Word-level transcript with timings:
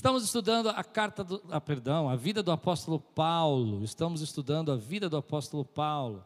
Estamos 0.00 0.22
estudando 0.22 0.68
a 0.68 0.84
carta 0.84 1.24
do, 1.24 1.42
ah, 1.50 1.60
perdão, 1.60 2.08
a 2.08 2.14
vida 2.14 2.40
do 2.40 2.52
apóstolo 2.52 3.00
Paulo. 3.00 3.82
Estamos 3.82 4.20
estudando 4.20 4.70
a 4.70 4.76
vida 4.76 5.08
do 5.08 5.16
apóstolo 5.16 5.64
Paulo. 5.64 6.24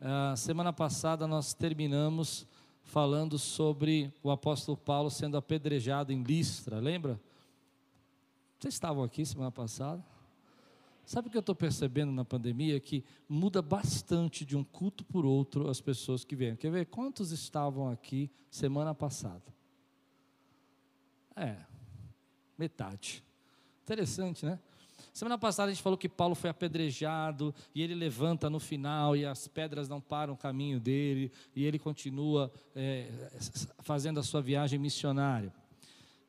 Uh, 0.00 0.36
semana 0.36 0.72
passada 0.72 1.24
nós 1.24 1.54
terminamos 1.54 2.44
falando 2.82 3.38
sobre 3.38 4.12
o 4.20 4.32
apóstolo 4.32 4.76
Paulo 4.76 5.10
sendo 5.10 5.36
apedrejado 5.36 6.12
em 6.12 6.24
Listra, 6.24 6.80
lembra? 6.80 7.20
Vocês 8.58 8.74
estavam 8.74 9.04
aqui 9.04 9.24
semana 9.24 9.52
passada? 9.52 10.04
Sabe 11.06 11.28
o 11.28 11.30
que 11.30 11.36
eu 11.36 11.40
estou 11.40 11.54
percebendo 11.54 12.10
na 12.10 12.24
pandemia? 12.24 12.80
Que 12.80 13.04
muda 13.28 13.62
bastante 13.62 14.44
de 14.44 14.56
um 14.56 14.64
culto 14.64 15.04
por 15.04 15.24
outro 15.24 15.70
as 15.70 15.80
pessoas 15.80 16.24
que 16.24 16.34
vêm. 16.34 16.56
Quer 16.56 16.72
ver 16.72 16.86
quantos 16.86 17.30
estavam 17.30 17.88
aqui 17.88 18.28
semana 18.50 18.92
passada? 18.92 19.54
É, 21.36 21.64
Metade. 22.56 23.22
Interessante, 23.82 24.44
né? 24.46 24.58
Semana 25.12 25.38
passada 25.38 25.70
a 25.70 25.72
gente 25.72 25.82
falou 25.82 25.96
que 25.96 26.08
Paulo 26.08 26.34
foi 26.34 26.50
apedrejado 26.50 27.54
e 27.72 27.82
ele 27.82 27.94
levanta 27.94 28.50
no 28.50 28.58
final 28.58 29.16
e 29.16 29.24
as 29.24 29.46
pedras 29.46 29.88
não 29.88 30.00
param 30.00 30.34
o 30.34 30.36
caminho 30.36 30.80
dele 30.80 31.30
e 31.54 31.64
ele 31.64 31.78
continua 31.78 32.52
é, 32.74 33.08
fazendo 33.80 34.18
a 34.18 34.24
sua 34.24 34.42
viagem 34.42 34.76
missionária. 34.76 35.54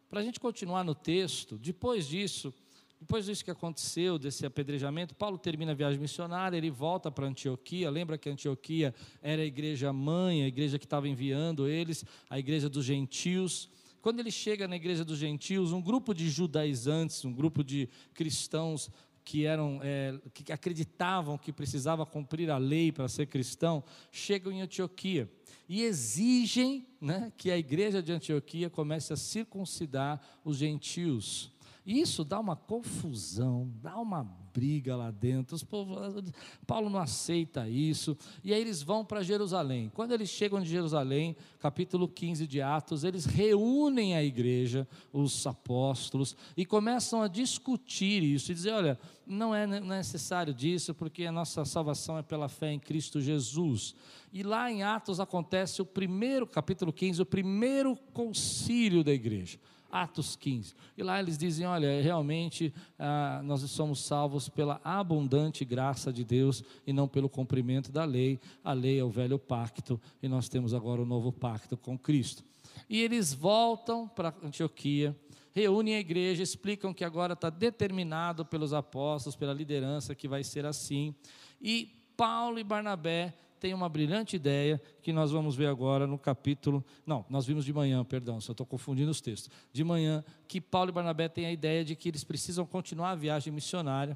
Para 0.08 0.20
a 0.20 0.24
gente 0.24 0.40
continuar 0.40 0.84
no 0.84 0.94
texto, 0.94 1.58
depois 1.58 2.08
disso, 2.08 2.54
depois 3.00 3.26
disso 3.26 3.44
que 3.44 3.52
aconteceu, 3.52 4.20
desse 4.20 4.46
apedrejamento, 4.46 5.16
Paulo 5.16 5.38
termina 5.38 5.72
a 5.72 5.76
viagem 5.76 6.00
missionária, 6.00 6.56
ele 6.56 6.70
volta 6.70 7.12
para 7.12 7.26
Antioquia. 7.26 7.90
Lembra 7.90 8.18
que 8.18 8.30
Antioquia 8.30 8.94
era 9.22 9.42
a 9.42 9.46
igreja 9.46 9.92
mãe, 9.92 10.44
a 10.44 10.48
igreja 10.48 10.78
que 10.78 10.86
estava 10.86 11.08
enviando 11.08 11.68
eles, 11.68 12.06
a 12.30 12.38
igreja 12.38 12.70
dos 12.70 12.86
gentios. 12.86 13.70
Quando 14.06 14.20
ele 14.20 14.30
chega 14.30 14.68
na 14.68 14.76
igreja 14.76 15.04
dos 15.04 15.18
gentios, 15.18 15.72
um 15.72 15.82
grupo 15.82 16.14
de 16.14 16.30
judaizantes, 16.30 17.26
um 17.26 17.34
grupo 17.34 17.64
de 17.64 17.90
cristãos 18.14 18.92
que 19.24 19.48
eram 19.48 19.80
é, 19.82 20.16
que 20.32 20.54
acreditavam 20.54 21.40
que 21.40 21.52
precisava 21.52 22.06
cumprir 22.06 22.52
a 22.52 22.60
lei 22.60 22.92
para 22.92 23.08
ser 23.08 23.26
cristão, 23.26 23.84
chegam 24.12 24.54
em 24.54 24.62
Antioquia 24.62 25.28
e 25.68 25.82
exigem 25.82 26.86
né, 27.02 27.34
que 27.36 27.50
a 27.50 27.58
igreja 27.58 28.00
de 28.00 28.12
Antioquia 28.12 28.70
comece 28.70 29.12
a 29.12 29.18
circuncidar 29.18 30.22
os 30.44 30.58
gentios. 30.58 31.52
E 31.84 32.00
isso 32.00 32.24
dá 32.24 32.40
uma 32.40 32.56
confusão, 32.56 33.74
dá 33.82 33.98
uma 33.98 34.24
briga 34.56 34.96
lá 34.96 35.12
dentro. 35.12 35.58
Povos, 35.66 36.32
Paulo 36.66 36.90
não 36.90 37.00
aceita 37.00 37.68
isso. 37.68 38.18
E 38.42 38.54
aí 38.54 38.62
eles 38.62 38.82
vão 38.82 39.04
para 39.04 39.22
Jerusalém. 39.22 39.92
Quando 39.94 40.14
eles 40.14 40.30
chegam 40.30 40.62
de 40.62 40.70
Jerusalém, 40.70 41.36
capítulo 41.60 42.08
15 42.08 42.48
de 42.48 42.62
Atos, 42.62 43.04
eles 43.04 43.26
reúnem 43.26 44.16
a 44.16 44.24
igreja, 44.24 44.88
os 45.12 45.46
apóstolos, 45.46 46.38
e 46.56 46.66
começam 46.66 47.22
a 47.22 47.28
discutir 47.28 48.24
isso 48.24 48.50
e 48.50 48.56
dizer: 48.56 48.72
olha, 48.72 48.98
não 49.28 49.54
é 49.54 49.68
necessário 49.68 50.54
disso, 50.54 50.94
porque 50.94 51.26
a 51.26 51.32
nossa 51.34 51.66
salvação 51.66 52.18
é 52.18 52.24
pela 52.24 52.48
fé 52.48 52.72
em 52.72 52.80
Cristo 52.80 53.20
Jesus. 53.20 53.94
E 54.32 54.42
lá 54.42 54.72
em 54.72 54.84
Atos 54.84 55.20
acontece 55.20 55.82
o 55.82 55.86
primeiro, 55.86 56.48
capítulo 56.48 56.94
15, 56.94 57.22
o 57.22 57.26
primeiro 57.26 57.98
concílio 58.14 59.04
da 59.04 59.12
igreja. 59.12 59.60
Atos 59.92 60.36
15. 60.36 60.74
E 60.98 61.04
lá 61.04 61.20
eles 61.20 61.38
dizem: 61.38 61.66
olha, 61.66 62.02
realmente 62.02 62.74
ah, 62.98 63.42
nós 63.44 63.62
somos 63.70 64.04
salvos 64.04 64.50
pela 64.50 64.80
abundante 64.84 65.64
graça 65.64 66.12
de 66.12 66.24
Deus 66.24 66.64
e 66.86 66.94
não 66.94 67.08
pelo 67.08 67.30
cumprimento 67.30 67.92
da 67.92 68.04
lei. 68.04 68.40
A 68.64 68.74
lei 68.74 69.00
é 69.00 69.04
o 69.04 69.10
velho 69.10 69.40
pacto 69.40 70.00
e 70.22 70.28
nós 70.28 70.50
temos 70.50 70.74
agora 70.74 71.02
o 71.02 71.06
novo 71.06 71.32
pacto 71.32 71.78
com 71.78 71.98
Cristo. 71.98 72.44
E 72.90 73.02
eles 73.02 73.34
voltam 73.34 74.08
para 74.08 74.34
Antioquia, 74.44 75.16
reúnem 75.54 75.96
a 75.96 76.00
igreja, 76.00 76.44
explicam 76.44 76.94
que 76.94 77.04
agora 77.04 77.34
está 77.34 77.50
determinado 77.50 78.46
pelos 78.46 78.74
apóstolos, 78.74 79.36
pela 79.36 79.54
liderança, 79.54 80.14
que 80.14 80.28
vai 80.28 80.44
ser 80.44 80.66
assim. 80.66 81.16
E 81.62 81.90
Paulo 82.18 82.60
e 82.60 82.64
Barnabé 82.64 83.34
tem 83.66 83.74
uma 83.74 83.90
brilhante 83.90 84.36
ideia 84.36 84.80
que 85.02 85.12
nós 85.12 85.32
vamos 85.32 85.56
ver 85.56 85.66
agora 85.66 86.06
no 86.06 86.20
capítulo. 86.20 86.86
Não, 87.04 87.26
nós 87.28 87.48
vimos 87.48 87.66
de 87.66 87.74
manhã, 87.74 88.06
perdão, 88.06 88.40
só 88.40 88.52
estou 88.52 88.64
confundindo 88.64 89.10
os 89.10 89.20
textos. 89.20 89.50
De 89.74 89.84
manhã, 89.84 90.24
que 90.48 90.62
Paulo 90.62 90.92
e 90.92 90.94
Barnabé 90.94 91.28
têm 91.28 91.48
a 91.48 91.52
ideia 91.52 91.84
de 91.84 91.96
que 91.96 92.08
eles 92.08 92.24
precisam 92.24 92.64
continuar 92.64 93.10
a 93.10 93.16
viagem 93.16 93.52
missionária, 93.52 94.16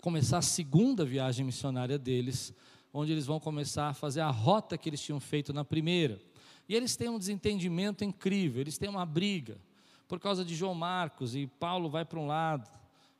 começar 0.00 0.38
a 0.38 0.42
segunda 0.42 1.04
viagem 1.04 1.44
missionária 1.44 1.98
deles, 1.98 2.54
onde 2.94 3.10
eles 3.10 3.26
vão 3.26 3.40
começar 3.40 3.88
a 3.88 3.92
fazer 3.92 4.20
a 4.20 4.30
rota 4.30 4.78
que 4.78 4.88
eles 4.88 5.02
tinham 5.02 5.18
feito 5.18 5.52
na 5.52 5.64
primeira. 5.64 6.20
E 6.68 6.76
eles 6.76 6.94
têm 6.94 7.08
um 7.08 7.18
desentendimento 7.18 8.04
incrível, 8.04 8.60
eles 8.60 8.78
têm 8.78 8.88
uma 8.88 9.04
briga 9.04 9.58
por 10.06 10.20
causa 10.20 10.44
de 10.44 10.54
João 10.54 10.76
Marcos, 10.76 11.34
e 11.34 11.48
Paulo 11.48 11.90
vai 11.90 12.04
para 12.04 12.20
um 12.20 12.28
lado, 12.28 12.70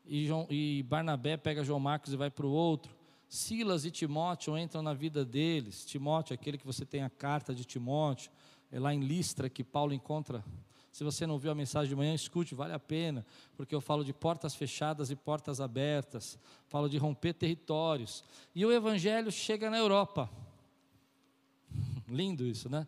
e, 0.06 0.28
João, 0.28 0.46
e 0.48 0.84
Barnabé 0.84 1.36
pega 1.36 1.64
João 1.64 1.80
Marcos 1.80 2.12
e 2.12 2.16
vai 2.16 2.30
para 2.30 2.46
o 2.46 2.52
outro. 2.52 2.99
Silas 3.30 3.84
e 3.84 3.92
Timóteo 3.92 4.58
entram 4.58 4.82
na 4.82 4.92
vida 4.92 5.24
deles. 5.24 5.84
Timóteo, 5.84 6.34
aquele 6.34 6.58
que 6.58 6.66
você 6.66 6.84
tem 6.84 7.04
a 7.04 7.08
carta 7.08 7.54
de 7.54 7.64
Timóteo, 7.64 8.32
é 8.72 8.80
lá 8.80 8.92
em 8.92 8.98
Listra 8.98 9.48
que 9.48 9.62
Paulo 9.62 9.94
encontra. 9.94 10.44
Se 10.90 11.04
você 11.04 11.24
não 11.28 11.38
viu 11.38 11.52
a 11.52 11.54
mensagem 11.54 11.88
de 11.88 11.94
manhã, 11.94 12.12
escute, 12.12 12.56
vale 12.56 12.72
a 12.72 12.78
pena, 12.80 13.24
porque 13.56 13.72
eu 13.72 13.80
falo 13.80 14.04
de 14.04 14.12
portas 14.12 14.56
fechadas 14.56 15.12
e 15.12 15.16
portas 15.16 15.60
abertas, 15.60 16.36
falo 16.66 16.88
de 16.88 16.98
romper 16.98 17.32
territórios. 17.32 18.24
E 18.52 18.66
o 18.66 18.72
evangelho 18.72 19.30
chega 19.30 19.70
na 19.70 19.78
Europa. 19.78 20.28
Lindo 22.08 22.44
isso, 22.44 22.68
né? 22.68 22.84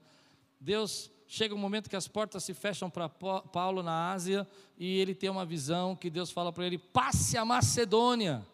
Deus 0.59 1.09
chega 1.29 1.55
um 1.55 1.59
momento 1.59 1.89
que 1.89 1.95
as 1.95 2.09
portas 2.09 2.43
se 2.43 2.53
fecham 2.53 2.91
para 2.91 3.09
Paulo 3.09 3.81
na 3.81 4.11
Ásia 4.11 4.45
e 4.77 4.99
ele 4.99 5.15
tem 5.15 5.31
uma 5.31 5.47
visão 5.47 5.95
que 5.95 6.11
Deus 6.11 6.33
fala 6.33 6.53
para 6.53 6.67
ele: 6.67 6.79
passe 6.79 7.39
a 7.39 7.45
Macedônia. 7.45 8.45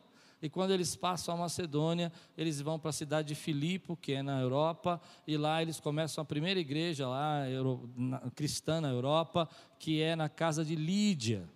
E 0.40 0.48
quando 0.48 0.72
eles 0.72 0.94
passam 0.94 1.34
a 1.34 1.38
Macedônia, 1.38 2.12
eles 2.36 2.60
vão 2.60 2.78
para 2.78 2.90
a 2.90 2.92
cidade 2.92 3.28
de 3.28 3.34
Filipe, 3.34 3.96
que 3.96 4.12
é 4.12 4.22
na 4.22 4.40
Europa, 4.40 5.00
e 5.26 5.36
lá 5.36 5.60
eles 5.60 5.80
começam 5.80 6.22
a 6.22 6.24
primeira 6.24 6.60
igreja 6.60 7.08
lá, 7.08 7.42
cristã 8.34 8.80
na 8.80 8.88
Europa, 8.88 9.48
que 9.78 10.00
é 10.00 10.14
na 10.14 10.28
casa 10.28 10.64
de 10.64 10.76
Lídia. 10.76 11.48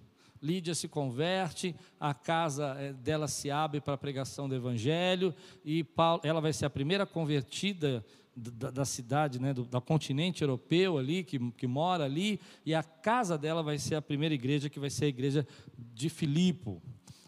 Lídia 0.42 0.74
se 0.74 0.88
converte, 0.88 1.76
a 2.00 2.12
casa 2.12 2.74
eh, 2.76 2.92
dela 2.92 3.28
se 3.28 3.48
abre 3.48 3.80
para 3.80 3.94
a 3.94 3.98
pregação 3.98 4.48
do 4.48 4.56
Evangelho, 4.56 5.32
e 5.64 5.84
Paulo, 5.84 6.20
ela 6.24 6.40
vai 6.40 6.52
ser 6.52 6.66
a 6.66 6.70
primeira 6.70 7.06
convertida 7.06 8.04
da, 8.34 8.70
da 8.70 8.84
cidade, 8.84 9.40
né, 9.40 9.54
do, 9.54 9.64
do, 9.64 9.80
continente 9.80 10.42
europeu 10.42 10.98
ali, 10.98 11.22
que, 11.22 11.38
que 11.52 11.66
mora 11.68 12.04
ali, 12.04 12.40
e 12.66 12.74
a 12.74 12.82
casa 12.82 13.38
dela 13.38 13.62
vai 13.62 13.78
ser 13.78 13.94
a 13.94 14.02
primeira 14.02 14.34
igreja, 14.34 14.68
que 14.68 14.80
vai 14.80 14.90
ser 14.90 15.04
a 15.04 15.08
igreja 15.08 15.46
de 15.78 16.08
Filipe. 16.08 16.80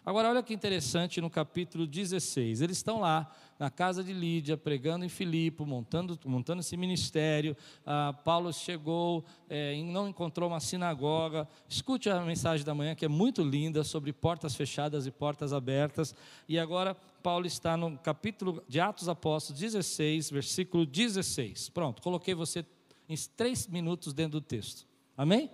Agora, 0.06 0.28
olha 0.28 0.42
que 0.42 0.52
interessante 0.52 1.18
no 1.18 1.30
capítulo 1.30 1.86
16. 1.86 2.60
Eles 2.60 2.76
estão 2.76 3.00
lá 3.00 3.34
na 3.58 3.70
casa 3.70 4.04
de 4.04 4.12
Lídia, 4.12 4.54
pregando 4.54 5.02
em 5.02 5.08
Filipe, 5.08 5.62
montando, 5.62 6.18
montando 6.26 6.60
esse 6.60 6.76
ministério. 6.76 7.56
Ah, 7.86 8.14
Paulo 8.22 8.52
chegou, 8.52 9.24
é, 9.48 9.74
não 9.82 10.06
encontrou 10.06 10.50
uma 10.50 10.60
sinagoga. 10.60 11.48
Escute 11.66 12.10
a 12.10 12.20
mensagem 12.20 12.66
da 12.66 12.74
manhã, 12.74 12.94
que 12.94 13.06
é 13.06 13.08
muito 13.08 13.42
linda, 13.42 13.82
sobre 13.82 14.12
portas 14.12 14.54
fechadas 14.54 15.06
e 15.06 15.10
portas 15.10 15.54
abertas. 15.54 16.14
E 16.46 16.58
agora, 16.58 16.94
Paulo 17.22 17.46
está 17.46 17.74
no 17.74 17.96
capítulo 17.96 18.62
de 18.68 18.80
Atos 18.80 19.08
Apóstolos 19.08 19.58
16, 19.58 20.30
versículo 20.30 20.84
16. 20.84 21.70
Pronto, 21.70 22.02
coloquei 22.02 22.34
você 22.34 22.62
em 23.08 23.16
três 23.34 23.66
minutos 23.66 24.12
dentro 24.12 24.38
do 24.38 24.42
texto. 24.42 24.86
Amém? 25.16 25.50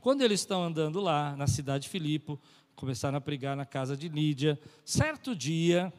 Quando 0.00 0.22
eles 0.22 0.40
estão 0.40 0.62
andando 0.62 1.00
lá, 1.00 1.34
na 1.36 1.46
cidade 1.46 1.84
de 1.84 1.88
Filipe, 1.88 2.38
começaram 2.78 3.18
a 3.18 3.20
pregar 3.20 3.56
na 3.56 3.66
casa 3.66 3.96
de 3.96 4.08
Lídia. 4.08 4.56
Certo 4.84 5.34
dia, 5.34 5.92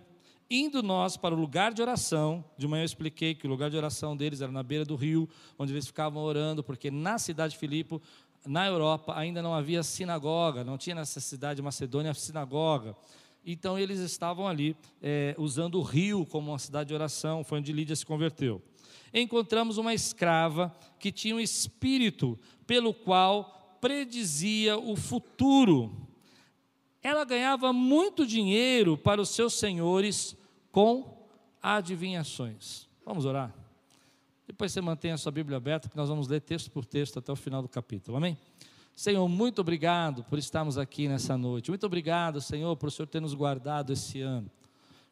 indo 0.50 0.82
nós 0.82 1.18
para 1.18 1.36
o 1.36 1.38
lugar 1.38 1.74
de 1.74 1.82
oração, 1.82 2.44
de 2.58 2.66
manhã 2.70 2.84
eu 2.84 2.86
expliquei 2.86 3.36
que 3.36 3.46
o 3.46 3.50
lugar 3.50 3.70
de 3.70 3.76
oração 3.76 4.16
deles 4.16 4.40
era 4.40 4.50
na 4.50 4.64
beira 4.64 4.86
do 4.86 4.96
rio, 4.96 5.28
onde 5.58 5.74
eles 5.74 5.86
ficavam 5.86 6.24
orando, 6.24 6.64
porque 6.64 6.90
na 6.90 7.20
cidade 7.20 7.54
de 7.54 7.60
Filipe, 7.60 8.00
na 8.48 8.66
Europa, 8.66 9.14
ainda 9.18 9.42
não 9.42 9.54
havia 9.54 9.84
sinagoga, 9.84 10.64
não 10.64 10.78
tinha 10.78 10.96
nessa 10.96 11.20
cidade 11.20 11.58
de 11.58 11.62
Macedônia 11.62 12.14
sinagoga. 12.14 12.96
Então 13.46 13.78
eles 13.78 14.00
estavam 14.00 14.48
ali 14.48 14.74
é, 15.02 15.36
usando 15.38 15.80
o 15.80 15.84
rio 15.84 16.26
como 16.26 16.52
uma 16.52 16.60
cidade 16.60 16.88
de 16.88 16.94
oração, 16.94 17.44
foi 17.44 17.60
onde 17.60 17.74
Lídia 17.74 17.96
se 17.96 18.06
converteu. 18.06 18.62
Encontramos 19.14 19.78
uma 19.78 19.94
escrava 19.94 20.74
que 20.98 21.12
tinha 21.12 21.36
um 21.36 21.42
espírito 21.42 22.40
pelo 22.66 22.94
qual 22.94 23.78
predizia 23.82 24.78
o 24.78 24.96
futuro 24.96 26.08
ela 27.02 27.24
ganhava 27.24 27.72
muito 27.72 28.26
dinheiro 28.26 28.98
para 28.98 29.22
os 29.22 29.30
seus 29.30 29.54
senhores 29.54 30.36
com 30.72 31.28
adivinhações. 31.62 32.88
Vamos 33.06 33.26
orar? 33.26 33.54
Depois 34.46 34.72
você 34.72 34.82
mantém 34.82 35.12
a 35.12 35.18
sua 35.18 35.32
Bíblia 35.32 35.58
aberta, 35.58 35.88
porque 35.88 36.00
nós 36.00 36.10
vamos 36.10 36.28
ler 36.28 36.42
texto 36.42 36.72
por 36.72 36.86
texto 36.86 37.20
até 37.20 37.32
o 37.32 37.36
final 37.36 37.62
do 37.62 37.70
capítulo. 37.70 38.18
Amém? 38.18 38.38
Senhor, 38.96 39.28
muito 39.30 39.62
obrigado 39.62 40.24
por 40.24 40.38
estarmos 40.38 40.78
aqui 40.78 41.08
nessa 41.08 41.38
noite. 41.38 41.70
Muito 41.70 41.86
obrigado, 41.86 42.42
Senhor, 42.42 42.76
por 42.76 42.88
o 42.88 42.92
Senhor 42.92 43.08
ter 43.08 43.22
nos 43.22 43.34
guardado 43.34 43.94
esse 43.94 44.22
ano. 44.22 44.50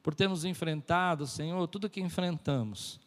Por 0.04 0.14
termos 0.14 0.44
enfrentado, 0.44 1.26
Senhor, 1.26 1.68
tudo 1.68 1.90
que 1.90 2.02
enfrentamos. 2.02 3.00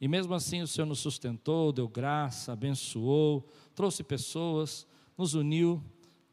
E 0.00 0.08
mesmo 0.08 0.34
assim 0.34 0.62
o 0.62 0.66
Senhor 0.66 0.86
nos 0.86 1.00
sustentou, 1.00 1.72
deu 1.72 1.88
graça, 1.88 2.52
abençoou, 2.52 3.46
trouxe 3.74 4.02
pessoas, 4.02 4.86
nos 5.18 5.34
uniu 5.34 5.82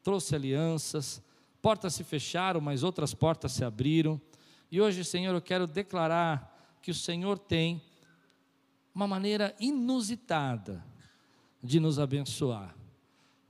trouxe 0.04 0.36
alianças, 0.36 1.24
portas 1.64 1.96
se 1.96 2.04
fecharam, 2.04 2.60
mas 2.60 2.84
outras 2.84 3.14
portas 3.14 3.54
se 3.54 3.64
abriram. 3.64 4.20
E 4.70 4.82
hoje, 4.82 5.06
Senhor, 5.06 5.34
eu 5.34 5.42
quero 5.42 5.66
declarar 5.66 6.78
que 6.82 6.92
o 6.92 6.94
Senhor 6.94 7.40
tem 7.40 7.82
uma 8.94 9.08
maneira 9.08 9.56
inusitada 9.58 10.86
de 11.64 11.80
nos 11.80 12.00
abençoar. 12.00 12.76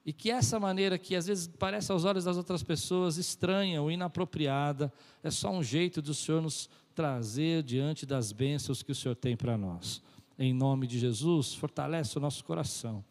E 0.05 0.13
que 0.13 0.29
essa 0.29 0.59
maneira 0.59 0.99
que 0.99 1.15
às 1.15 1.25
vezes 1.25 1.47
parece 1.47 1.91
aos 1.91 2.05
olhos 2.05 2.25
das 2.25 2.37
outras 2.37 2.61
pessoas 2.61 3.17
estranha 3.17 3.81
ou 3.81 3.89
inapropriada, 3.89 4.93
é 5.23 5.31
só 5.31 5.49
um 5.49 5.63
jeito 5.63 5.99
do 5.99 6.13
Senhor 6.13 6.39
nos 6.39 6.69
trazer 6.93 7.63
diante 7.63 8.05
das 8.05 8.31
bênçãos 8.31 8.83
que 8.83 8.91
o 8.91 8.95
Senhor 8.95 9.15
tem 9.15 9.35
para 9.35 9.57
nós. 9.57 10.03
Em 10.37 10.53
nome 10.53 10.85
de 10.85 10.99
Jesus, 10.99 11.55
fortalece 11.55 12.15
o 12.15 12.21
nosso 12.21 12.43
coração. 12.43 13.03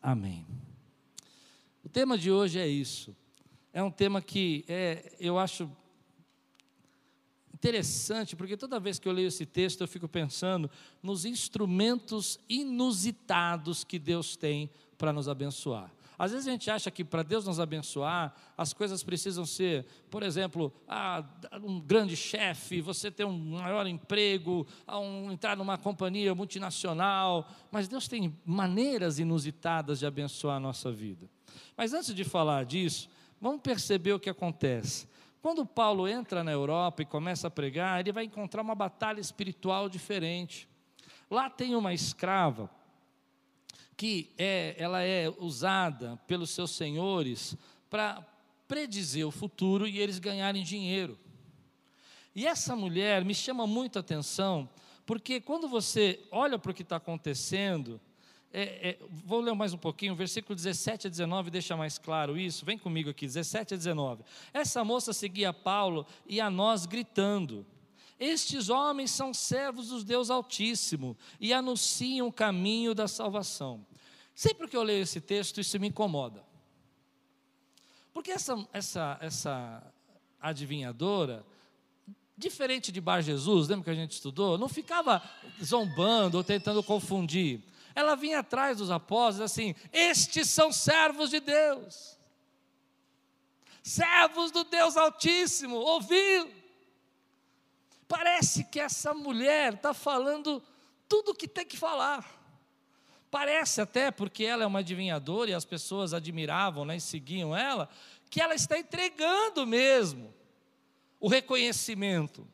Amém. 0.00 0.46
O 1.84 1.88
tema 1.90 2.16
de 2.16 2.30
hoje 2.30 2.58
é 2.58 2.66
isso. 2.66 3.14
É 3.72 3.82
um 3.82 3.90
tema 3.90 4.20
que 4.20 4.64
é, 4.68 5.14
eu 5.18 5.38
acho 5.38 5.70
interessante, 7.54 8.36
porque 8.36 8.56
toda 8.56 8.80
vez 8.80 8.98
que 8.98 9.08
eu 9.08 9.12
leio 9.12 9.28
esse 9.28 9.46
texto 9.46 9.80
eu 9.80 9.88
fico 9.88 10.08
pensando 10.08 10.70
nos 11.02 11.24
instrumentos 11.24 12.38
inusitados 12.48 13.84
que 13.84 13.98
Deus 13.98 14.36
tem 14.36 14.68
para 14.98 15.12
nos 15.12 15.28
abençoar. 15.28 15.90
Às 16.18 16.32
vezes 16.32 16.46
a 16.46 16.50
gente 16.50 16.70
acha 16.70 16.90
que 16.90 17.02
para 17.04 17.22
Deus 17.22 17.46
nos 17.46 17.58
abençoar, 17.58 18.34
as 18.56 18.72
coisas 18.72 19.02
precisam 19.02 19.46
ser, 19.46 19.86
por 20.10 20.22
exemplo, 20.22 20.72
um 21.64 21.80
grande 21.80 22.14
chefe, 22.14 22.80
você 22.80 23.10
ter 23.10 23.24
um 23.24 23.36
maior 23.36 23.86
emprego, 23.86 24.66
entrar 25.32 25.56
numa 25.56 25.78
companhia 25.78 26.34
multinacional. 26.34 27.48
Mas 27.72 27.88
Deus 27.88 28.06
tem 28.06 28.38
maneiras 28.44 29.18
inusitadas 29.18 29.98
de 29.98 30.06
abençoar 30.06 30.58
a 30.58 30.60
nossa 30.60 30.92
vida. 30.92 31.28
Mas 31.76 31.92
antes 31.92 32.14
de 32.14 32.22
falar 32.22 32.64
disso, 32.64 33.08
vamos 33.42 33.60
perceber 33.60 34.12
o 34.12 34.20
que 34.20 34.30
acontece. 34.30 35.08
Quando 35.42 35.66
Paulo 35.66 36.06
entra 36.06 36.44
na 36.44 36.52
Europa 36.52 37.02
e 37.02 37.06
começa 37.06 37.48
a 37.48 37.50
pregar, 37.50 37.98
ele 37.98 38.12
vai 38.12 38.24
encontrar 38.24 38.62
uma 38.62 38.76
batalha 38.76 39.20
espiritual 39.20 39.88
diferente. 39.88 40.68
Lá 41.28 41.50
tem 41.50 41.74
uma 41.74 41.92
escrava 41.92 42.70
que 43.96 44.30
é, 44.38 44.76
ela 44.78 45.02
é 45.02 45.28
usada 45.28 46.16
pelos 46.28 46.50
seus 46.50 46.70
senhores 46.70 47.56
para 47.90 48.24
predizer 48.68 49.26
o 49.26 49.32
futuro 49.32 49.88
e 49.88 49.98
eles 49.98 50.20
ganharem 50.20 50.62
dinheiro. 50.62 51.18
E 52.36 52.46
essa 52.46 52.76
mulher 52.76 53.24
me 53.24 53.34
chama 53.34 53.66
muito 53.66 53.98
a 53.98 54.00
atenção, 54.00 54.70
porque 55.04 55.40
quando 55.40 55.68
você 55.68 56.20
olha 56.30 56.60
para 56.60 56.70
o 56.70 56.74
que 56.74 56.82
está 56.82 56.96
acontecendo, 56.96 58.00
é, 58.52 58.90
é, 58.90 58.98
vou 59.24 59.40
ler 59.40 59.54
mais 59.54 59.72
um 59.72 59.78
pouquinho, 59.78 60.14
versículo 60.14 60.54
17 60.54 61.06
a 61.06 61.10
19 61.10 61.50
deixa 61.50 61.74
mais 61.74 61.96
claro 61.96 62.38
isso. 62.38 62.66
Vem 62.66 62.76
comigo 62.76 63.08
aqui, 63.08 63.24
17 63.26 63.72
a 63.72 63.76
19. 63.78 64.22
Essa 64.52 64.84
moça 64.84 65.14
seguia 65.14 65.54
Paulo 65.54 66.06
e 66.26 66.38
a 66.38 66.50
nós 66.50 66.84
gritando: 66.84 67.64
Estes 68.20 68.68
homens 68.68 69.10
são 69.10 69.32
servos 69.32 69.88
do 69.88 70.04
Deus 70.04 70.28
Altíssimo 70.28 71.16
e 71.40 71.52
anunciam 71.52 72.28
o 72.28 72.32
caminho 72.32 72.94
da 72.94 73.08
salvação. 73.08 73.86
Sempre 74.34 74.68
que 74.68 74.76
eu 74.76 74.82
leio 74.82 75.02
esse 75.02 75.20
texto, 75.20 75.58
isso 75.58 75.80
me 75.80 75.88
incomoda. 75.88 76.44
Porque 78.12 78.30
essa, 78.30 78.68
essa, 78.70 79.18
essa 79.22 79.92
adivinhadora, 80.38 81.42
diferente 82.36 82.92
de 82.92 83.00
Bar 83.00 83.22
Jesus, 83.22 83.68
lembra 83.68 83.84
que 83.84 83.90
a 83.90 83.94
gente 83.94 84.12
estudou? 84.12 84.58
Não 84.58 84.68
ficava 84.68 85.22
zombando 85.62 86.36
ou 86.36 86.44
tentando 86.44 86.82
confundir. 86.82 87.62
Ela 87.94 88.14
vinha 88.14 88.40
atrás 88.40 88.78
dos 88.78 88.90
apóstolos 88.90 89.50
assim: 89.50 89.74
estes 89.92 90.48
são 90.48 90.72
servos 90.72 91.30
de 91.30 91.40
Deus, 91.40 92.18
servos 93.82 94.50
do 94.50 94.64
Deus 94.64 94.96
Altíssimo, 94.96 95.76
ouviu? 95.76 96.50
Parece 98.08 98.64
que 98.64 98.78
essa 98.78 99.14
mulher 99.14 99.74
está 99.74 99.94
falando 99.94 100.62
tudo 101.08 101.30
o 101.30 101.34
que 101.34 101.48
tem 101.48 101.64
que 101.64 101.76
falar. 101.76 102.42
Parece 103.30 103.80
até, 103.80 104.10
porque 104.10 104.44
ela 104.44 104.62
é 104.62 104.66
uma 104.66 104.80
adivinhadora 104.80 105.50
e 105.50 105.54
as 105.54 105.64
pessoas 105.64 106.12
admiravam 106.12 106.84
né, 106.84 106.96
e 106.96 107.00
seguiam 107.00 107.56
ela, 107.56 107.88
que 108.28 108.42
ela 108.42 108.54
está 108.54 108.78
entregando 108.78 109.66
mesmo 109.66 110.34
o 111.18 111.28
reconhecimento. 111.28 112.46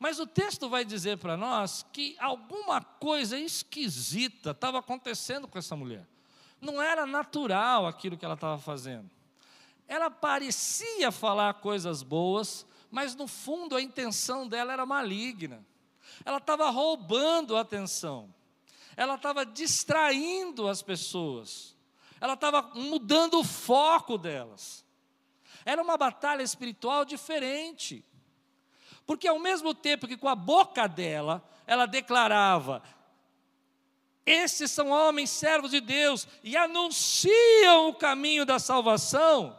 Mas 0.00 0.18
o 0.18 0.26
texto 0.26 0.68
vai 0.68 0.84
dizer 0.84 1.18
para 1.18 1.36
nós 1.36 1.86
que 1.92 2.16
alguma 2.18 2.82
coisa 2.82 3.38
esquisita 3.38 4.50
estava 4.50 4.80
acontecendo 4.80 5.46
com 5.46 5.58
essa 5.58 5.76
mulher. 5.76 6.04
Não 6.60 6.82
era 6.82 7.06
natural 7.06 7.86
aquilo 7.86 8.16
que 8.16 8.24
ela 8.24 8.34
estava 8.34 8.58
fazendo. 8.58 9.08
Ela 9.86 10.10
parecia 10.10 11.12
falar 11.12 11.54
coisas 11.54 12.02
boas, 12.02 12.66
mas 12.90 13.14
no 13.14 13.28
fundo 13.28 13.76
a 13.76 13.82
intenção 13.82 14.48
dela 14.48 14.72
era 14.72 14.84
maligna. 14.84 15.64
Ela 16.24 16.38
estava 16.38 16.68
roubando 16.70 17.56
a 17.56 17.60
atenção 17.60 18.34
ela 19.00 19.14
estava 19.14 19.46
distraindo 19.46 20.68
as 20.68 20.82
pessoas, 20.82 21.74
ela 22.20 22.34
estava 22.34 22.60
mudando 22.74 23.38
o 23.40 23.44
foco 23.44 24.18
delas. 24.18 24.84
Era 25.64 25.82
uma 25.82 25.96
batalha 25.96 26.42
espiritual 26.42 27.06
diferente, 27.06 28.04
porque 29.10 29.26
ao 29.26 29.40
mesmo 29.40 29.74
tempo 29.74 30.06
que 30.06 30.16
com 30.16 30.28
a 30.28 30.36
boca 30.36 30.86
dela 30.86 31.42
ela 31.66 31.84
declarava: 31.84 32.80
esses 34.24 34.70
são 34.70 34.90
homens 34.90 35.30
servos 35.30 35.72
de 35.72 35.80
Deus 35.80 36.28
e 36.44 36.56
anunciam 36.56 37.88
o 37.88 37.94
caminho 37.94 38.46
da 38.46 38.60
salvação. 38.60 39.58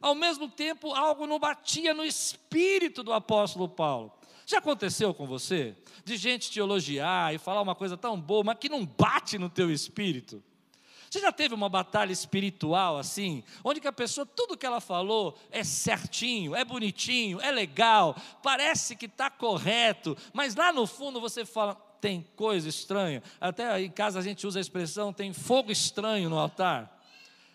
Ao 0.00 0.16
mesmo 0.16 0.48
tempo, 0.48 0.92
algo 0.92 1.28
não 1.28 1.38
batia 1.38 1.94
no 1.94 2.04
espírito 2.04 3.04
do 3.04 3.12
apóstolo 3.12 3.68
Paulo. 3.68 4.12
Já 4.44 4.58
aconteceu 4.58 5.14
com 5.14 5.28
você? 5.28 5.76
De 6.04 6.16
gente 6.16 6.50
te 6.50 6.58
elogiar 6.58 7.32
e 7.32 7.38
falar 7.38 7.62
uma 7.62 7.76
coisa 7.76 7.96
tão 7.96 8.20
boa, 8.20 8.42
mas 8.42 8.58
que 8.58 8.68
não 8.68 8.84
bate 8.84 9.38
no 9.38 9.48
teu 9.48 9.70
espírito? 9.70 10.42
Você 11.10 11.18
já 11.18 11.32
teve 11.32 11.52
uma 11.52 11.68
batalha 11.68 12.12
espiritual 12.12 12.96
assim, 12.96 13.42
onde 13.64 13.80
que 13.80 13.88
a 13.88 13.92
pessoa, 13.92 14.24
tudo 14.24 14.56
que 14.56 14.64
ela 14.64 14.80
falou 14.80 15.36
é 15.50 15.64
certinho, 15.64 16.54
é 16.54 16.64
bonitinho, 16.64 17.40
é 17.40 17.50
legal, 17.50 18.14
parece 18.44 18.94
que 18.94 19.06
está 19.06 19.28
correto, 19.28 20.16
mas 20.32 20.54
lá 20.54 20.72
no 20.72 20.86
fundo 20.86 21.20
você 21.20 21.44
fala, 21.44 21.74
tem 22.00 22.24
coisa 22.36 22.68
estranha. 22.68 23.24
Até 23.40 23.80
em 23.82 23.90
casa 23.90 24.20
a 24.20 24.22
gente 24.22 24.46
usa 24.46 24.60
a 24.60 24.62
expressão, 24.62 25.12
tem 25.12 25.32
fogo 25.32 25.72
estranho 25.72 26.30
no 26.30 26.38
altar. 26.38 27.02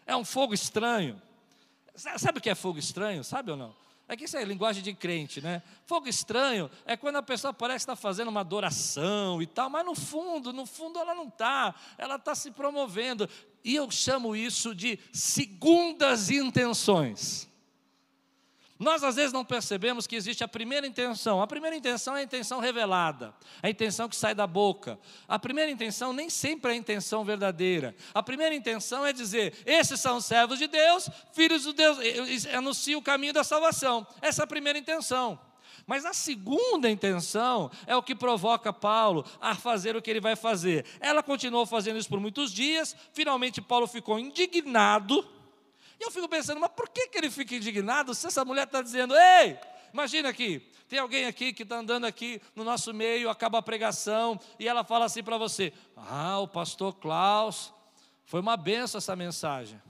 É 0.05 0.17
um 0.17 0.25
fogo 0.25 0.53
estranho. 0.53 1.21
Sabe 1.95 2.39
o 2.39 2.41
que 2.41 2.49
é 2.49 2.55
fogo 2.55 2.77
estranho? 2.77 3.23
Sabe 3.23 3.51
ou 3.51 3.57
não? 3.57 3.73
É 4.07 4.15
que 4.15 4.25
isso 4.25 4.37
é 4.37 4.43
linguagem 4.43 4.83
de 4.83 4.93
crente, 4.93 5.41
né? 5.41 5.63
Fogo 5.85 6.07
estranho 6.07 6.69
é 6.85 6.95
quando 6.95 7.15
a 7.15 7.23
pessoa 7.23 7.51
parece 7.51 7.83
estar 7.83 7.95
fazendo 7.95 8.27
uma 8.27 8.41
adoração 8.41 9.41
e 9.41 9.47
tal, 9.47 9.69
mas 9.69 9.83
no 9.83 9.95
fundo, 9.95 10.53
no 10.53 10.65
fundo 10.65 10.99
ela 10.99 11.15
não 11.15 11.27
está, 11.27 11.73
ela 11.97 12.15
está 12.15 12.35
se 12.35 12.51
promovendo. 12.51 13.27
E 13.63 13.73
eu 13.73 13.89
chamo 13.89 14.35
isso 14.35 14.75
de 14.75 14.99
segundas 15.11 16.29
intenções. 16.29 17.49
Nós 18.77 19.03
às 19.03 19.15
vezes 19.15 19.31
não 19.31 19.45
percebemos 19.45 20.05
que 20.05 20.17
existe 20.17 20.43
a 20.43 20.47
primeira 20.47 20.85
intenção. 20.85 21.41
A 21.41 21.47
primeira 21.47 21.77
intenção 21.77 22.15
é 22.15 22.19
a 22.19 22.23
intenção 22.23 22.59
revelada, 22.59 23.33
a 23.63 23.69
intenção 23.69 24.09
que 24.09 24.15
sai 24.15 24.35
da 24.35 24.45
boca. 24.45 24.99
A 25.27 25.39
primeira 25.39 25.71
intenção 25.71 26.11
nem 26.11 26.29
sempre 26.29 26.71
é 26.71 26.73
a 26.73 26.77
intenção 26.77 27.23
verdadeira. 27.23 27.95
A 28.13 28.21
primeira 28.21 28.53
intenção 28.53 29.05
é 29.05 29.13
dizer: 29.13 29.53
esses 29.65 29.99
são 30.01 30.17
os 30.17 30.25
servos 30.25 30.59
de 30.59 30.67
Deus, 30.67 31.09
filhos 31.31 31.63
de 31.63 31.71
Deus, 31.71 31.97
anuncia 32.53 32.97
o 32.97 33.01
caminho 33.01 33.31
da 33.31 33.45
salvação. 33.45 34.05
Essa 34.21 34.41
é 34.41 34.45
a 34.45 34.47
primeira 34.47 34.77
intenção. 34.77 35.39
Mas 35.87 36.03
a 36.03 36.13
segunda 36.13 36.89
intenção 36.89 37.69
é 37.85 37.95
o 37.95 38.03
que 38.03 38.15
provoca 38.15 38.73
Paulo 38.73 39.23
a 39.39 39.55
fazer 39.55 39.95
o 39.95 40.01
que 40.01 40.09
ele 40.09 40.19
vai 40.19 40.35
fazer. 40.35 40.83
Ela 40.99 41.21
continuou 41.21 41.65
fazendo 41.65 41.97
isso 41.97 42.09
por 42.09 42.19
muitos 42.19 42.51
dias, 42.51 42.95
finalmente 43.13 43.61
Paulo 43.61 43.87
ficou 43.87 44.19
indignado 44.19 45.34
e 45.99 46.03
eu 46.03 46.11
fico 46.11 46.27
pensando, 46.27 46.59
mas 46.59 46.71
por 46.71 46.89
que, 46.89 47.07
que 47.07 47.17
ele 47.17 47.29
fica 47.29 47.55
indignado 47.55 48.13
se 48.13 48.27
essa 48.27 48.43
mulher 48.43 48.65
está 48.65 48.81
dizendo, 48.81 49.15
ei, 49.15 49.57
imagina 49.93 50.29
aqui, 50.29 50.59
tem 50.87 50.99
alguém 50.99 51.25
aqui 51.25 51.51
que 51.51 51.63
está 51.63 51.77
andando 51.77 52.05
aqui 52.05 52.41
no 52.55 52.63
nosso 52.63 52.93
meio, 52.93 53.29
acaba 53.29 53.57
a 53.57 53.61
pregação, 53.61 54.39
e 54.59 54.67
ela 54.67 54.83
fala 54.83 55.05
assim 55.05 55.23
para 55.23 55.37
você: 55.37 55.73
Ah, 55.95 56.39
o 56.39 56.47
pastor 56.47 56.93
Klaus, 56.95 57.73
foi 58.25 58.39
uma 58.39 58.55
benção 58.55 58.99
essa 58.99 59.15
mensagem. 59.15 59.81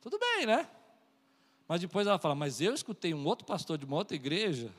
Tudo 0.00 0.18
bem, 0.18 0.46
né? 0.46 0.68
Mas 1.68 1.80
depois 1.80 2.06
ela 2.06 2.18
fala: 2.18 2.34
Mas 2.34 2.60
eu 2.60 2.72
escutei 2.72 3.12
um 3.12 3.26
outro 3.26 3.44
pastor 3.44 3.76
de 3.76 3.84
uma 3.84 3.96
outra 3.96 4.16
igreja, 4.16 4.72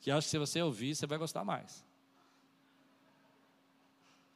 que 0.00 0.10
acho 0.10 0.26
que 0.26 0.30
se 0.30 0.38
você 0.38 0.62
ouvir, 0.62 0.94
você 0.94 1.06
vai 1.06 1.18
gostar 1.18 1.44
mais. 1.44 1.84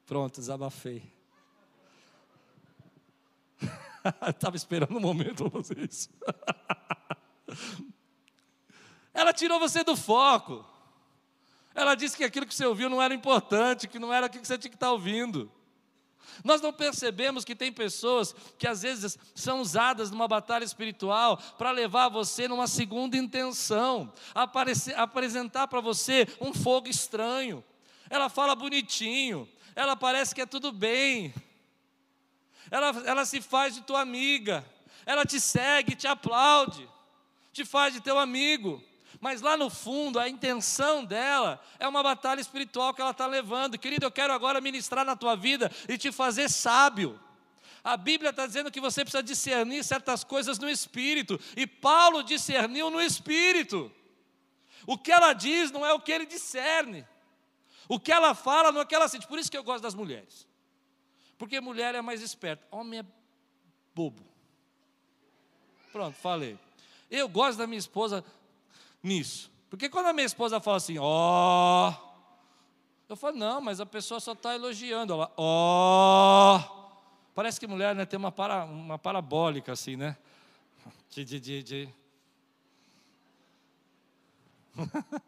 Pronto, 0.04 0.40
desabafei. 0.40 1.17
Estava 4.28 4.56
esperando 4.56 4.96
um 4.96 5.00
momento 5.00 5.50
para 5.50 5.62
fazer 5.62 5.78
isso. 5.88 6.08
Ela 9.12 9.32
tirou 9.32 9.58
você 9.58 9.82
do 9.82 9.96
foco. 9.96 10.64
Ela 11.74 11.94
disse 11.94 12.16
que 12.16 12.24
aquilo 12.24 12.46
que 12.46 12.54
você 12.54 12.66
ouviu 12.66 12.88
não 12.88 13.02
era 13.02 13.14
importante, 13.14 13.88
que 13.88 13.98
não 13.98 14.12
era 14.12 14.26
aquilo 14.26 14.42
que 14.42 14.48
você 14.48 14.58
tinha 14.58 14.70
que 14.70 14.76
estar 14.76 14.92
ouvindo. 14.92 15.50
Nós 16.44 16.60
não 16.60 16.72
percebemos 16.72 17.44
que 17.44 17.54
tem 17.54 17.72
pessoas 17.72 18.34
que 18.58 18.66
às 18.66 18.82
vezes 18.82 19.18
são 19.34 19.60
usadas 19.60 20.10
numa 20.10 20.28
batalha 20.28 20.64
espiritual 20.64 21.36
para 21.56 21.70
levar 21.70 22.08
você 22.08 22.46
numa 22.46 22.66
segunda 22.66 23.16
intenção, 23.16 24.12
aparecer, 24.34 24.96
apresentar 24.98 25.66
para 25.68 25.80
você 25.80 26.26
um 26.40 26.52
fogo 26.52 26.88
estranho. 26.88 27.64
Ela 28.10 28.28
fala 28.28 28.54
bonitinho, 28.54 29.48
ela 29.74 29.96
parece 29.96 30.34
que 30.34 30.40
é 30.40 30.46
tudo 30.46 30.72
bem, 30.72 31.34
ela, 32.70 33.02
ela 33.04 33.24
se 33.24 33.40
faz 33.40 33.74
de 33.74 33.82
tua 33.82 34.00
amiga, 34.00 34.64
ela 35.06 35.24
te 35.24 35.40
segue, 35.40 35.94
te 35.94 36.06
aplaude, 36.06 36.88
te 37.52 37.64
faz 37.64 37.94
de 37.94 38.00
teu 38.00 38.18
amigo 38.18 38.82
mas 39.20 39.40
lá 39.40 39.56
no 39.56 39.68
fundo 39.68 40.18
a 40.18 40.28
intenção 40.28 41.04
dela 41.04 41.60
é 41.78 41.88
uma 41.88 42.02
batalha 42.02 42.40
espiritual 42.40 42.94
que 42.94 43.00
ela 43.00 43.10
está 43.10 43.26
levando. 43.26 43.78
Querido, 43.78 44.06
eu 44.06 44.10
quero 44.10 44.32
agora 44.32 44.60
ministrar 44.60 45.04
na 45.04 45.16
tua 45.16 45.34
vida 45.34 45.70
e 45.88 45.98
te 45.98 46.12
fazer 46.12 46.48
sábio. 46.48 47.18
A 47.82 47.96
Bíblia 47.96 48.30
está 48.30 48.46
dizendo 48.46 48.70
que 48.70 48.80
você 48.80 49.02
precisa 49.02 49.22
discernir 49.22 49.82
certas 49.82 50.22
coisas 50.22 50.58
no 50.58 50.68
espírito, 50.68 51.40
e 51.56 51.66
Paulo 51.66 52.22
discerniu 52.22 52.90
no 52.90 53.00
espírito. 53.00 53.90
O 54.86 54.98
que 54.98 55.12
ela 55.12 55.32
diz 55.32 55.70
não 55.70 55.86
é 55.86 55.92
o 55.92 56.00
que 56.00 56.12
ele 56.12 56.26
discerne, 56.26 57.06
o 57.88 57.98
que 57.98 58.12
ela 58.12 58.34
fala 58.34 58.70
não 58.72 58.80
é 58.80 58.84
o 58.84 58.86
que 58.86 58.94
ela 58.94 59.08
sente. 59.08 59.26
Por 59.26 59.38
isso 59.38 59.50
que 59.50 59.56
eu 59.56 59.64
gosto 59.64 59.82
das 59.82 59.94
mulheres, 59.94 60.46
porque 61.38 61.60
mulher 61.60 61.94
é 61.94 62.02
mais 62.02 62.20
esperta, 62.20 62.66
homem 62.70 63.00
é 63.00 63.04
bobo. 63.94 64.22
Pronto, 65.92 66.14
falei. 66.16 66.58
Eu 67.10 67.28
gosto 67.28 67.58
da 67.58 67.66
minha 67.66 67.78
esposa 67.78 68.24
nisso. 69.02 69.50
Porque 69.70 69.88
quando 69.88 70.06
a 70.06 70.12
minha 70.12 70.26
esposa 70.26 70.60
fala 70.60 70.76
assim, 70.78 70.98
ó, 70.98 71.90
oh, 71.90 71.94
eu 73.08 73.16
falo, 73.16 73.36
não, 73.36 73.60
mas 73.60 73.80
a 73.80 73.86
pessoa 73.86 74.20
só 74.20 74.32
está 74.32 74.54
elogiando. 74.54 75.12
Ela, 75.12 75.32
ó, 75.36 76.56
oh. 76.56 76.60
parece 77.34 77.58
que 77.58 77.66
mulher 77.66 77.94
né, 77.94 78.04
tem 78.04 78.18
uma, 78.18 78.32
para, 78.32 78.64
uma 78.64 78.98
parabólica 78.98 79.72
assim, 79.72 79.96
né? 79.96 80.16
De, 81.10 81.24
de, 81.24 81.40
de, 81.40 81.62
de. 81.62 81.88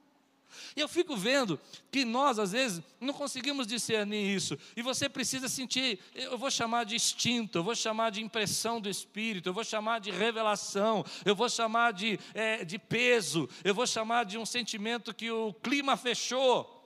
E 0.76 0.80
eu 0.80 0.88
fico 0.88 1.16
vendo 1.16 1.58
que 1.90 2.04
nós, 2.04 2.38
às 2.38 2.52
vezes, 2.52 2.82
não 3.00 3.12
conseguimos 3.12 3.66
discernir 3.66 4.34
isso. 4.34 4.58
E 4.76 4.82
você 4.82 5.08
precisa 5.08 5.48
sentir, 5.48 5.98
eu 6.14 6.38
vou 6.38 6.50
chamar 6.50 6.84
de 6.84 6.94
instinto, 6.94 7.58
eu 7.58 7.64
vou 7.64 7.74
chamar 7.74 8.10
de 8.10 8.22
impressão 8.22 8.80
do 8.80 8.88
Espírito, 8.88 9.48
eu 9.48 9.52
vou 9.52 9.64
chamar 9.64 10.00
de 10.00 10.10
revelação, 10.10 11.04
eu 11.24 11.34
vou 11.34 11.48
chamar 11.48 11.92
de, 11.92 12.18
é, 12.34 12.64
de 12.64 12.78
peso, 12.78 13.48
eu 13.64 13.74
vou 13.74 13.86
chamar 13.86 14.24
de 14.24 14.38
um 14.38 14.46
sentimento 14.46 15.14
que 15.14 15.30
o 15.30 15.52
clima 15.54 15.96
fechou. 15.96 16.78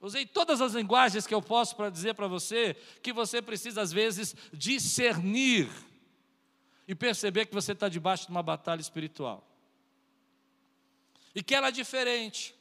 Usei 0.00 0.26
todas 0.26 0.60
as 0.60 0.72
linguagens 0.74 1.26
que 1.26 1.34
eu 1.34 1.40
posso 1.40 1.76
para 1.76 1.88
dizer 1.88 2.14
para 2.14 2.26
você 2.26 2.74
que 3.02 3.12
você 3.12 3.40
precisa, 3.40 3.80
às 3.80 3.92
vezes, 3.92 4.34
discernir 4.52 5.68
e 6.88 6.94
perceber 6.94 7.46
que 7.46 7.54
você 7.54 7.70
está 7.70 7.88
debaixo 7.88 8.26
de 8.26 8.32
uma 8.32 8.42
batalha 8.42 8.80
espiritual. 8.80 9.46
E 11.34 11.42
que 11.42 11.54
ela 11.54 11.68
é 11.68 11.70
diferente. 11.70 12.52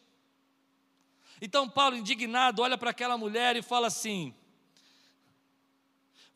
Então 1.41 1.67
Paulo, 1.67 1.97
indignado, 1.97 2.61
olha 2.61 2.77
para 2.77 2.91
aquela 2.91 3.17
mulher 3.17 3.55
e 3.55 3.63
fala 3.63 3.87
assim: 3.87 4.33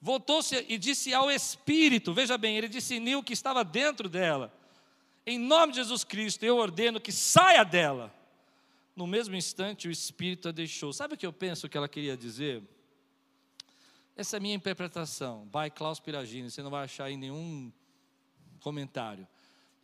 voltou-se 0.02 0.66
e 0.68 0.78
disse 0.78 1.14
ao 1.14 1.30
Espírito, 1.30 2.14
veja 2.14 2.38
bem, 2.38 2.58
ele 2.58 2.68
discerniu 2.68 3.20
o 3.20 3.24
que 3.24 3.34
estava 3.34 3.64
dentro 3.64 4.10
dela. 4.10 4.52
Em 5.26 5.40
nome 5.40 5.74
de 5.74 5.80
Jesus 5.80 6.04
Cristo, 6.04 6.44
eu 6.44 6.58
ordeno 6.58 7.00
que 7.00 7.12
saia 7.12 7.64
dela. 7.64 8.14
No 8.96 9.06
mesmo 9.06 9.36
instante, 9.36 9.88
o 9.88 9.92
Espírito 9.92 10.50
a 10.50 10.52
deixou. 10.52 10.94
Sabe 10.94 11.16
o 11.16 11.18
que 11.18 11.26
eu 11.26 11.34
penso 11.34 11.68
que 11.68 11.78
ela 11.78 11.90
queria 11.90 12.16
dizer? 12.16 12.64
Essa 14.16 14.36
é 14.36 14.38
a 14.38 14.40
minha 14.40 14.56
interpretação. 14.56 15.46
By 15.46 15.70
Klaus 15.70 16.00
Piragini, 16.00 16.50
você 16.50 16.64
não 16.64 16.70
vai 16.70 16.86
achar 16.86 17.12
em 17.12 17.18
nenhum 17.18 17.72
comentário. 18.62 19.28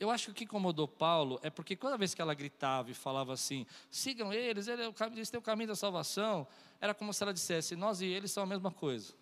Eu 0.02 0.10
acho 0.10 0.26
que 0.26 0.32
o 0.32 0.34
que 0.34 0.44
incomodou 0.46 0.88
Paulo 0.88 1.40
é 1.44 1.52
porque 1.52 1.76
toda 1.76 1.96
vez 1.96 2.16
que 2.16 2.22
ela 2.24 2.34
gritava 2.34 2.90
e 2.90 2.94
falava 2.96 3.34
assim, 3.34 3.68
sigam 3.92 4.34
eles, 4.34 4.68
eles 4.68 5.30
têm 5.30 5.40
o 5.40 5.44
caminho 5.44 5.68
da 5.68 5.76
salvação, 5.76 6.48
era 6.80 6.92
como 6.92 7.14
se 7.14 7.22
ela 7.22 7.32
dissesse, 7.32 7.76
nós 7.76 8.02
e 8.02 8.08
eles 8.08 8.32
são 8.32 8.42
a 8.42 8.46
mesma 8.48 8.72
coisa. 8.72 9.14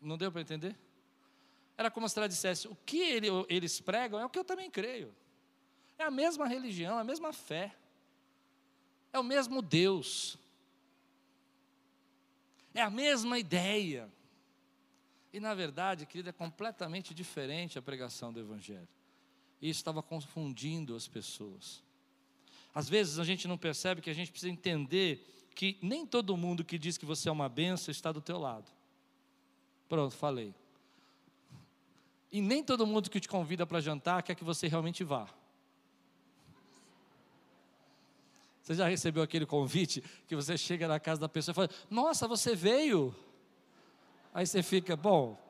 Não 0.00 0.16
deu 0.16 0.30
para 0.30 0.42
entender? 0.42 0.78
Era 1.76 1.90
como 1.90 2.08
se 2.08 2.16
ela 2.16 2.28
dissesse, 2.28 2.68
o 2.68 2.76
que 2.86 3.00
ele, 3.00 3.26
eles 3.48 3.80
pregam 3.80 4.20
é 4.20 4.24
o 4.24 4.30
que 4.30 4.38
eu 4.38 4.44
também 4.44 4.70
creio. 4.70 5.12
É 5.98 6.04
a 6.04 6.10
mesma 6.10 6.46
religião, 6.46 6.98
é 6.98 7.00
a 7.00 7.04
mesma 7.04 7.32
fé. 7.32 7.74
É 9.12 9.18
o 9.18 9.24
mesmo 9.24 9.60
Deus. 9.60 10.38
É 12.72 12.80
a 12.80 12.90
mesma 12.90 13.40
ideia. 13.40 14.08
E 15.36 15.40
na 15.40 15.52
verdade, 15.52 16.06
querida, 16.06 16.30
é 16.30 16.32
completamente 16.32 17.12
diferente 17.12 17.78
a 17.78 17.82
pregação 17.82 18.32
do 18.32 18.40
Evangelho. 18.40 18.88
E 19.60 19.68
isso 19.68 19.80
estava 19.80 20.02
confundindo 20.02 20.96
as 20.96 21.06
pessoas. 21.06 21.82
Às 22.74 22.88
vezes 22.88 23.18
a 23.18 23.24
gente 23.24 23.46
não 23.46 23.58
percebe 23.58 24.00
que 24.00 24.08
a 24.08 24.14
gente 24.14 24.30
precisa 24.30 24.50
entender 24.50 25.46
que 25.54 25.78
nem 25.82 26.06
todo 26.06 26.34
mundo 26.38 26.64
que 26.64 26.78
diz 26.78 26.96
que 26.96 27.04
você 27.04 27.28
é 27.28 27.32
uma 27.32 27.50
benção 27.50 27.92
está 27.92 28.10
do 28.12 28.22
teu 28.22 28.38
lado. 28.38 28.72
Pronto, 29.86 30.14
falei. 30.14 30.54
E 32.32 32.40
nem 32.40 32.64
todo 32.64 32.86
mundo 32.86 33.10
que 33.10 33.20
te 33.20 33.28
convida 33.28 33.66
para 33.66 33.78
jantar 33.78 34.22
quer 34.22 34.34
que 34.34 34.42
você 34.42 34.66
realmente 34.68 35.04
vá. 35.04 35.28
Você 38.62 38.74
já 38.74 38.88
recebeu 38.88 39.22
aquele 39.22 39.44
convite 39.44 40.02
que 40.26 40.34
você 40.34 40.56
chega 40.56 40.88
na 40.88 40.98
casa 40.98 41.20
da 41.20 41.28
pessoa 41.28 41.52
e 41.52 41.54
fala: 41.54 41.70
Nossa, 41.90 42.26
você 42.26 42.56
veio? 42.56 43.14
Aí 44.36 44.46
você 44.46 44.62
fica, 44.62 44.94
bom, 44.94 45.42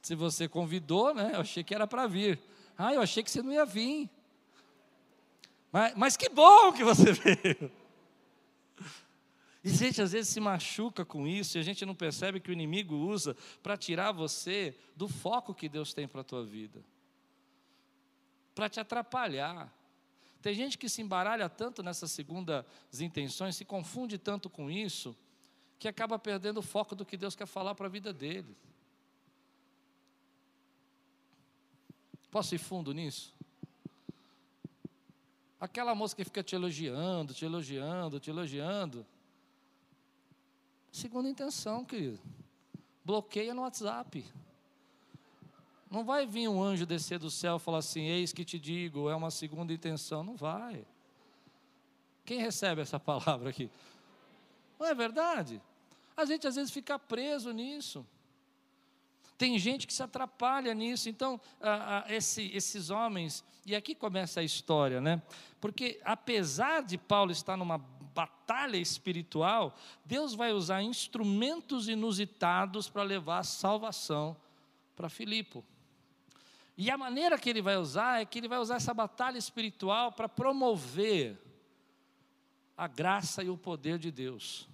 se 0.00 0.14
você 0.14 0.48
convidou, 0.48 1.12
né? 1.12 1.32
Eu 1.34 1.40
achei 1.40 1.62
que 1.62 1.74
era 1.74 1.86
para 1.86 2.06
vir. 2.06 2.40
Ah, 2.78 2.94
eu 2.94 3.02
achei 3.02 3.22
que 3.22 3.30
você 3.30 3.42
não 3.42 3.52
ia 3.52 3.66
vir. 3.66 4.08
Mas, 5.70 5.94
mas 5.96 6.16
que 6.16 6.30
bom 6.30 6.72
que 6.72 6.82
você 6.82 7.12
veio. 7.12 7.70
E 9.62 9.68
a 9.68 9.74
gente 9.74 10.00
às 10.00 10.12
vezes 10.12 10.32
se 10.32 10.40
machuca 10.40 11.04
com 11.04 11.26
isso 11.26 11.58
e 11.58 11.60
a 11.60 11.62
gente 11.62 11.84
não 11.84 11.94
percebe 11.94 12.40
que 12.40 12.48
o 12.48 12.54
inimigo 12.54 12.96
usa 12.96 13.36
para 13.62 13.76
tirar 13.76 14.12
você 14.12 14.74
do 14.96 15.06
foco 15.06 15.52
que 15.52 15.68
Deus 15.68 15.92
tem 15.92 16.08
para 16.08 16.22
a 16.22 16.24
tua 16.24 16.42
vida. 16.42 16.82
Para 18.54 18.70
te 18.70 18.80
atrapalhar. 18.80 19.70
Tem 20.40 20.54
gente 20.54 20.78
que 20.78 20.88
se 20.88 21.02
embaralha 21.02 21.50
tanto 21.50 21.82
nessas 21.82 22.12
segundas 22.12 22.64
intenções, 22.98 23.56
se 23.56 23.64
confunde 23.66 24.16
tanto 24.16 24.48
com 24.48 24.70
isso, 24.70 25.14
que 25.80 25.88
acaba 25.88 26.18
perdendo 26.18 26.58
o 26.58 26.62
foco 26.62 26.94
do 26.94 27.06
que 27.06 27.16
Deus 27.16 27.34
quer 27.34 27.46
falar 27.46 27.74
para 27.74 27.86
a 27.86 27.88
vida 27.88 28.12
dele. 28.12 28.54
Posso 32.30 32.54
ir 32.54 32.58
fundo 32.58 32.92
nisso? 32.92 33.34
Aquela 35.58 35.94
moça 35.94 36.14
que 36.14 36.22
fica 36.22 36.42
te 36.42 36.54
elogiando, 36.54 37.32
te 37.32 37.46
elogiando, 37.46 38.20
te 38.20 38.28
elogiando. 38.28 39.06
Segunda 40.92 41.30
intenção, 41.30 41.82
querido. 41.82 42.20
Bloqueia 43.02 43.54
no 43.54 43.62
WhatsApp. 43.62 44.22
Não 45.90 46.04
vai 46.04 46.26
vir 46.26 46.46
um 46.46 46.62
anjo 46.62 46.84
descer 46.84 47.18
do 47.18 47.30
céu 47.30 47.56
e 47.56 47.60
falar 47.60 47.78
assim: 47.78 48.02
Eis 48.02 48.34
que 48.34 48.44
te 48.44 48.58
digo, 48.58 49.08
é 49.08 49.16
uma 49.16 49.30
segunda 49.30 49.72
intenção. 49.72 50.22
Não 50.22 50.36
vai. 50.36 50.86
Quem 52.22 52.38
recebe 52.38 52.82
essa 52.82 53.00
palavra 53.00 53.48
aqui? 53.48 53.70
Não 54.78 54.86
é 54.86 54.94
verdade? 54.94 55.60
A 56.20 56.24
gente 56.24 56.46
às 56.46 56.56
vezes 56.56 56.70
fica 56.70 56.98
preso 56.98 57.50
nisso. 57.52 58.06
Tem 59.38 59.58
gente 59.58 59.86
que 59.86 59.92
se 59.92 60.02
atrapalha 60.02 60.74
nisso. 60.74 61.08
Então, 61.08 61.40
esse, 62.08 62.50
esses 62.54 62.90
homens, 62.90 63.42
e 63.64 63.74
aqui 63.74 63.94
começa 63.94 64.40
a 64.40 64.42
história, 64.42 65.00
né? 65.00 65.22
Porque 65.60 65.98
apesar 66.04 66.82
de 66.82 66.98
Paulo 66.98 67.32
estar 67.32 67.56
numa 67.56 67.78
batalha 67.78 68.76
espiritual, 68.76 69.74
Deus 70.04 70.34
vai 70.34 70.52
usar 70.52 70.82
instrumentos 70.82 71.88
inusitados 71.88 72.88
para 72.88 73.02
levar 73.02 73.38
a 73.38 73.44
salvação 73.44 74.36
para 74.94 75.08
Filipe. 75.08 75.64
E 76.76 76.90
a 76.90 76.98
maneira 76.98 77.38
que 77.38 77.48
ele 77.48 77.62
vai 77.62 77.76
usar 77.76 78.20
é 78.20 78.24
que 78.24 78.38
ele 78.38 78.48
vai 78.48 78.58
usar 78.58 78.76
essa 78.76 78.92
batalha 78.92 79.38
espiritual 79.38 80.12
para 80.12 80.28
promover 80.28 81.38
a 82.76 82.86
graça 82.86 83.42
e 83.42 83.50
o 83.50 83.56
poder 83.56 83.98
de 83.98 84.10
Deus. 84.10 84.69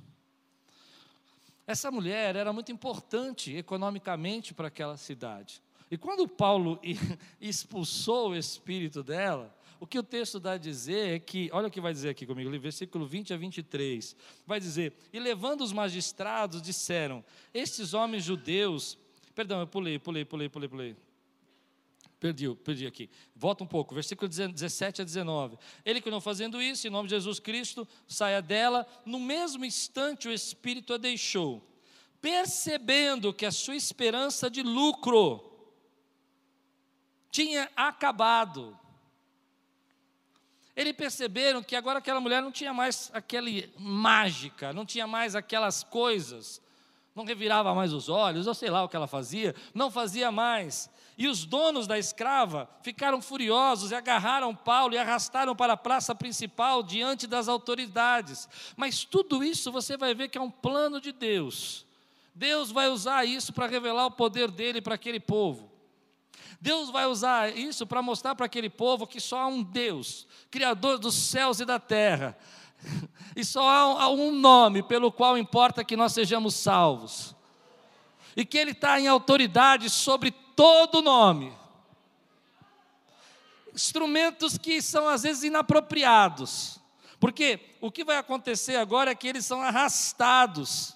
Essa 1.66 1.90
mulher 1.90 2.36
era 2.36 2.52
muito 2.52 2.70
importante 2.70 3.56
economicamente 3.56 4.54
para 4.54 4.68
aquela 4.68 4.96
cidade. 4.96 5.60
E 5.90 5.96
quando 5.96 6.28
Paulo 6.28 6.80
expulsou 7.40 8.30
o 8.30 8.36
espírito 8.36 9.02
dela, 9.02 9.54
o 9.78 9.86
que 9.86 9.98
o 9.98 10.02
texto 10.02 10.40
dá 10.40 10.52
a 10.52 10.58
dizer 10.58 11.16
é 11.16 11.18
que, 11.18 11.50
olha 11.52 11.68
o 11.68 11.70
que 11.70 11.80
vai 11.80 11.92
dizer 11.92 12.08
aqui 12.08 12.24
comigo, 12.24 12.50
versículo 12.58 13.06
20 13.06 13.34
a 13.34 13.36
23, 13.36 14.16
vai 14.46 14.58
dizer: 14.58 14.94
E 15.12 15.18
levando 15.18 15.62
os 15.62 15.72
magistrados, 15.72 16.62
disseram: 16.62 17.24
Estes 17.52 17.92
homens 17.92 18.24
judeus, 18.24 18.96
perdão, 19.34 19.60
eu 19.60 19.66
pulei, 19.66 19.98
pulei, 19.98 20.24
pulei, 20.24 20.48
pulei, 20.48 20.68
pulei. 20.68 20.96
Perdi, 22.26 22.52
perdi 22.56 22.86
aqui. 22.86 23.08
Volta 23.36 23.62
um 23.62 23.66
pouco, 23.68 23.94
versículo 23.94 24.28
17 24.28 25.02
a 25.02 25.04
19. 25.04 25.56
Ele 25.84 26.00
que 26.00 26.10
não 26.10 26.20
fazendo 26.20 26.60
isso, 26.60 26.84
em 26.84 26.90
nome 26.90 27.08
de 27.08 27.14
Jesus 27.14 27.38
Cristo, 27.38 27.86
saia 28.08 28.42
dela. 28.42 28.84
No 29.04 29.20
mesmo 29.20 29.64
instante, 29.64 30.26
o 30.26 30.32
Espírito 30.32 30.92
a 30.92 30.96
deixou, 30.96 31.64
percebendo 32.20 33.32
que 33.32 33.46
a 33.46 33.52
sua 33.52 33.76
esperança 33.76 34.50
de 34.50 34.60
lucro 34.60 35.40
tinha 37.30 37.70
acabado. 37.76 38.76
Eles 40.74 40.94
perceberam 40.94 41.62
que 41.62 41.76
agora 41.76 42.00
aquela 42.00 42.20
mulher 42.20 42.42
não 42.42 42.50
tinha 42.50 42.74
mais 42.74 43.08
aquela 43.14 43.48
mágica, 43.78 44.72
não 44.72 44.84
tinha 44.84 45.06
mais 45.06 45.36
aquelas 45.36 45.84
coisas, 45.84 46.60
não 47.16 47.24
revirava 47.24 47.74
mais 47.74 47.94
os 47.94 48.10
olhos, 48.10 48.46
ou 48.46 48.52
sei 48.52 48.68
lá 48.68 48.84
o 48.84 48.88
que 48.88 48.94
ela 48.94 49.06
fazia, 49.06 49.54
não 49.72 49.90
fazia 49.90 50.30
mais. 50.30 50.90
E 51.16 51.26
os 51.26 51.46
donos 51.46 51.86
da 51.86 51.98
escrava 51.98 52.68
ficaram 52.82 53.22
furiosos 53.22 53.90
e 53.90 53.94
agarraram 53.94 54.54
Paulo 54.54 54.92
e 54.92 54.98
arrastaram 54.98 55.56
para 55.56 55.72
a 55.72 55.76
praça 55.78 56.14
principal 56.14 56.82
diante 56.82 57.26
das 57.26 57.48
autoridades. 57.48 58.46
Mas 58.76 59.02
tudo 59.02 59.42
isso 59.42 59.72
você 59.72 59.96
vai 59.96 60.14
ver 60.14 60.28
que 60.28 60.36
é 60.36 60.40
um 60.40 60.50
plano 60.50 61.00
de 61.00 61.10
Deus. 61.10 61.86
Deus 62.34 62.70
vai 62.70 62.88
usar 62.88 63.24
isso 63.24 63.50
para 63.50 63.66
revelar 63.66 64.04
o 64.04 64.10
poder 64.10 64.50
dele 64.50 64.82
para 64.82 64.96
aquele 64.96 65.18
povo. 65.18 65.72
Deus 66.60 66.90
vai 66.90 67.06
usar 67.06 67.56
isso 67.56 67.86
para 67.86 68.02
mostrar 68.02 68.34
para 68.34 68.44
aquele 68.44 68.68
povo 68.68 69.06
que 69.06 69.20
só 69.20 69.40
há 69.40 69.46
um 69.46 69.62
Deus, 69.62 70.26
Criador 70.50 70.98
dos 70.98 71.14
céus 71.14 71.60
e 71.60 71.64
da 71.64 71.78
terra, 71.78 72.36
e 73.34 73.44
só 73.44 73.68
há 73.68 74.08
um 74.08 74.32
nome 74.32 74.82
pelo 74.82 75.12
qual 75.12 75.36
importa 75.36 75.84
que 75.84 75.96
nós 75.96 76.12
sejamos 76.12 76.54
salvos, 76.54 77.34
e 78.36 78.44
que 78.44 78.58
Ele 78.58 78.72
está 78.72 79.00
em 79.00 79.08
autoridade 79.08 79.90
sobre 79.90 80.30
todo 80.30 81.02
nome. 81.02 81.52
Instrumentos 83.74 84.56
que 84.56 84.80
são 84.80 85.06
às 85.06 85.22
vezes 85.22 85.44
inapropriados, 85.44 86.80
porque 87.20 87.60
o 87.80 87.90
que 87.90 88.04
vai 88.04 88.16
acontecer 88.16 88.76
agora 88.76 89.10
é 89.10 89.14
que 89.14 89.28
eles 89.28 89.44
são 89.44 89.62
arrastados, 89.62 90.94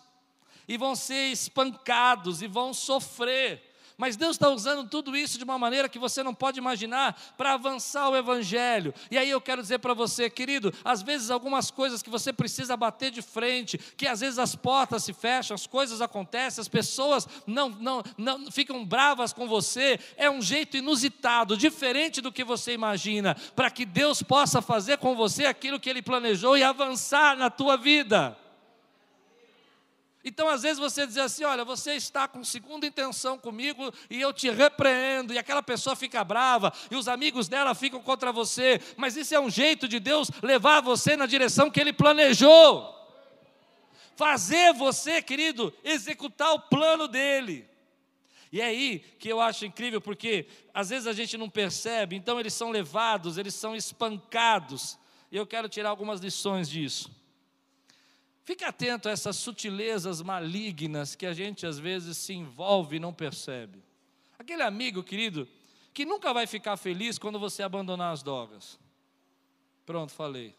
e 0.66 0.78
vão 0.78 0.94
ser 0.94 1.32
espancados, 1.32 2.42
e 2.42 2.46
vão 2.46 2.72
sofrer, 2.72 3.69
mas 4.00 4.16
Deus 4.16 4.30
está 4.30 4.48
usando 4.48 4.88
tudo 4.88 5.14
isso 5.14 5.36
de 5.36 5.44
uma 5.44 5.58
maneira 5.58 5.86
que 5.86 5.98
você 5.98 6.22
não 6.22 6.34
pode 6.34 6.58
imaginar 6.58 7.20
para 7.36 7.52
avançar 7.52 8.08
o 8.08 8.16
Evangelho. 8.16 8.94
E 9.10 9.18
aí 9.18 9.28
eu 9.28 9.42
quero 9.42 9.60
dizer 9.60 9.78
para 9.78 9.92
você, 9.92 10.30
querido, 10.30 10.72
às 10.82 11.02
vezes 11.02 11.30
algumas 11.30 11.70
coisas 11.70 12.02
que 12.02 12.08
você 12.08 12.32
precisa 12.32 12.78
bater 12.78 13.10
de 13.10 13.20
frente, 13.20 13.76
que 13.98 14.06
às 14.06 14.20
vezes 14.20 14.38
as 14.38 14.56
portas 14.56 15.04
se 15.04 15.12
fecham, 15.12 15.54
as 15.54 15.66
coisas 15.66 16.00
acontecem, 16.00 16.62
as 16.62 16.68
pessoas 16.68 17.28
não, 17.46 17.68
não, 17.68 18.02
não 18.16 18.50
ficam 18.50 18.86
bravas 18.86 19.34
com 19.34 19.46
você, 19.46 20.00
é 20.16 20.30
um 20.30 20.40
jeito 20.40 20.78
inusitado, 20.78 21.54
diferente 21.54 22.22
do 22.22 22.32
que 22.32 22.42
você 22.42 22.72
imagina, 22.72 23.36
para 23.54 23.70
que 23.70 23.84
Deus 23.84 24.22
possa 24.22 24.62
fazer 24.62 24.96
com 24.96 25.14
você 25.14 25.44
aquilo 25.44 25.78
que 25.78 25.90
Ele 25.90 26.00
planejou 26.00 26.56
e 26.56 26.62
avançar 26.62 27.36
na 27.36 27.50
tua 27.50 27.76
vida. 27.76 28.34
Então, 30.24 30.48
às 30.48 30.62
vezes 30.62 30.78
você 30.78 31.06
diz 31.06 31.16
assim: 31.16 31.44
olha, 31.44 31.64
você 31.64 31.94
está 31.94 32.28
com 32.28 32.44
segunda 32.44 32.86
intenção 32.86 33.38
comigo 33.38 33.92
e 34.08 34.20
eu 34.20 34.32
te 34.32 34.50
repreendo, 34.50 35.32
e 35.32 35.38
aquela 35.38 35.62
pessoa 35.62 35.96
fica 35.96 36.22
brava, 36.22 36.72
e 36.90 36.96
os 36.96 37.08
amigos 37.08 37.48
dela 37.48 37.74
ficam 37.74 38.02
contra 38.02 38.30
você, 38.32 38.80
mas 38.96 39.16
isso 39.16 39.34
é 39.34 39.40
um 39.40 39.50
jeito 39.50 39.88
de 39.88 39.98
Deus 39.98 40.30
levar 40.42 40.82
você 40.82 41.16
na 41.16 41.26
direção 41.26 41.70
que 41.70 41.80
Ele 41.80 41.92
planejou, 41.92 42.94
fazer 44.14 44.74
você, 44.74 45.22
querido, 45.22 45.72
executar 45.82 46.52
o 46.52 46.60
plano 46.60 47.08
dele. 47.08 47.66
E 48.52 48.60
é 48.60 48.64
aí 48.64 48.98
que 49.18 49.28
eu 49.28 49.40
acho 49.40 49.64
incrível, 49.64 50.00
porque 50.00 50.46
às 50.74 50.90
vezes 50.90 51.06
a 51.06 51.12
gente 51.12 51.38
não 51.38 51.48
percebe, 51.48 52.16
então 52.16 52.38
eles 52.38 52.52
são 52.52 52.70
levados, 52.70 53.38
eles 53.38 53.54
são 53.54 53.74
espancados, 53.74 54.98
e 55.32 55.36
eu 55.36 55.46
quero 55.46 55.68
tirar 55.68 55.88
algumas 55.88 56.20
lições 56.20 56.68
disso. 56.68 57.19
Fique 58.50 58.64
atento 58.64 59.08
a 59.08 59.12
essas 59.12 59.36
sutilezas 59.36 60.20
malignas 60.20 61.14
que 61.14 61.24
a 61.24 61.32
gente 61.32 61.64
às 61.64 61.78
vezes 61.78 62.16
se 62.18 62.32
envolve 62.32 62.96
e 62.96 62.98
não 62.98 63.14
percebe. 63.14 63.80
Aquele 64.36 64.64
amigo 64.64 65.04
querido 65.04 65.46
que 65.94 66.04
nunca 66.04 66.34
vai 66.34 66.48
ficar 66.48 66.76
feliz 66.76 67.16
quando 67.16 67.38
você 67.38 67.62
abandonar 67.62 68.12
as 68.12 68.24
drogas. 68.24 68.76
Pronto, 69.86 70.12
falei. 70.12 70.52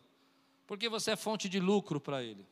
Porque 0.66 0.88
você 0.88 1.12
é 1.12 1.16
fonte 1.18 1.50
de 1.50 1.60
lucro 1.60 2.00
para 2.00 2.24
ele. 2.24 2.48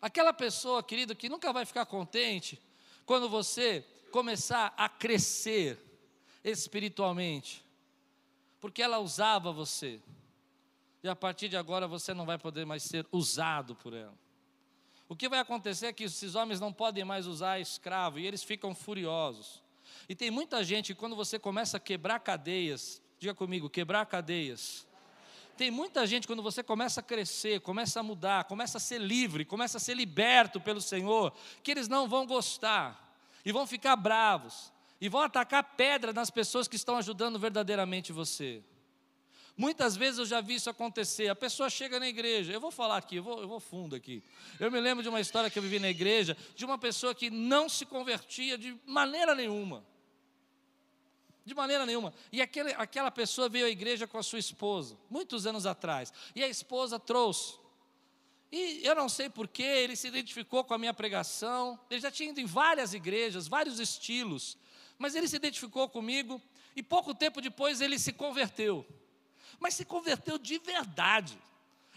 Aquela 0.00 0.32
pessoa, 0.32 0.80
querido, 0.80 1.16
que 1.16 1.28
nunca 1.28 1.52
vai 1.52 1.66
ficar 1.66 1.86
contente 1.86 2.56
quando 3.04 3.28
você 3.28 3.84
começar 4.12 4.72
a 4.76 4.88
crescer 4.88 5.76
espiritualmente, 6.44 7.64
porque 8.60 8.80
ela 8.80 9.00
usava 9.00 9.50
você 9.50 10.00
e 11.02 11.08
a 11.08 11.16
partir 11.16 11.48
de 11.48 11.56
agora 11.56 11.86
você 11.86 12.12
não 12.12 12.26
vai 12.26 12.38
poder 12.38 12.64
mais 12.64 12.82
ser 12.82 13.06
usado 13.12 13.74
por 13.74 13.92
ela. 13.92 14.14
O 15.08 15.16
que 15.16 15.28
vai 15.28 15.38
acontecer 15.38 15.86
é 15.86 15.92
que 15.92 16.04
esses 16.04 16.34
homens 16.34 16.60
não 16.60 16.72
podem 16.72 17.04
mais 17.04 17.26
usar 17.26 17.58
escravo 17.58 18.18
e 18.18 18.26
eles 18.26 18.42
ficam 18.42 18.74
furiosos. 18.74 19.62
E 20.08 20.14
tem 20.14 20.30
muita 20.30 20.62
gente 20.62 20.94
quando 20.94 21.16
você 21.16 21.38
começa 21.38 21.78
a 21.78 21.80
quebrar 21.80 22.20
cadeias, 22.20 23.00
diga 23.18 23.34
comigo, 23.34 23.70
quebrar 23.70 24.04
cadeias. 24.06 24.86
Tem 25.56 25.70
muita 25.70 26.06
gente 26.06 26.26
quando 26.26 26.42
você 26.42 26.62
começa 26.62 27.00
a 27.00 27.02
crescer, 27.02 27.60
começa 27.60 27.98
a 27.98 28.02
mudar, 28.02 28.44
começa 28.44 28.78
a 28.78 28.80
ser 28.80 29.00
livre, 29.00 29.44
começa 29.44 29.78
a 29.78 29.80
ser 29.80 29.94
liberto 29.94 30.60
pelo 30.60 30.80
Senhor, 30.80 31.32
que 31.62 31.70
eles 31.70 31.88
não 31.88 32.06
vão 32.06 32.26
gostar 32.26 33.12
e 33.44 33.50
vão 33.50 33.66
ficar 33.66 33.96
bravos 33.96 34.72
e 35.00 35.08
vão 35.08 35.22
atacar 35.22 35.64
pedra 35.76 36.12
nas 36.12 36.30
pessoas 36.30 36.68
que 36.68 36.76
estão 36.76 36.96
ajudando 36.96 37.38
verdadeiramente 37.38 38.12
você. 38.12 38.62
Muitas 39.58 39.96
vezes 39.96 40.20
eu 40.20 40.24
já 40.24 40.40
vi 40.40 40.54
isso 40.54 40.70
acontecer. 40.70 41.26
A 41.28 41.34
pessoa 41.34 41.68
chega 41.68 41.98
na 41.98 42.06
igreja, 42.06 42.52
eu 42.52 42.60
vou 42.60 42.70
falar 42.70 42.96
aqui, 42.96 43.16
eu 43.16 43.24
vou, 43.24 43.40
eu 43.42 43.48
vou 43.48 43.58
fundo 43.58 43.96
aqui. 43.96 44.22
Eu 44.60 44.70
me 44.70 44.78
lembro 44.78 45.02
de 45.02 45.08
uma 45.08 45.20
história 45.20 45.50
que 45.50 45.58
eu 45.58 45.62
vivi 45.64 45.80
na 45.80 45.88
igreja, 45.88 46.36
de 46.54 46.64
uma 46.64 46.78
pessoa 46.78 47.12
que 47.12 47.28
não 47.28 47.68
se 47.68 47.84
convertia 47.84 48.56
de 48.56 48.78
maneira 48.86 49.34
nenhuma. 49.34 49.84
De 51.44 51.56
maneira 51.56 51.84
nenhuma. 51.84 52.14
E 52.30 52.40
aquele, 52.40 52.72
aquela 52.74 53.10
pessoa 53.10 53.48
veio 53.48 53.66
à 53.66 53.68
igreja 53.68 54.06
com 54.06 54.16
a 54.16 54.22
sua 54.22 54.38
esposa, 54.38 54.96
muitos 55.10 55.44
anos 55.44 55.66
atrás. 55.66 56.12
E 56.36 56.44
a 56.44 56.48
esposa 56.48 56.96
trouxe. 56.96 57.58
E 58.52 58.86
eu 58.86 58.94
não 58.94 59.08
sei 59.08 59.28
porquê, 59.28 59.64
ele 59.64 59.96
se 59.96 60.06
identificou 60.06 60.62
com 60.62 60.72
a 60.72 60.78
minha 60.78 60.94
pregação. 60.94 61.76
Ele 61.90 62.00
já 62.00 62.12
tinha 62.12 62.30
ido 62.30 62.40
em 62.40 62.46
várias 62.46 62.94
igrejas, 62.94 63.48
vários 63.48 63.80
estilos. 63.80 64.56
Mas 64.96 65.16
ele 65.16 65.26
se 65.26 65.34
identificou 65.34 65.88
comigo. 65.88 66.40
E 66.76 66.82
pouco 66.82 67.12
tempo 67.12 67.40
depois 67.40 67.80
ele 67.80 67.98
se 67.98 68.12
converteu 68.12 68.86
mas 69.58 69.74
se 69.74 69.84
converteu 69.84 70.38
de 70.38 70.58
verdade. 70.58 71.38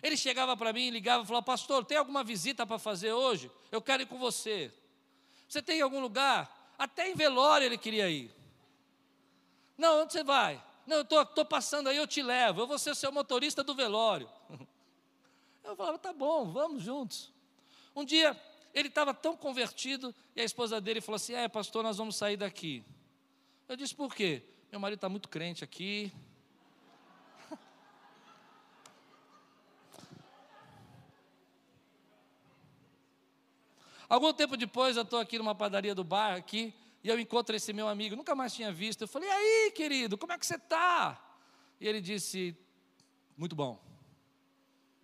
Ele 0.02 0.18
chegava 0.18 0.58
para 0.58 0.74
mim, 0.74 0.90
ligava 0.90 1.24
e 1.24 1.28
falava: 1.28 1.46
Pastor, 1.46 1.86
tem 1.86 1.98
alguma 1.98 2.24
visita 2.24 2.66
para 2.66 2.80
fazer 2.80 3.14
hoje? 3.14 3.52
Eu 3.72 3.82
quero 3.82 4.04
ir 4.04 4.08
com 4.08 4.18
você. 4.18 4.74
Você 5.48 5.62
tem 5.62 5.82
algum 5.82 6.00
lugar? 6.00 6.74
Até 6.78 7.10
em 7.10 7.16
velório 7.16 7.66
ele 7.66 7.78
queria 7.78 8.10
ir. 8.10 8.34
Não, 9.78 10.02
onde 10.02 10.14
você 10.14 10.24
vai? 10.24 10.64
Não, 10.88 10.98
eu 10.98 11.02
estou 11.04 11.46
passando 11.46 11.88
aí, 11.88 11.98
eu 11.98 12.08
te 12.08 12.22
levo. 12.22 12.62
Eu 12.62 12.68
vou 12.68 12.80
ser 12.80 12.92
o 12.92 12.96
seu 12.96 13.12
motorista 13.12 13.64
do 13.64 13.76
velório. 13.76 14.30
Eu 15.64 15.76
falava: 15.76 16.00
Tá 16.00 16.12
bom, 16.12 16.52
vamos 16.52 16.82
juntos. 16.82 17.32
Um 17.96 18.04
dia, 18.04 18.36
ele 18.74 18.88
estava 18.88 19.14
tão 19.14 19.38
convertido 19.38 20.14
e 20.36 20.42
a 20.42 20.44
esposa 20.44 20.82
dele 20.82 21.00
falou 21.02 21.18
assim: 21.18 21.34
É, 21.36 21.48
pastor, 21.48 21.84
nós 21.84 21.98
vamos 21.98 22.16
sair 22.16 22.36
daqui. 22.36 22.84
Eu 23.70 23.76
disse: 23.76 23.94
Por 23.94 24.16
quê? 24.16 24.42
Meu 24.72 24.80
marido 24.80 24.98
está 24.98 25.08
muito 25.08 25.30
crente 25.30 25.64
aqui, 25.64 26.12
Algum 34.12 34.34
tempo 34.34 34.58
depois, 34.58 34.98
eu 34.98 35.04
estou 35.04 35.20
aqui 35.20 35.38
numa 35.38 35.56
padaria 35.56 35.96
do 35.96 36.04
bairro 36.04 36.38
aqui, 36.38 36.74
e 37.02 37.08
eu 37.08 37.18
encontro 37.18 37.56
esse 37.56 37.72
meu 37.72 37.88
amigo, 37.88 38.14
nunca 38.14 38.36
mais 38.36 38.54
tinha 38.54 38.70
visto. 38.70 39.04
Eu 39.04 39.08
falei, 39.08 39.30
e 39.30 39.32
aí, 39.32 39.72
querido, 39.72 40.18
como 40.18 40.34
é 40.34 40.38
que 40.38 40.46
você 40.46 40.56
está? 40.56 41.40
E 41.80 41.88
ele 41.88 42.02
disse, 42.02 42.54
muito 43.38 43.56
bom. 43.56 43.82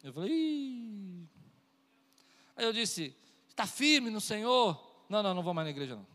Eu 0.04 0.12
falei, 0.12 0.30
Ih. 0.30 1.26
Aí 2.58 2.65
eu 2.65 2.74
disse, 2.74 3.15
está 3.48 3.65
firme 3.65 4.10
no 4.10 4.20
Senhor? 4.20 4.78
Não, 5.08 5.24
não, 5.24 5.34
não 5.34 5.41
vou 5.41 5.54
mais 5.54 5.65
na 5.65 5.72
igreja 5.72 5.96
não. 5.96 6.06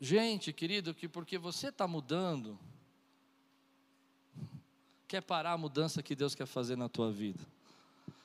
Gente, 0.00 0.52
querido, 0.52 0.94
que 0.94 1.08
porque 1.08 1.38
você 1.38 1.70
está 1.70 1.88
mudando, 1.88 2.56
quer 5.08 5.22
parar 5.22 5.54
a 5.54 5.58
mudança 5.58 6.04
que 6.04 6.14
Deus 6.14 6.36
quer 6.36 6.46
fazer 6.46 6.76
na 6.76 6.88
tua 6.88 7.10
vida 7.10 7.44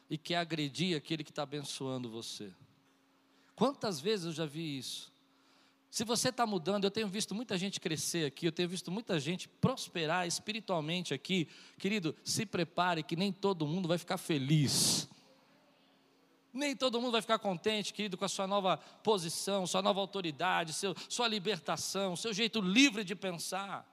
e 0.09 0.17
quer 0.17 0.37
agredir 0.37 0.95
aquele 0.95 1.23
que 1.23 1.31
está 1.31 1.43
abençoando 1.43 2.09
você. 2.09 2.51
Quantas 3.55 3.99
vezes 3.99 4.25
eu 4.27 4.31
já 4.33 4.45
vi 4.45 4.77
isso? 4.77 5.13
Se 5.89 6.03
você 6.03 6.27
está 6.27 6.45
mudando, 6.45 6.83
eu 6.83 6.91
tenho 6.91 7.07
visto 7.07 7.33
muita 7.33 7.57
gente 7.57 7.79
crescer 7.79 8.25
aqui, 8.25 8.45
eu 8.45 8.51
tenho 8.51 8.67
visto 8.67 8.91
muita 8.91 9.17
gente 9.17 9.47
prosperar 9.47 10.27
espiritualmente 10.27 11.13
aqui. 11.13 11.47
Querido, 11.77 12.13
se 12.21 12.45
prepare 12.45 13.01
que 13.01 13.15
nem 13.15 13.31
todo 13.31 13.65
mundo 13.65 13.87
vai 13.87 13.97
ficar 13.97 14.17
feliz. 14.17 15.07
Nem 16.51 16.75
todo 16.75 16.99
mundo 16.99 17.13
vai 17.13 17.21
ficar 17.21 17.39
contente, 17.39 17.93
querido, 17.93 18.17
com 18.17 18.25
a 18.25 18.29
sua 18.29 18.45
nova 18.45 18.77
posição, 18.77 19.65
sua 19.65 19.81
nova 19.81 20.01
autoridade, 20.01 20.73
seu, 20.73 20.93
sua 21.07 21.29
libertação, 21.29 22.15
seu 22.17 22.33
jeito 22.33 22.59
livre 22.59 23.05
de 23.05 23.15
pensar. 23.15 23.89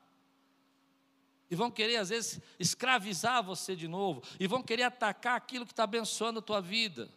E 1.53 1.55
vão 1.55 1.71
querer, 1.71 1.99
às 1.99 2.09
vezes, 2.09 2.41
escravizar 2.59 3.43
você 3.43 3.77
de 3.77 3.87
novo. 3.87 4.23
E 4.41 4.47
vão 4.47 4.63
querer 4.63 4.85
atacar 4.85 5.37
aquilo 5.37 5.67
que 5.67 5.73
está 5.75 5.85
abençoando 5.85 6.39
a 6.39 6.43
tua 6.43 6.63
vida. 6.63 7.11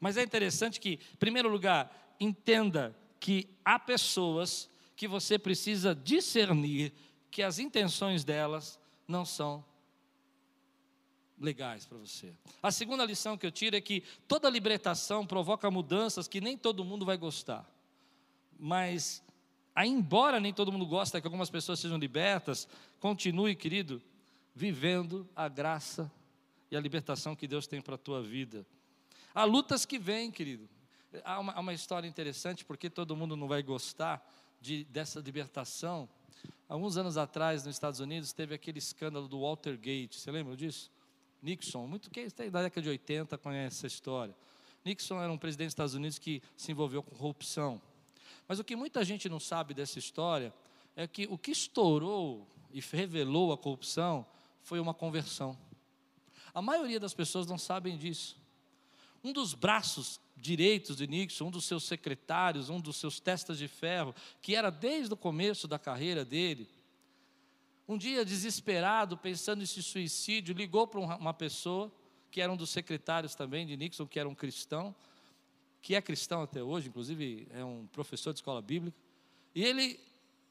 Mas 0.00 0.16
é 0.16 0.22
interessante 0.22 0.80
que, 0.80 0.92
em 0.92 1.16
primeiro 1.18 1.50
lugar, 1.50 2.16
entenda 2.18 2.96
que 3.20 3.46
há 3.62 3.78
pessoas 3.78 4.66
que 4.96 5.06
você 5.06 5.38
precisa 5.38 5.94
discernir 5.94 6.94
que 7.30 7.42
as 7.42 7.58
intenções 7.58 8.24
delas 8.24 8.80
não 9.06 9.26
são 9.26 9.62
legais 11.38 11.84
para 11.84 11.98
você. 11.98 12.32
A 12.62 12.70
segunda 12.70 13.04
lição 13.04 13.36
que 13.36 13.46
eu 13.46 13.52
tiro 13.52 13.76
é 13.76 13.80
que 13.82 14.02
toda 14.26 14.48
libertação 14.48 15.26
provoca 15.26 15.70
mudanças 15.70 16.26
que 16.26 16.40
nem 16.40 16.56
todo 16.56 16.82
mundo 16.82 17.04
vai 17.04 17.18
gostar. 17.18 17.70
Mas, 18.58 19.22
embora 19.86 20.40
nem 20.40 20.52
todo 20.52 20.72
mundo 20.72 20.86
goste 20.86 21.20
que 21.20 21.26
algumas 21.26 21.50
pessoas 21.50 21.78
sejam 21.78 21.98
libertas, 21.98 22.66
continue, 22.98 23.54
querido, 23.54 24.02
vivendo 24.54 25.28
a 25.34 25.48
graça 25.48 26.10
e 26.70 26.76
a 26.76 26.80
libertação 26.80 27.34
que 27.36 27.46
Deus 27.46 27.66
tem 27.66 27.80
para 27.80 27.94
a 27.94 27.98
tua 27.98 28.22
vida. 28.22 28.66
Há 29.34 29.44
lutas 29.44 29.84
que 29.84 29.98
vêm, 29.98 30.30
querido. 30.30 30.68
Há 31.24 31.40
uma, 31.40 31.52
há 31.52 31.60
uma, 31.60 31.72
história 31.72 32.06
interessante, 32.06 32.64
porque 32.64 32.88
todo 32.88 33.16
mundo 33.16 33.36
não 33.36 33.48
vai 33.48 33.62
gostar 33.62 34.24
de, 34.60 34.84
dessa 34.84 35.20
libertação. 35.20 36.08
Alguns 36.68 36.96
anos 36.96 37.16
atrás, 37.16 37.64
nos 37.64 37.74
Estados 37.74 38.00
Unidos, 38.00 38.32
teve 38.32 38.54
aquele 38.54 38.78
escândalo 38.78 39.26
do 39.26 39.40
Watergate. 39.40 40.18
Você 40.18 40.30
lembra 40.30 40.56
disso? 40.56 40.90
Nixon, 41.42 41.86
muito 41.86 42.10
quem 42.10 42.24
está 42.24 42.44
da 42.48 42.62
década 42.62 42.82
de 42.82 42.88
80 42.88 43.38
conhece 43.38 43.78
essa 43.78 43.86
história. 43.86 44.34
Nixon 44.84 45.20
era 45.20 45.32
um 45.32 45.38
presidente 45.38 45.68
dos 45.68 45.72
Estados 45.72 45.94
Unidos 45.94 46.18
que 46.18 46.42
se 46.56 46.70
envolveu 46.70 47.02
com 47.02 47.10
corrupção. 47.16 47.80
Mas 48.50 48.58
o 48.58 48.64
que 48.64 48.74
muita 48.74 49.04
gente 49.04 49.28
não 49.28 49.38
sabe 49.38 49.72
dessa 49.72 50.00
história 50.00 50.52
é 50.96 51.06
que 51.06 51.24
o 51.30 51.38
que 51.38 51.52
estourou 51.52 52.48
e 52.72 52.80
revelou 52.80 53.52
a 53.52 53.56
corrupção 53.56 54.26
foi 54.60 54.80
uma 54.80 54.92
conversão. 54.92 55.56
A 56.52 56.60
maioria 56.60 56.98
das 56.98 57.14
pessoas 57.14 57.46
não 57.46 57.56
sabem 57.56 57.96
disso. 57.96 58.36
Um 59.22 59.32
dos 59.32 59.54
braços 59.54 60.20
direitos 60.36 60.96
de 60.96 61.06
Nixon, 61.06 61.46
um 61.46 61.50
dos 61.52 61.64
seus 61.64 61.84
secretários, 61.84 62.70
um 62.70 62.80
dos 62.80 62.96
seus 62.96 63.20
testas 63.20 63.56
de 63.56 63.68
ferro, 63.68 64.12
que 64.42 64.56
era 64.56 64.68
desde 64.68 65.14
o 65.14 65.16
começo 65.16 65.68
da 65.68 65.78
carreira 65.78 66.24
dele, 66.24 66.68
um 67.86 67.96
dia 67.96 68.24
desesperado, 68.24 69.16
pensando 69.16 69.62
em 69.62 69.66
suicídio, 69.66 70.56
ligou 70.56 70.88
para 70.88 70.98
uma 70.98 71.32
pessoa, 71.32 71.88
que 72.32 72.40
era 72.40 72.50
um 72.50 72.56
dos 72.56 72.70
secretários 72.70 73.36
também 73.36 73.64
de 73.64 73.76
Nixon, 73.76 74.08
que 74.08 74.18
era 74.18 74.28
um 74.28 74.34
cristão, 74.34 74.92
que 75.82 75.94
é 75.94 76.02
cristão 76.02 76.42
até 76.42 76.62
hoje, 76.62 76.88
inclusive 76.88 77.48
é 77.50 77.64
um 77.64 77.86
professor 77.86 78.32
de 78.32 78.38
escola 78.38 78.60
bíblica, 78.60 78.96
e 79.54 79.64
ele 79.64 80.00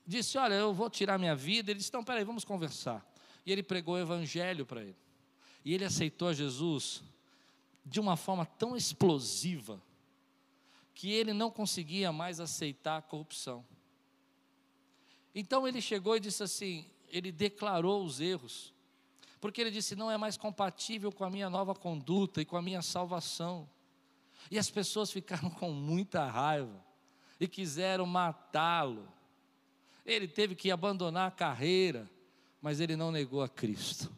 disse: 0.06 0.38
Olha, 0.38 0.56
eu 0.56 0.74
vou 0.74 0.90
tirar 0.90 1.18
minha 1.18 1.36
vida. 1.36 1.72
Ele 1.72 1.78
disse: 1.78 1.90
Então, 1.90 2.04
peraí, 2.04 2.24
vamos 2.24 2.44
conversar. 2.44 3.06
E 3.46 3.52
ele 3.52 3.64
pregou 3.64 3.96
o 3.96 4.00
evangelho 4.00 4.66
para 4.66 4.82
ele. 4.82 4.98
E 5.64 5.74
ele 5.74 5.86
aceitou 5.86 6.34
Jesus 6.34 7.04
de 7.86 8.00
uma 8.00 8.18
forma 8.18 8.46
tão 8.46 8.76
explosiva 8.76 9.82
que 10.94 11.12
ele 11.12 11.32
não 11.32 11.50
conseguia 11.50 12.12
mais 12.12 12.40
aceitar 12.40 12.98
a 12.98 13.02
corrupção. 13.02 13.66
Então 15.34 15.68
ele 15.68 15.82
chegou 15.82 16.18
e 16.18 16.20
disse 16.20 16.44
assim: 16.44 16.86
ele 17.08 17.32
declarou 17.32 18.04
os 18.04 18.20
erros, 18.20 18.74
porque 19.40 19.62
ele 19.62 19.72
disse: 19.72 19.96
não 19.96 20.12
é 20.12 20.18
mais 20.18 20.36
compatível 20.38 21.12
com 21.12 21.24
a 21.24 21.30
minha 21.30 21.50
nova 21.50 21.74
conduta 21.74 22.42
e 22.42 22.46
com 22.46 22.58
a 22.58 22.62
minha 22.62 22.82
salvação. 22.82 23.70
E 24.50 24.58
as 24.58 24.70
pessoas 24.70 25.12
ficaram 25.12 25.50
com 25.52 25.72
muita 25.72 26.26
raiva 26.26 26.84
e 27.40 27.48
quiseram 27.48 28.06
matá-lo. 28.06 29.08
Ele 30.06 30.28
teve 30.28 30.56
que 30.56 30.72
abandonar 30.72 31.28
a 31.28 31.32
carreira, 31.32 32.10
mas 32.62 32.80
ele 32.80 32.96
não 32.96 33.12
negou 33.12 33.42
a 33.42 33.48
Cristo, 33.48 34.12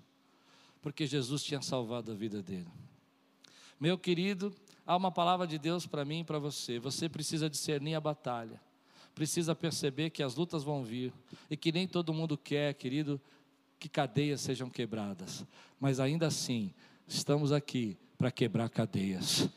porque 0.82 1.06
Jesus 1.06 1.44
tinha 1.44 1.62
salvado 1.62 2.12
a 2.12 2.16
vida 2.16 2.42
dele. 2.42 2.68
Meu 3.80 3.98
querido, 3.98 4.54
há 4.86 4.96
uma 4.96 5.12
palavra 5.12 5.46
de 5.46 5.58
Deus 5.58 5.86
para 5.86 6.06
mim 6.06 6.20
e 6.20 6.24
para 6.24 6.40
você. 6.40 6.80
Você 6.80 7.10
precisa 7.10 7.50
discernir 7.50 7.96
a 7.96 8.00
batalha. 8.00 8.62
Precisa 9.14 9.54
perceber 9.54 10.10
que 10.10 10.24
as 10.24 10.36
lutas 10.36 10.64
vão 10.64 10.84
vir 10.84 11.14
e 11.50 11.58
que 11.58 11.72
nem 11.72 11.88
todo 11.88 12.14
mundo 12.14 12.38
quer, 12.38 12.74
querido, 12.76 13.20
que 13.80 13.90
cadeias 13.90 14.42
sejam 14.42 14.70
quebradas. 14.70 15.46
Mas 15.80 16.00
ainda 16.00 16.28
assim, 16.28 16.74
estamos 17.08 17.52
aqui 17.52 17.98
para 18.18 18.32
quebrar 18.32 18.70
cadeias. 18.70 19.50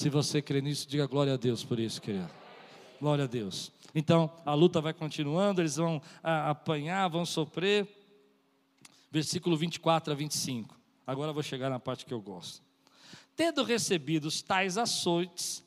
Se 0.00 0.08
você 0.08 0.40
crê 0.40 0.62
nisso, 0.62 0.88
diga 0.88 1.06
glória 1.06 1.34
a 1.34 1.36
Deus 1.36 1.62
por 1.62 1.78
isso, 1.78 2.00
querido. 2.00 2.30
Glória 2.98 3.24
a 3.24 3.26
Deus. 3.26 3.70
Então, 3.94 4.32
a 4.46 4.54
luta 4.54 4.80
vai 4.80 4.94
continuando, 4.94 5.60
eles 5.60 5.76
vão 5.76 6.00
a, 6.22 6.48
apanhar, 6.48 7.06
vão 7.08 7.26
sofrer. 7.26 7.86
Versículo 9.10 9.58
24 9.58 10.10
a 10.10 10.16
25. 10.16 10.74
Agora 11.06 11.28
eu 11.28 11.34
vou 11.34 11.42
chegar 11.42 11.68
na 11.68 11.78
parte 11.78 12.06
que 12.06 12.14
eu 12.14 12.20
gosto. 12.22 12.62
Tendo 13.36 13.62
recebido 13.62 14.30
tais 14.42 14.78
açoites, 14.78 15.62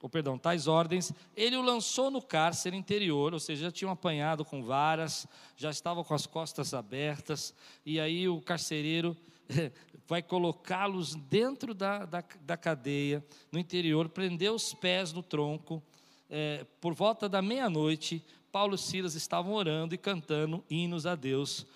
ou 0.00 0.08
perdão, 0.08 0.38
tais 0.38 0.66
ordens, 0.66 1.12
ele 1.36 1.58
o 1.58 1.60
lançou 1.60 2.10
no 2.10 2.22
cárcere 2.22 2.78
interior, 2.78 3.34
ou 3.34 3.40
seja, 3.40 3.66
já 3.66 3.70
tinham 3.70 3.92
apanhado 3.92 4.42
com 4.42 4.64
varas, 4.64 5.26
já 5.54 5.68
estavam 5.68 6.02
com 6.02 6.14
as 6.14 6.24
costas 6.24 6.72
abertas, 6.72 7.54
e 7.84 8.00
aí 8.00 8.26
o 8.26 8.40
carcereiro 8.40 9.14
vai 10.06 10.22
colocá-los 10.22 11.14
dentro 11.14 11.74
da, 11.74 12.04
da, 12.04 12.24
da, 12.40 12.56
cadeia, 12.56 13.24
no 13.52 13.58
interior, 13.58 14.08
prendeu 14.08 14.54
os 14.54 14.72
pés 14.74 15.12
no 15.12 15.22
tronco. 15.22 15.82
É, 16.30 16.64
por 16.80 16.94
volta 16.94 17.28
da 17.28 17.42
meia-noite, 17.42 18.24
Paulo 18.50 18.74
e 18.74 18.78
Silas 18.78 19.14
estavam 19.14 19.52
orando 19.52 19.94
e 19.94 19.98
cantando 19.98 20.64
hinos 20.70 21.06
a 21.06 21.14
Deus, 21.14 21.66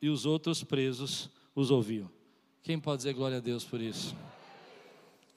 e 0.00 0.08
os 0.08 0.26
outros 0.26 0.62
presos 0.62 1.30
os 1.54 1.70
ouviam. 1.70 2.10
Quem 2.62 2.78
pode 2.78 2.98
dizer 2.98 3.14
glória 3.14 3.38
a 3.38 3.40
Deus 3.40 3.64
por 3.64 3.80
isso? 3.80 4.14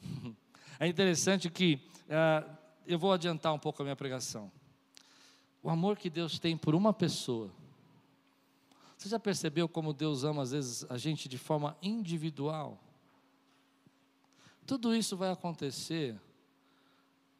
É 0.82 0.88
interessante 0.88 1.49
que 1.49 1.77
uh, 2.05 2.49
eu 2.88 2.97
vou 2.97 3.12
adiantar 3.12 3.53
um 3.53 3.60
pouco 3.60 3.82
a 3.82 3.84
minha 3.84 3.97
pregação. 3.97 4.49
O 5.62 5.69
amor 5.69 5.97
que 5.97 6.10
Deus 6.10 6.39
tem 6.39 6.55
por 6.55 6.73
uma 6.73 6.93
pessoa. 6.93 7.51
Você 8.99 9.09
já 9.09 9.17
percebeu 9.17 9.67
como 9.67 9.93
Deus 9.93 10.23
ama 10.23 10.43
às 10.43 10.51
vezes 10.51 10.85
a 10.91 10.97
gente 10.97 11.27
de 11.27 11.39
forma 11.39 11.75
individual? 11.81 12.77
Tudo 14.67 14.93
isso 14.95 15.17
vai 15.17 15.31
acontecer 15.31 16.19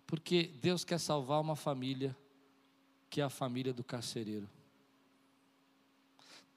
porque 0.08 0.52
Deus 0.60 0.84
quer 0.84 1.00
salvar 1.00 1.40
uma 1.40 1.56
família 1.56 2.18
que 3.12 3.22
é 3.22 3.24
a 3.24 3.30
família 3.30 3.72
do 3.72 3.84
carcereiro 3.84 4.50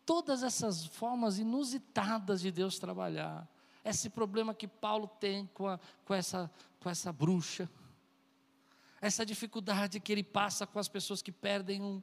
todas 0.05 0.43
essas 0.43 0.85
formas 0.85 1.39
inusitadas 1.39 2.41
de 2.41 2.51
Deus 2.51 2.79
trabalhar. 2.79 3.49
Esse 3.85 4.11
problema 4.11 4.55
que 4.55 4.69
Paulo 4.69 5.07
tem 5.07 5.47
com, 5.55 5.67
a, 5.67 5.79
com, 6.05 6.15
essa, 6.15 6.51
com 6.81 6.91
essa 6.91 7.13
bruxa, 7.13 7.69
essa 9.01 9.27
dificuldade 9.27 9.99
que 10.01 10.13
ele 10.13 10.23
passa 10.23 10.67
com 10.67 10.79
as 10.79 10.89
pessoas 10.89 11.23
que 11.23 11.33
perdem 11.33 11.83
um, 11.83 12.03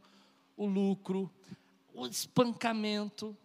o 0.57 0.65
lucro, 0.65 1.31
o 1.99 2.07
espancamento, 2.07 3.35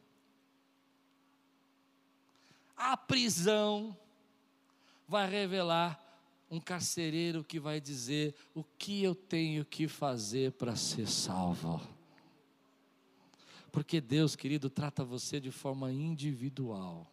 a 2.76 2.96
prisão, 2.96 3.96
vai 5.08 5.28
revelar 5.28 6.00
um 6.50 6.60
carcereiro 6.60 7.42
que 7.42 7.58
vai 7.58 7.80
dizer 7.80 8.34
o 8.54 8.62
que 8.62 9.02
eu 9.02 9.14
tenho 9.14 9.64
que 9.64 9.88
fazer 9.88 10.52
para 10.52 10.76
ser 10.76 11.08
salvo. 11.08 11.80
Porque 13.72 14.00
Deus, 14.00 14.36
querido, 14.36 14.70
trata 14.70 15.04
você 15.04 15.40
de 15.40 15.50
forma 15.50 15.90
individual. 15.92 17.10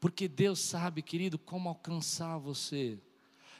Porque 0.00 0.26
Deus 0.26 0.58
sabe, 0.58 1.02
querido, 1.02 1.38
como 1.38 1.68
alcançar 1.68 2.36
você. 2.38 2.98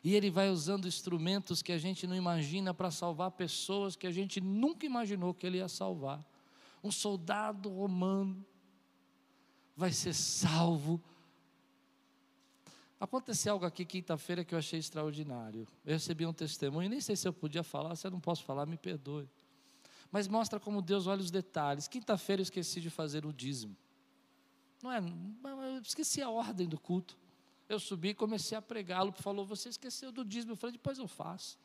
E 0.02 0.16
Ele 0.16 0.30
vai 0.30 0.50
usando 0.50 0.88
instrumentos 0.88 1.62
que 1.62 1.70
a 1.70 1.78
gente 1.78 2.06
não 2.06 2.16
imagina 2.16 2.74
para 2.74 2.90
salvar 2.90 3.30
pessoas 3.32 3.94
que 3.94 4.06
a 4.06 4.10
gente 4.10 4.40
nunca 4.40 4.84
imaginou 4.86 5.34
que 5.34 5.46
Ele 5.46 5.58
ia 5.58 5.68
salvar. 5.68 6.24
Um 6.82 6.90
soldado 6.90 7.68
romano 7.68 8.44
vai 9.76 9.92
ser 9.92 10.14
salvo. 10.14 11.02
Aconteceu 12.98 13.54
algo 13.54 13.64
aqui 13.64 13.84
quinta-feira 13.84 14.44
que 14.44 14.54
eu 14.54 14.58
achei 14.58 14.78
extraordinário. 14.78 15.66
Eu 15.84 15.94
recebi 15.94 16.26
um 16.26 16.32
testemunho, 16.32 16.88
nem 16.88 17.00
sei 17.00 17.16
se 17.16 17.26
eu 17.26 17.32
podia 17.32 17.62
falar, 17.62 17.96
se 17.96 18.06
eu 18.06 18.10
não 18.10 18.20
posso 18.20 18.44
falar, 18.44 18.66
me 18.66 18.76
perdoe 18.76 19.28
mas 20.10 20.26
mostra 20.26 20.58
como 20.58 20.82
Deus 20.82 21.06
olha 21.06 21.20
os 21.20 21.30
detalhes. 21.30 21.86
Quinta-feira 21.86 22.40
eu 22.40 22.44
esqueci 22.44 22.80
de 22.80 22.90
fazer 22.90 23.24
o 23.24 23.32
dízimo. 23.32 23.76
Não 24.82 24.90
é? 24.90 24.98
Eu 24.98 25.82
esqueci 25.82 26.20
a 26.20 26.28
ordem 26.28 26.68
do 26.68 26.78
culto. 26.78 27.16
Eu 27.68 27.78
subi 27.78 28.08
e 28.08 28.14
comecei 28.14 28.58
a 28.58 28.62
pregá-lo. 28.62 29.12
Falou, 29.12 29.46
você 29.46 29.68
esqueceu 29.68 30.10
do 30.10 30.24
dízimo. 30.24 30.52
Eu 30.52 30.56
falei, 30.56 30.72
depois 30.72 30.98
eu 30.98 31.06
faço. 31.06 31.58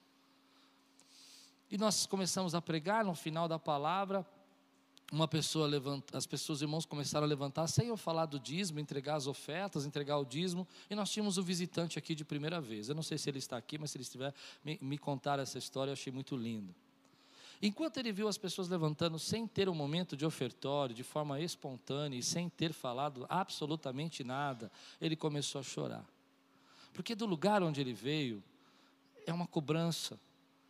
E 1.71 1.77
nós 1.77 2.05
começamos 2.05 2.53
a 2.53 2.61
pregar 2.61 3.03
no 3.03 3.15
final 3.15 3.47
da 3.47 3.57
palavra. 3.57 4.25
Uma 5.11 5.27
pessoa 5.27 5.67
levanta, 5.67 6.17
as 6.17 6.25
pessoas, 6.25 6.61
irmãos, 6.61 6.85
começaram 6.85 7.25
a 7.25 7.29
levantar 7.29 7.67
sem 7.67 7.87
eu 7.87 7.97
falar 7.97 8.25
do 8.25 8.39
dízimo, 8.39 8.79
entregar 8.79 9.15
as 9.15 9.27
ofertas, 9.27 9.85
entregar 9.85 10.17
o 10.17 10.25
dízimo, 10.25 10.67
e 10.89 10.95
nós 10.95 11.11
tínhamos 11.11 11.37
o 11.37 11.41
um 11.41 11.43
visitante 11.43 11.99
aqui 11.99 12.15
de 12.15 12.25
primeira 12.25 12.59
vez. 12.59 12.89
Eu 12.89 12.95
não 12.95 13.03
sei 13.03 13.17
se 13.17 13.29
ele 13.29 13.37
está 13.37 13.55
aqui, 13.55 13.77
mas 13.77 13.91
se 13.91 13.97
ele 13.97 14.03
estiver, 14.03 14.33
me, 14.63 14.79
me 14.81 14.97
contar 14.97 15.37
essa 15.39 15.57
história, 15.57 15.91
eu 15.91 15.93
achei 15.93 16.11
muito 16.11 16.35
lindo. 16.35 16.73
Enquanto 17.61 17.97
ele 17.97 18.11
viu 18.11 18.27
as 18.27 18.37
pessoas 18.37 18.67
levantando 18.67 19.17
sem 19.17 19.47
ter 19.47 19.69
um 19.69 19.75
momento 19.75 20.17
de 20.17 20.25
ofertório, 20.25 20.93
de 20.93 21.03
forma 21.03 21.39
espontânea 21.39 22.17
e 22.17 22.23
sem 22.23 22.49
ter 22.49 22.73
falado 22.73 23.25
absolutamente 23.29 24.23
nada, 24.23 24.71
ele 24.99 25.15
começou 25.15 25.59
a 25.59 25.63
chorar. 25.63 26.05
Porque 26.93 27.15
do 27.15 27.25
lugar 27.25 27.63
onde 27.63 27.79
ele 27.79 27.93
veio, 27.93 28.43
é 29.25 29.33
uma 29.33 29.47
cobrança, 29.47 30.19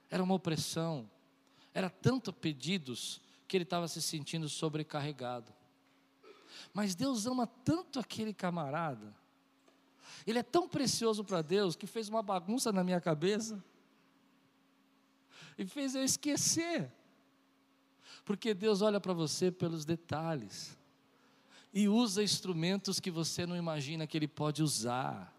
era 0.10 0.24
uma 0.24 0.36
opressão, 0.36 1.10
era 1.74 1.90
tanto 1.90 2.32
pedidos 2.32 3.20
que 3.48 3.58
ele 3.58 3.64
estava 3.64 3.88
se 3.88 4.02
sentindo 4.02 4.50
sobrecarregado. 4.50 5.54
Mas 6.74 6.96
Deus 6.96 7.26
ama 7.26 7.48
tanto 7.48 8.00
aquele 8.00 8.34
camarada, 8.34 9.14
ele 10.26 10.40
é 10.40 10.44
tão 10.44 10.68
precioso 10.68 11.24
para 11.24 11.42
Deus 11.42 11.76
que 11.76 11.86
fez 11.86 12.10
uma 12.10 12.22
bagunça 12.22 12.72
na 12.72 12.84
minha 12.84 13.00
cabeça 13.00 13.64
e 15.58 15.66
fez 15.66 15.96
eu 15.96 16.04
esquecer. 16.04 16.92
Porque 18.24 18.54
Deus 18.54 18.82
olha 18.82 19.00
para 19.00 19.14
você 19.14 19.52
pelos 19.52 19.86
detalhes 19.86 20.76
e 21.72 21.88
usa 21.88 22.24
instrumentos 22.24 23.00
que 23.00 23.12
você 23.12 23.46
não 23.46 23.56
imagina 23.56 24.08
que 24.08 24.18
Ele 24.18 24.28
pode 24.28 24.64
usar. 24.64 25.32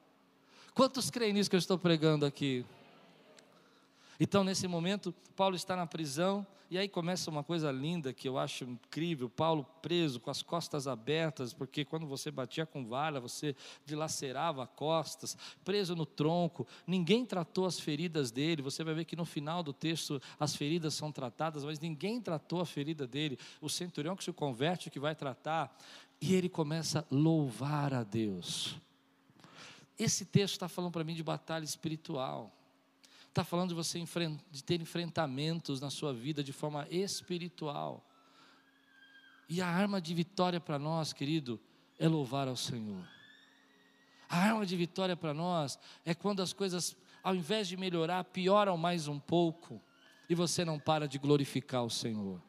Quantos 0.74 1.10
creem 1.10 1.32
nisso 1.32 1.50
que 1.50 1.56
eu 1.56 1.58
estou 1.58 1.78
pregando 1.78 2.24
aqui? 2.24 2.64
Então, 4.18 4.42
nesse 4.42 4.66
momento, 4.66 5.14
Paulo 5.34 5.56
está 5.56 5.76
na 5.76 5.86
prisão, 5.86 6.46
e 6.68 6.76
aí 6.76 6.88
começa 6.88 7.30
uma 7.30 7.44
coisa 7.44 7.70
linda 7.70 8.12
que 8.12 8.28
eu 8.28 8.38
acho 8.38 8.64
incrível: 8.64 9.30
Paulo 9.30 9.64
preso, 9.80 10.18
com 10.18 10.30
as 10.30 10.42
costas 10.42 10.88
abertas, 10.88 11.52
porque 11.52 11.84
quando 11.84 12.06
você 12.06 12.30
batia 12.30 12.66
com 12.66 12.84
vara, 12.84 13.20
você 13.20 13.54
dilacerava 13.84 14.66
costas, 14.66 15.36
preso 15.64 15.94
no 15.94 16.04
tronco, 16.04 16.66
ninguém 16.86 17.24
tratou 17.24 17.66
as 17.66 17.78
feridas 17.78 18.32
dele. 18.32 18.62
Você 18.62 18.82
vai 18.82 18.94
ver 18.94 19.04
que 19.04 19.14
no 19.14 19.24
final 19.24 19.62
do 19.62 19.72
texto 19.72 20.20
as 20.40 20.56
feridas 20.56 20.94
são 20.94 21.12
tratadas, 21.12 21.64
mas 21.64 21.78
ninguém 21.78 22.20
tratou 22.20 22.60
a 22.60 22.66
ferida 22.66 23.06
dele. 23.06 23.38
O 23.60 23.68
centurião 23.68 24.16
que 24.16 24.24
se 24.24 24.32
converte, 24.32 24.90
que 24.90 24.98
vai 24.98 25.14
tratar, 25.14 25.76
e 26.20 26.34
ele 26.34 26.48
começa 26.48 27.00
a 27.00 27.04
louvar 27.14 27.94
a 27.94 28.02
Deus. 28.02 28.76
Esse 29.96 30.24
texto 30.24 30.54
está 30.54 30.68
falando 30.68 30.92
para 30.92 31.04
mim 31.04 31.14
de 31.14 31.22
batalha 31.22 31.64
espiritual 31.64 32.52
está 33.36 33.44
falando 33.44 33.68
de 33.68 33.74
você 33.74 34.02
de 34.50 34.64
ter 34.64 34.80
enfrentamentos 34.80 35.78
na 35.78 35.90
sua 35.90 36.10
vida 36.10 36.42
de 36.42 36.54
forma 36.54 36.86
espiritual. 36.90 38.02
E 39.46 39.60
a 39.60 39.68
arma 39.68 40.00
de 40.00 40.14
vitória 40.14 40.58
para 40.58 40.78
nós, 40.78 41.12
querido, 41.12 41.60
é 41.98 42.08
louvar 42.08 42.48
ao 42.48 42.56
Senhor. 42.56 43.06
A 44.26 44.38
arma 44.38 44.64
de 44.64 44.74
vitória 44.74 45.14
para 45.14 45.34
nós 45.34 45.78
é 46.02 46.14
quando 46.14 46.40
as 46.40 46.54
coisas, 46.54 46.96
ao 47.22 47.34
invés 47.34 47.68
de 47.68 47.76
melhorar, 47.76 48.24
pioram 48.24 48.78
mais 48.78 49.06
um 49.06 49.20
pouco 49.20 49.82
e 50.30 50.34
você 50.34 50.64
não 50.64 50.78
para 50.78 51.06
de 51.06 51.18
glorificar 51.18 51.84
o 51.84 51.90
Senhor. 51.90 52.42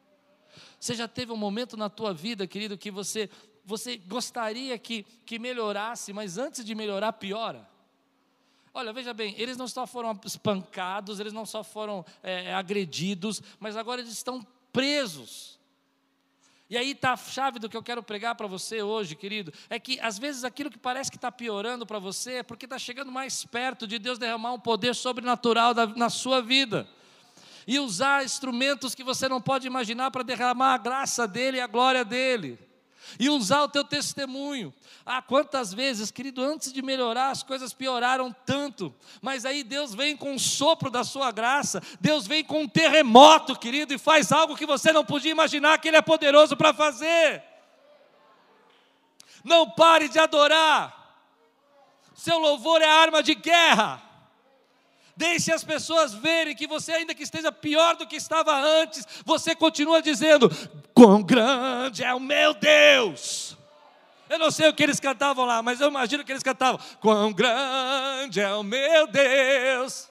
Você 0.80 0.94
já 0.94 1.06
teve 1.06 1.30
um 1.30 1.36
momento 1.36 1.76
na 1.76 1.90
tua 1.90 2.14
vida, 2.14 2.46
querido, 2.46 2.78
que 2.78 2.90
você 2.90 3.28
você 3.62 3.98
gostaria 3.98 4.78
que, 4.78 5.02
que 5.26 5.38
melhorasse, 5.38 6.14
mas 6.14 6.38
antes 6.38 6.64
de 6.64 6.74
melhorar, 6.74 7.12
piora? 7.12 7.68
Olha, 8.78 8.92
veja 8.92 9.12
bem, 9.12 9.34
eles 9.36 9.56
não 9.56 9.66
só 9.66 9.88
foram 9.88 10.16
espancados, 10.24 11.18
eles 11.18 11.32
não 11.32 11.44
só 11.44 11.64
foram 11.64 12.06
é, 12.22 12.44
é, 12.44 12.54
agredidos, 12.54 13.42
mas 13.58 13.76
agora 13.76 14.00
eles 14.00 14.12
estão 14.12 14.46
presos. 14.72 15.58
E 16.70 16.78
aí 16.78 16.92
está 16.92 17.14
a 17.14 17.16
chave 17.16 17.58
do 17.58 17.68
que 17.68 17.76
eu 17.76 17.82
quero 17.82 18.04
pregar 18.04 18.36
para 18.36 18.46
você 18.46 18.80
hoje, 18.80 19.16
querido, 19.16 19.52
é 19.68 19.80
que 19.80 19.98
às 19.98 20.16
vezes 20.16 20.44
aquilo 20.44 20.70
que 20.70 20.78
parece 20.78 21.10
que 21.10 21.16
está 21.16 21.32
piorando 21.32 21.84
para 21.84 21.98
você 21.98 22.34
é 22.34 22.42
porque 22.44 22.66
está 22.66 22.78
chegando 22.78 23.10
mais 23.10 23.44
perto 23.44 23.84
de 23.84 23.98
Deus 23.98 24.16
derramar 24.16 24.52
um 24.52 24.60
poder 24.60 24.94
sobrenatural 24.94 25.74
na 25.96 26.08
sua 26.08 26.40
vida. 26.40 26.88
E 27.66 27.80
usar 27.80 28.24
instrumentos 28.24 28.94
que 28.94 29.02
você 29.02 29.28
não 29.28 29.40
pode 29.40 29.66
imaginar 29.66 30.12
para 30.12 30.22
derramar 30.22 30.74
a 30.74 30.78
graça 30.78 31.26
dele 31.26 31.56
e 31.56 31.60
a 31.60 31.66
glória 31.66 32.04
dele 32.04 32.67
e 33.18 33.28
usar 33.28 33.62
o 33.62 33.68
teu 33.68 33.84
testemunho. 33.84 34.74
Ah, 35.06 35.22
quantas 35.22 35.72
vezes, 35.72 36.10
querido, 36.10 36.42
antes 36.42 36.72
de 36.72 36.82
melhorar, 36.82 37.30
as 37.30 37.42
coisas 37.42 37.72
pioraram 37.72 38.34
tanto, 38.44 38.94
mas 39.22 39.44
aí 39.44 39.62
Deus 39.62 39.94
vem 39.94 40.16
com 40.16 40.32
um 40.32 40.38
sopro 40.38 40.90
da 40.90 41.04
sua 41.04 41.30
graça, 41.30 41.82
Deus 42.00 42.26
vem 42.26 42.42
com 42.42 42.62
um 42.62 42.68
terremoto, 42.68 43.58
querido, 43.58 43.94
e 43.94 43.98
faz 43.98 44.32
algo 44.32 44.56
que 44.56 44.66
você 44.66 44.92
não 44.92 45.04
podia 45.04 45.30
imaginar 45.30 45.78
que 45.78 45.88
Ele 45.88 45.96
é 45.96 46.02
poderoso 46.02 46.56
para 46.56 46.74
fazer. 46.74 47.42
Não 49.44 49.70
pare 49.70 50.08
de 50.08 50.18
adorar, 50.18 50.98
seu 52.14 52.38
louvor 52.38 52.82
é 52.82 52.88
arma 52.88 53.22
de 53.22 53.34
guerra. 53.34 54.02
Deixe 55.18 55.50
as 55.50 55.64
pessoas 55.64 56.14
verem 56.14 56.54
que 56.54 56.68
você, 56.68 56.92
ainda 56.92 57.12
que 57.12 57.24
esteja 57.24 57.50
pior 57.50 57.96
do 57.96 58.06
que 58.06 58.14
estava 58.14 58.54
antes, 58.54 59.04
você 59.24 59.52
continua 59.52 60.00
dizendo: 60.00 60.48
Quão 60.98 61.22
grande 61.22 62.02
é 62.02 62.12
o 62.12 62.18
meu 62.18 62.52
Deus! 62.54 63.56
Eu 64.28 64.36
não 64.36 64.50
sei 64.50 64.68
o 64.68 64.74
que 64.74 64.82
eles 64.82 64.98
cantavam 64.98 65.44
lá, 65.44 65.62
mas 65.62 65.80
eu 65.80 65.86
imagino 65.86 66.24
que 66.24 66.32
eles 66.32 66.42
cantavam: 66.42 66.84
Quão 67.00 67.32
grande 67.32 68.40
é 68.40 68.52
o 68.52 68.64
meu 68.64 69.06
Deus! 69.06 70.10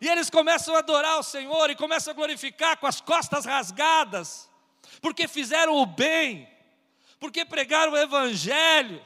E 0.00 0.08
eles 0.08 0.28
começam 0.28 0.74
a 0.74 0.78
adorar 0.78 1.20
o 1.20 1.22
Senhor 1.22 1.70
e 1.70 1.76
começam 1.76 2.10
a 2.10 2.16
glorificar 2.16 2.78
com 2.78 2.86
as 2.88 3.00
costas 3.00 3.44
rasgadas, 3.44 4.50
porque 5.00 5.28
fizeram 5.28 5.76
o 5.76 5.86
bem, 5.86 6.48
porque 7.20 7.44
pregaram 7.44 7.92
o 7.92 7.96
Evangelho 7.96 9.00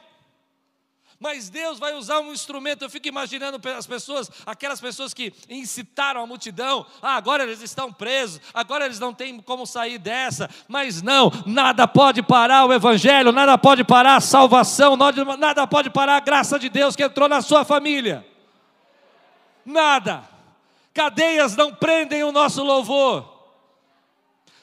mas 1.21 1.49
Deus 1.49 1.77
vai 1.77 1.93
usar 1.93 2.19
um 2.19 2.33
instrumento. 2.33 2.81
Eu 2.81 2.89
fico 2.89 3.07
imaginando 3.07 3.61
as 3.69 3.85
pessoas, 3.85 4.29
aquelas 4.43 4.81
pessoas 4.81 5.13
que 5.13 5.31
incitaram 5.47 6.23
a 6.23 6.25
multidão, 6.25 6.83
ah, 6.99 7.15
agora 7.15 7.43
eles 7.43 7.61
estão 7.61 7.93
presos, 7.93 8.41
agora 8.51 8.85
eles 8.85 8.99
não 8.99 9.13
têm 9.13 9.39
como 9.39 9.67
sair 9.67 9.99
dessa, 9.99 10.49
mas 10.67 11.03
não, 11.03 11.31
nada 11.45 11.87
pode 11.87 12.23
parar 12.23 12.65
o 12.65 12.73
Evangelho, 12.73 13.31
nada 13.31 13.55
pode 13.55 13.83
parar 13.83 14.15
a 14.15 14.21
salvação, 14.21 14.97
nada 15.37 15.67
pode 15.67 15.91
parar 15.91 16.17
a 16.17 16.19
graça 16.19 16.57
de 16.57 16.69
Deus 16.69 16.95
que 16.95 17.03
entrou 17.03 17.29
na 17.29 17.41
sua 17.41 17.63
família. 17.63 18.25
Nada. 19.63 20.23
Cadeias 20.91 21.55
não 21.55 21.73
prendem 21.73 22.23
o 22.23 22.31
nosso 22.31 22.63
louvor. 22.63 23.30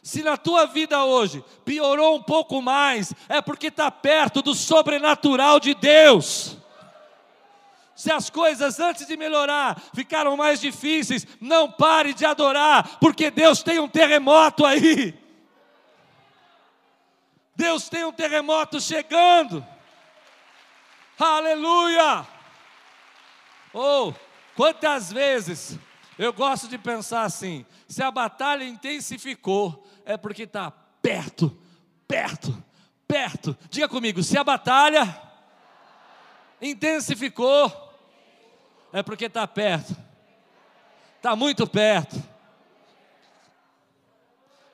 Se 0.09 0.23
na 0.23 0.39
tua 0.39 0.65
vida 0.65 1.05
hoje 1.05 1.45
piorou 1.67 2.17
um 2.17 2.23
pouco 2.23 2.63
mais, 2.63 3.13
é 3.29 3.43
porque 3.43 3.67
está 3.67 3.91
perto 3.91 4.41
do 4.41 4.55
sobrenatural 4.55 5.61
de 5.61 5.75
Deus. 5.75 6.57
Se 7.95 8.11
as 8.11 8.31
coisas 8.31 8.81
antes 8.81 9.07
de 9.07 9.19
melhorar 9.19 9.79
ficaram 9.95 10.35
mais 10.35 10.63
difíceis, 10.63 11.27
não 11.39 11.71
pare 11.71 12.15
de 12.15 12.25
adorar, 12.25 12.97
porque 12.99 13.31
Deus 13.31 13.63
tem 13.63 13.79
um 13.79 13.87
terremoto 13.87 14.65
aí. 14.65 15.15
Deus 17.55 17.91
tem 17.91 18.03
um 18.05 18.13
terremoto 18.13 18.81
chegando. 18.81 19.63
Aleluia! 21.19 22.27
Oh, 23.75 24.15
quantas 24.57 25.13
vezes 25.13 25.79
eu 26.19 26.33
gosto 26.33 26.67
de 26.67 26.79
pensar 26.79 27.25
assim: 27.25 27.67
se 27.87 28.03
a 28.03 28.11
batalha 28.11 28.65
intensificou, 28.65 29.87
é 30.09 30.17
porque 30.17 30.45
está 30.45 30.73
perto, 31.03 31.55
perto, 32.09 32.65
perto. 33.07 33.55
Diga 33.69 33.87
comigo: 33.87 34.23
se 34.23 34.39
a 34.39 34.43
batalha 34.43 35.21
intensificou, 36.63 37.71
é 38.91 39.03
porque 39.03 39.27
está 39.27 39.47
perto, 39.47 39.95
está 41.19 41.37
muito 41.37 41.67
perto. 41.67 42.17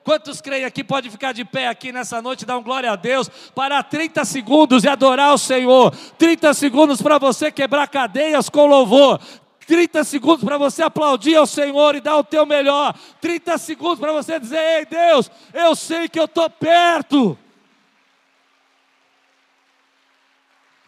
Quantos 0.05 0.39
creem 0.39 0.63
aqui 0.63 0.83
pode 0.83 1.09
ficar 1.09 1.33
de 1.33 1.43
pé 1.43 1.67
aqui 1.67 1.91
nessa 1.91 2.21
noite, 2.21 2.45
dar 2.45 2.57
um 2.57 2.63
glória 2.63 2.91
a 2.91 2.95
Deus, 2.95 3.27
parar 3.53 3.83
30 3.83 4.23
segundos 4.23 4.83
e 4.85 4.87
adorar 4.87 5.33
o 5.33 5.37
Senhor, 5.37 5.93
30 6.17 6.53
segundos 6.53 7.01
para 7.01 7.17
você 7.17 7.51
quebrar 7.51 7.87
cadeias 7.87 8.47
com 8.47 8.67
louvor, 8.67 9.19
30 9.67 10.03
segundos 10.03 10.43
para 10.43 10.57
você 10.57 10.83
aplaudir 10.83 11.35
ao 11.35 11.47
Senhor 11.47 11.95
e 11.95 12.01
dar 12.01 12.17
o 12.17 12.23
teu 12.23 12.45
melhor. 12.45 12.97
30 13.19 13.57
segundos 13.57 13.99
para 13.99 14.11
você 14.11 14.39
dizer: 14.39 14.59
Ei 14.59 14.85
Deus, 14.85 15.29
eu 15.53 15.75
sei 15.75 16.07
que 16.07 16.19
eu 16.19 16.25
estou 16.25 16.49
perto. 16.49 17.37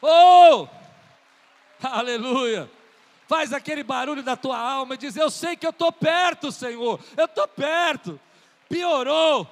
Oh! 0.01 0.67
Aleluia! 1.81 2.69
Faz 3.27 3.51
aquele 3.51 3.83
barulho 3.83 4.23
da 4.23 4.37
tua 4.37 4.57
alma 4.57 4.93
e 4.93 4.97
diz: 4.97 5.15
Eu 5.15 5.29
sei 5.29 5.55
que 5.55 5.65
eu 5.65 5.71
estou 5.71 5.91
perto, 5.91 6.51
Senhor. 6.51 6.99
Eu 7.15 7.25
estou 7.25 7.47
perto. 7.47 8.19
Piorou. 8.69 9.47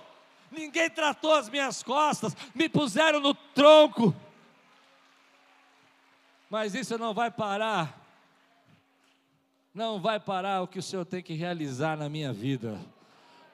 Ninguém 0.52 0.90
tratou 0.90 1.34
as 1.34 1.50
minhas 1.50 1.82
costas. 1.84 2.36
Me 2.54 2.70
puseram 2.70 3.20
no 3.20 3.34
tronco. 3.34 4.16
Mas 6.50 6.76
isso 6.76 6.98
não 6.98 7.14
vai 7.14 7.32
parar 7.32 8.05
não 9.76 10.00
vai 10.00 10.20
parar 10.22 10.62
o 10.62 10.68
que 10.68 10.80
o 10.80 10.82
Senhor 10.82 11.06
tem 11.06 11.22
que 11.22 11.34
realizar 11.34 11.98
na 11.98 12.08
minha 12.08 12.32
vida. 12.32 12.80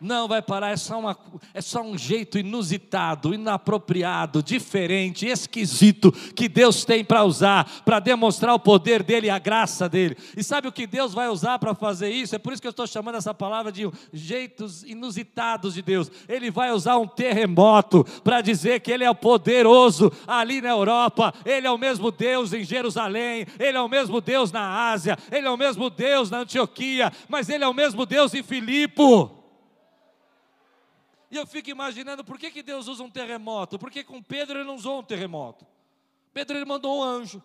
Não 0.02 0.28
vai 0.28 0.42
parar, 0.42 0.72
é 0.72 0.78
só, 0.78 1.00
uma, 1.00 1.16
é 1.54 1.62
só 1.62 1.80
um 1.84 1.96
jeito 1.96 2.40
inusitado, 2.40 3.36
inapropriado, 3.36 4.42
diferente, 4.42 5.28
esquisito 5.28 6.12
que 6.36 6.50
Deus 6.50 6.84
tem 6.84 7.06
para 7.06 7.24
usar, 7.24 7.84
para 7.86 8.00
demonstrar 8.00 8.56
o 8.56 8.60
poder 8.60 9.04
dele 9.04 9.28
e 9.28 9.30
a 9.30 9.38
graça 9.38 9.88
dele. 9.88 10.18
E 10.36 10.44
sabe 10.44 10.68
o 10.68 10.72
que 10.72 10.88
Deus 10.88 11.14
vai 11.14 11.30
usar 11.30 11.60
para 11.60 11.76
fazer 11.76 12.10
isso? 12.10 12.36
É 12.36 12.40
por 12.40 12.52
isso 12.52 12.60
que 12.60 12.68
eu 12.68 12.72
estou 12.72 12.88
chamando 12.88 13.14
essa 13.14 13.32
palavra 13.32 13.72
de 13.72 13.88
jeitos 14.12 14.82
inusitados 14.82 15.76
de 15.76 15.84
Deus. 15.84 16.12
Ele 16.28 16.50
vai 16.50 16.72
usar 16.72 16.98
um 16.98 17.06
terremoto 17.06 18.04
para 18.24 18.42
dizer 18.42 18.80
que 18.80 18.92
ele 18.92 19.04
é 19.04 19.14
poderoso 19.14 20.12
ali 20.26 20.62
na 20.62 20.70
Europa, 20.70 21.32
ele 21.46 21.68
é 21.68 21.72
o 21.72 21.78
mesmo 21.78 22.10
Deus 22.10 22.54
em 22.54 22.64
Jerusalém, 22.64 23.46
ele 23.60 23.78
é 23.78 23.82
o 23.82 23.88
mesmo 23.88 24.20
Deus 24.20 24.52
na 24.52 24.90
Ásia, 24.90 25.16
ele 25.32 25.46
é 25.46 25.52
o 25.52 25.58
mesmo 25.58 25.92
Deus 25.92 26.32
na 26.32 26.40
Antioquia, 26.40 27.12
mas 27.30 27.50
ele 27.50 27.64
é 27.64 27.68
o 27.68 27.74
mesmo 27.74 28.04
Deus 28.04 28.34
em 28.34 28.42
Filipe. 28.42 29.41
E 31.32 31.38
eu 31.38 31.48
fico 31.48 31.70
imaginando 31.70 32.26
por 32.26 32.38
que, 32.38 32.52
que 32.52 32.62
Deus 32.62 32.88
usa 32.88 33.02
um 33.02 33.10
terremoto? 33.10 33.80
Porque 33.80 34.04
com 34.04 34.22
Pedro 34.22 34.60
ele 34.60 34.67
não 34.67 34.76
usou 34.76 35.00
um 35.00 35.04
terremoto. 35.04 35.65
Pedro 36.34 36.58
ele 36.58 36.65
mandou 36.65 37.00
um 37.00 37.04
anjo. 37.04 37.41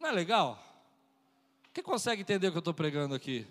Não 0.00 0.08
é 0.08 0.12
legal? 0.12 0.58
Quem 1.72 1.84
consegue 1.84 2.22
entender 2.22 2.48
o 2.48 2.50
que 2.50 2.56
eu 2.56 2.60
estou 2.60 2.72
pregando 2.72 3.14
aqui? 3.14 3.46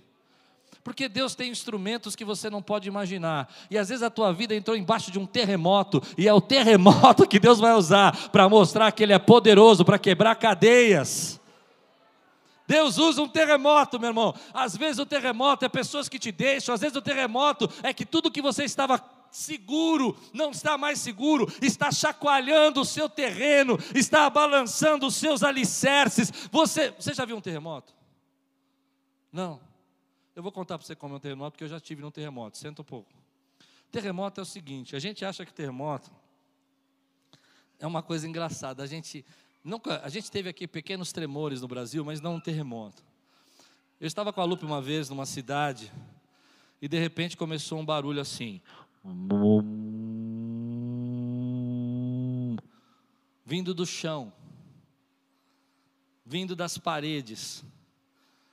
Porque 0.83 1.07
Deus 1.07 1.35
tem 1.35 1.51
instrumentos 1.51 2.15
que 2.15 2.25
você 2.25 2.49
não 2.49 2.61
pode 2.61 2.87
imaginar. 2.87 3.53
E 3.69 3.77
às 3.77 3.89
vezes 3.89 4.01
a 4.01 4.09
tua 4.09 4.33
vida 4.33 4.55
entrou 4.55 4.75
embaixo 4.75 5.11
de 5.11 5.19
um 5.19 5.25
terremoto, 5.25 6.01
e 6.17 6.27
é 6.27 6.33
o 6.33 6.41
terremoto 6.41 7.25
que 7.29 7.39
Deus 7.39 7.59
vai 7.59 7.73
usar 7.73 8.29
para 8.29 8.49
mostrar 8.49 8.91
que 8.91 9.03
Ele 9.03 9.13
é 9.13 9.19
poderoso 9.19 9.85
para 9.85 9.99
quebrar 9.99 10.35
cadeias. 10.35 11.39
Deus 12.65 12.97
usa 12.97 13.21
um 13.21 13.27
terremoto, 13.27 13.99
meu 13.99 14.09
irmão. 14.09 14.33
Às 14.53 14.75
vezes 14.75 14.99
o 14.99 15.05
terremoto 15.05 15.65
é 15.65 15.69
pessoas 15.69 16.09
que 16.09 16.17
te 16.17 16.31
deixam, 16.31 16.73
às 16.73 16.81
vezes 16.81 16.95
o 16.95 17.01
terremoto 17.01 17.69
é 17.83 17.93
que 17.93 18.05
tudo 18.05 18.31
que 18.31 18.41
você 18.41 18.63
estava 18.63 18.97
seguro, 19.33 20.17
não 20.31 20.51
está 20.51 20.77
mais 20.77 20.99
seguro, 20.99 21.51
está 21.61 21.91
chacoalhando 21.91 22.81
o 22.81 22.85
seu 22.85 23.09
terreno, 23.09 23.77
está 23.93 24.29
balançando 24.29 25.07
os 25.07 25.15
seus 25.15 25.43
alicerces. 25.43 26.31
Você, 26.51 26.91
você 26.91 27.13
já 27.13 27.25
viu 27.25 27.35
um 27.35 27.41
terremoto? 27.41 27.93
Não. 29.31 29.59
Eu 30.35 30.41
vou 30.41 30.51
contar 30.51 30.77
para 30.77 30.85
você 30.85 30.95
como 30.95 31.15
é 31.15 31.17
um 31.17 31.19
terremoto, 31.19 31.51
porque 31.51 31.63
eu 31.63 31.69
já 31.69 31.79
tive 31.79 32.01
num 32.01 32.11
terremoto. 32.11 32.57
Senta 32.57 32.81
um 32.81 32.85
pouco. 32.85 33.11
Terremoto 33.91 34.39
é 34.39 34.43
o 34.43 34.45
seguinte: 34.45 34.95
a 34.95 34.99
gente 34.99 35.23
acha 35.25 35.45
que 35.45 35.53
terremoto 35.53 36.11
é 37.79 37.85
uma 37.85 38.01
coisa 38.01 38.27
engraçada. 38.27 38.81
A 38.81 38.87
gente 38.87 39.25
nunca, 39.63 40.01
a 40.03 40.09
gente 40.09 40.31
teve 40.31 40.49
aqui 40.49 40.67
pequenos 40.67 41.11
tremores 41.11 41.61
no 41.61 41.67
Brasil, 41.67 42.03
mas 42.03 42.21
não 42.21 42.35
um 42.35 42.39
terremoto. 42.39 43.03
Eu 43.99 44.07
estava 44.07 44.33
com 44.33 44.41
a 44.41 44.43
Lupe 44.43 44.65
uma 44.65 44.81
vez 44.81 45.09
numa 45.09 45.25
cidade 45.25 45.91
e 46.81 46.87
de 46.87 46.99
repente 46.99 47.37
começou 47.37 47.79
um 47.79 47.85
barulho 47.85 48.19
assim. 48.19 48.61
Vindo 53.45 53.73
do 53.73 53.85
chão, 53.85 54.31
vindo 56.25 56.55
das 56.55 56.77
paredes. 56.77 57.63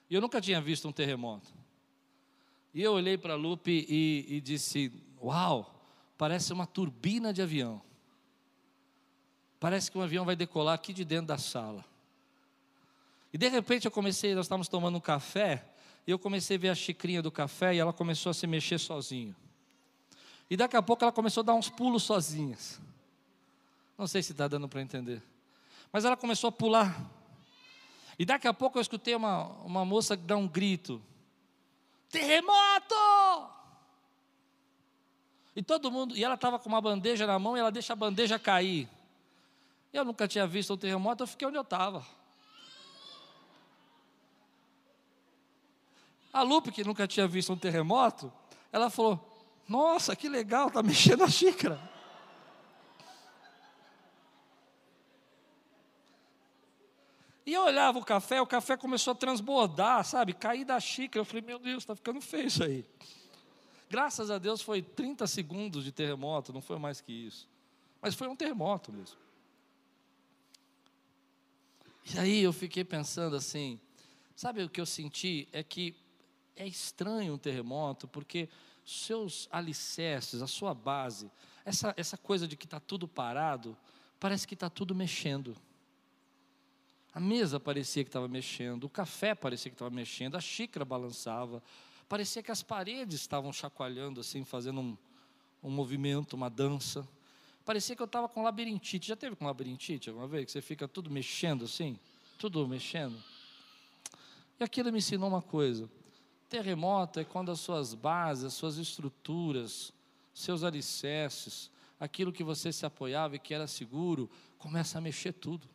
E 0.09 0.15
eu 0.15 0.21
nunca 0.21 0.41
tinha 0.41 0.61
visto 0.61 0.89
um 0.89 0.93
terremoto. 0.93 1.53
E 2.75 2.83
eu 2.83 2.93
olhei 2.93 3.17
para 3.17 3.35
Lupe 3.35 3.87
e, 3.89 4.27
e 4.29 4.41
disse: 4.41 4.93
Uau, 5.23 5.83
parece 6.19 6.53
uma 6.53 6.67
turbina 6.67 7.33
de 7.33 7.41
avião. 7.41 7.81
Parece 9.61 9.91
que 9.91 9.99
um 9.99 10.03
avião 10.03 10.25
vai 10.25 10.35
decolar 10.35 10.75
aqui 10.75 10.93
de 10.93 11.05
dentro 11.05 11.27
da 11.27 11.39
sala. 11.39 11.85
E 13.33 13.39
de 13.39 13.49
repente 13.49 13.85
eu 13.85 13.91
comecei, 13.91 14.35
nós 14.35 14.47
estávamos 14.47 14.69
tomando 14.69 14.97
um 14.97 15.01
café, 15.01 15.65
e 16.07 16.11
eu 16.11 16.19
comecei 16.19 16.57
a 16.57 16.61
ver 16.61 16.69
a 16.71 16.75
xicrinha 16.75 17.23
do 17.23 17.31
café 17.31 17.75
e 17.75 17.79
ela 17.79 17.93
começou 17.93 18.31
a 18.31 18.35
se 18.35 18.47
mexer 18.47 18.79
sozinho. 18.79 19.37
E 20.51 20.57
daqui 20.57 20.77
a 20.77 20.83
pouco 20.83 21.05
ela 21.05 21.13
começou 21.13 21.43
a 21.43 21.45
dar 21.45 21.55
uns 21.55 21.71
pulos 21.71 22.03
sozinhas. 22.03 22.81
Não 23.97 24.09
sei 24.09 24.21
se 24.21 24.33
está 24.33 24.49
dando 24.49 24.69
para 24.69 24.83
entender. 24.83 25.23
Mas 25.93 26.05
ela 26.05 26.17
começou 26.17 26.49
a 26.49 26.53
pular. 26.53 27.01
E 28.19 28.25
daqui 28.25 28.49
a 28.49 28.53
pouco 28.53 28.77
eu 28.77 28.83
escutei 28.83 29.15
uma, 29.15 29.45
uma 29.63 29.85
moça 29.85 30.17
dar 30.17 30.37
um 30.37 30.49
grito: 30.49 31.01
Terremoto! 32.11 32.95
E 35.55 35.63
todo 35.63 35.91
mundo, 35.91 36.17
e 36.17 36.25
ela 36.25 36.35
estava 36.35 36.59
com 36.59 36.69
uma 36.69 36.81
bandeja 36.81 37.27
na 37.27 37.39
mão 37.39 37.57
e 37.57 37.61
ela 37.61 37.71
deixa 37.71 37.93
a 37.93 37.97
bandeja 37.97 38.39
cair. 38.39 38.89
Eu 39.93 40.05
nunca 40.05 40.27
tinha 40.27 40.47
visto 40.47 40.75
um 40.75 40.77
terremoto, 40.77 41.23
eu 41.23 41.27
fiquei 41.27 41.47
onde 41.47 41.59
eu 41.59 41.63
estava. 41.63 42.05
A 46.33 46.43
Lupe, 46.43 46.71
que 46.73 46.85
nunca 46.85 47.07
tinha 47.07 47.27
visto 47.27 47.53
um 47.53 47.57
terremoto, 47.57 48.33
ela 48.73 48.89
falou: 48.89 49.30
nossa, 49.71 50.17
que 50.17 50.29
legal, 50.29 50.67
está 50.67 50.83
mexendo 50.83 51.23
a 51.23 51.29
xícara. 51.29 51.81
E 57.47 57.53
eu 57.53 57.63
olhava 57.63 57.97
o 57.97 58.05
café, 58.05 58.43
o 58.43 58.47
café 58.49 58.77
começou 58.77 59.13
a 59.13 59.15
transbordar, 59.15 60.05
sabe? 60.05 60.33
Cair 60.33 60.65
da 60.65 60.81
xícara. 60.81 61.21
Eu 61.21 61.25
falei, 61.25 61.43
meu 61.43 61.61
Deus, 61.61 61.85
está 61.85 61.95
ficando 61.95 62.21
feio 62.21 62.49
isso 62.49 62.65
aí. 62.65 62.85
Graças 63.89 64.29
a 64.29 64.39
Deus 64.39 64.61
foi 64.61 64.83
30 64.83 65.29
segundos 65.29 65.85
de 65.85 65.93
terremoto, 65.93 66.53
não 66.53 66.61
foi 66.61 66.77
mais 66.77 67.01
que 67.01 67.13
isso. 67.13 67.49
Mas 68.03 68.17
foi 68.17 68.27
um 68.27 68.35
terremoto 68.35 68.93
mesmo. 68.93 69.17
E 72.13 72.19
aí 72.19 72.43
eu 72.43 72.53
fiquei 72.53 72.83
pensando 72.83 73.37
assim, 73.37 73.79
sabe 74.35 74.65
o 74.65 74.69
que 74.69 74.81
eu 74.81 74.87
senti? 74.87 75.49
É 75.53 75.63
que 75.63 75.95
é 76.57 76.67
estranho 76.67 77.35
um 77.35 77.39
terremoto, 77.39 78.09
porque 78.09 78.49
seus 78.91 79.49
alicerces, 79.53 80.43
a 80.43 80.47
sua 80.47 80.75
base, 80.75 81.31
essa, 81.65 81.95
essa 81.97 82.17
coisa 82.17 82.49
de 82.49 82.57
que 82.57 82.67
está 82.67 82.81
tudo 82.81 83.07
parado, 83.07 83.77
parece 84.19 84.47
que 84.47 84.55
está 84.55 84.69
tudo 84.69 84.95
mexendo. 84.95 85.57
A 87.13 87.21
mesa 87.21 87.59
parecia 87.59 88.05
que 88.05 88.09
estava 88.09 88.29
mexendo, 88.29 88.85
o 88.85 88.89
café 88.89 89.35
parecia 89.35 89.71
que 89.71 89.75
estava 89.75 89.91
mexendo, 89.91 90.37
a 90.37 90.41
xícara 90.41 90.85
balançava, 90.85 91.63
parecia 92.09 92.43
que 92.43 92.51
as 92.51 92.63
paredes 92.63 93.21
estavam 93.21 93.53
chacoalhando 93.53 94.21
assim, 94.21 94.45
fazendo 94.45 94.81
um, 94.81 94.97
um 95.63 95.71
movimento, 95.71 96.35
uma 96.35 96.51
dança. 96.51 97.07
Parecia 97.65 97.95
que 97.95 98.03
eu 98.03 98.07
estava 98.07 98.29
com 98.29 98.43
labirintite. 98.43 99.09
Já 99.09 99.17
teve 99.17 99.37
com 99.37 99.45
labirintite 99.45 100.09
alguma 100.09 100.27
vez? 100.27 100.47
Que 100.47 100.53
você 100.53 100.61
fica 100.61 100.89
tudo 100.89 101.11
mexendo 101.11 101.65
assim? 101.65 101.99
Tudo 102.39 102.67
mexendo? 102.67 103.17
E 104.59 104.65
aquilo 104.65 104.91
me 104.91 104.99
ensinou 104.99 105.29
uma 105.29 105.43
coisa. 105.43 105.89
Terremoto 106.51 107.21
é 107.21 107.25
quando 107.25 107.53
as 107.53 107.61
suas 107.61 107.95
bases, 107.95 108.45
as 108.45 108.55
suas 108.55 108.77
estruturas, 108.77 109.93
seus 110.35 110.65
alicerces, 110.65 111.71
aquilo 111.99 112.33
que 112.33 112.43
você 112.43 112.73
se 112.73 112.85
apoiava 112.85 113.37
e 113.37 113.39
que 113.39 113.55
era 113.55 113.69
seguro, 113.69 114.29
começa 114.59 114.99
a 114.99 115.01
mexer 115.01 115.33
tudo. 115.33 115.69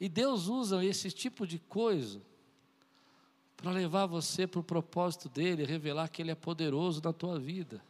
E 0.00 0.08
Deus 0.08 0.46
usa 0.46 0.82
esse 0.82 1.10
tipo 1.10 1.46
de 1.46 1.58
coisa 1.58 2.22
para 3.58 3.72
levar 3.72 4.06
você 4.06 4.46
para 4.46 4.60
o 4.60 4.64
propósito 4.64 5.28
dele, 5.28 5.66
revelar 5.66 6.08
que 6.08 6.22
ele 6.22 6.30
é 6.30 6.34
poderoso 6.34 7.02
na 7.04 7.12
tua 7.12 7.38
vida. 7.38 7.82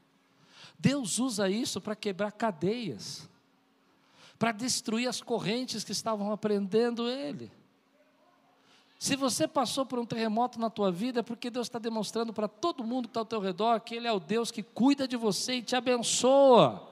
Deus 0.76 1.20
usa 1.20 1.48
isso 1.48 1.80
para 1.80 1.94
quebrar 1.94 2.32
cadeias, 2.32 3.28
para 4.36 4.50
destruir 4.50 5.06
as 5.06 5.22
correntes 5.22 5.84
que 5.84 5.92
estavam 5.92 6.32
aprendendo 6.32 7.08
ele. 7.08 7.52
Se 8.98 9.14
você 9.14 9.46
passou 9.46 9.86
por 9.86 9.98
um 9.98 10.04
terremoto 10.04 10.58
na 10.58 10.68
tua 10.68 10.90
vida, 10.90 11.20
é 11.20 11.22
porque 11.22 11.50
Deus 11.50 11.68
está 11.68 11.78
demonstrando 11.78 12.32
para 12.32 12.48
todo 12.48 12.82
mundo 12.82 13.06
que 13.06 13.10
está 13.10 13.20
ao 13.20 13.26
teu 13.26 13.38
redor 13.38 13.80
que 13.80 13.94
Ele 13.94 14.08
é 14.08 14.12
o 14.12 14.18
Deus 14.18 14.50
que 14.50 14.62
cuida 14.62 15.06
de 15.06 15.16
você 15.16 15.54
e 15.54 15.62
te 15.62 15.76
abençoa. 15.76 16.88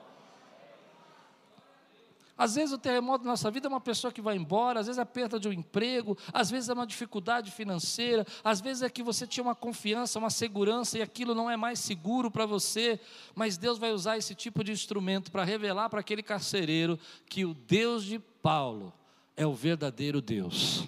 Às 2.38 2.54
vezes 2.54 2.72
o 2.72 2.78
terremoto 2.78 3.24
na 3.24 3.30
nossa 3.30 3.50
vida 3.50 3.66
é 3.66 3.70
uma 3.70 3.80
pessoa 3.80 4.12
que 4.12 4.20
vai 4.20 4.36
embora, 4.36 4.78
às 4.78 4.86
vezes 4.86 4.98
é 4.98 5.02
a 5.02 5.06
perda 5.06 5.40
de 5.40 5.48
um 5.48 5.52
emprego, 5.52 6.16
às 6.32 6.50
vezes 6.50 6.68
é 6.68 6.74
uma 6.74 6.86
dificuldade 6.86 7.50
financeira, 7.50 8.26
às 8.44 8.60
vezes 8.60 8.82
é 8.82 8.90
que 8.90 9.02
você 9.02 9.26
tinha 9.26 9.42
uma 9.42 9.54
confiança, 9.54 10.18
uma 10.18 10.28
segurança 10.28 10.98
e 10.98 11.02
aquilo 11.02 11.34
não 11.34 11.50
é 11.50 11.56
mais 11.56 11.78
seguro 11.78 12.30
para 12.30 12.44
você, 12.44 13.00
mas 13.34 13.56
Deus 13.56 13.78
vai 13.78 13.90
usar 13.90 14.18
esse 14.18 14.34
tipo 14.34 14.62
de 14.62 14.70
instrumento 14.70 15.32
para 15.32 15.44
revelar 15.44 15.88
para 15.88 16.00
aquele 16.00 16.22
carcereiro 16.22 16.98
que 17.26 17.44
o 17.46 17.54
Deus 17.54 18.04
de 18.04 18.18
Paulo 18.18 18.92
é 19.34 19.46
o 19.46 19.54
verdadeiro 19.54 20.20
Deus. 20.20 20.86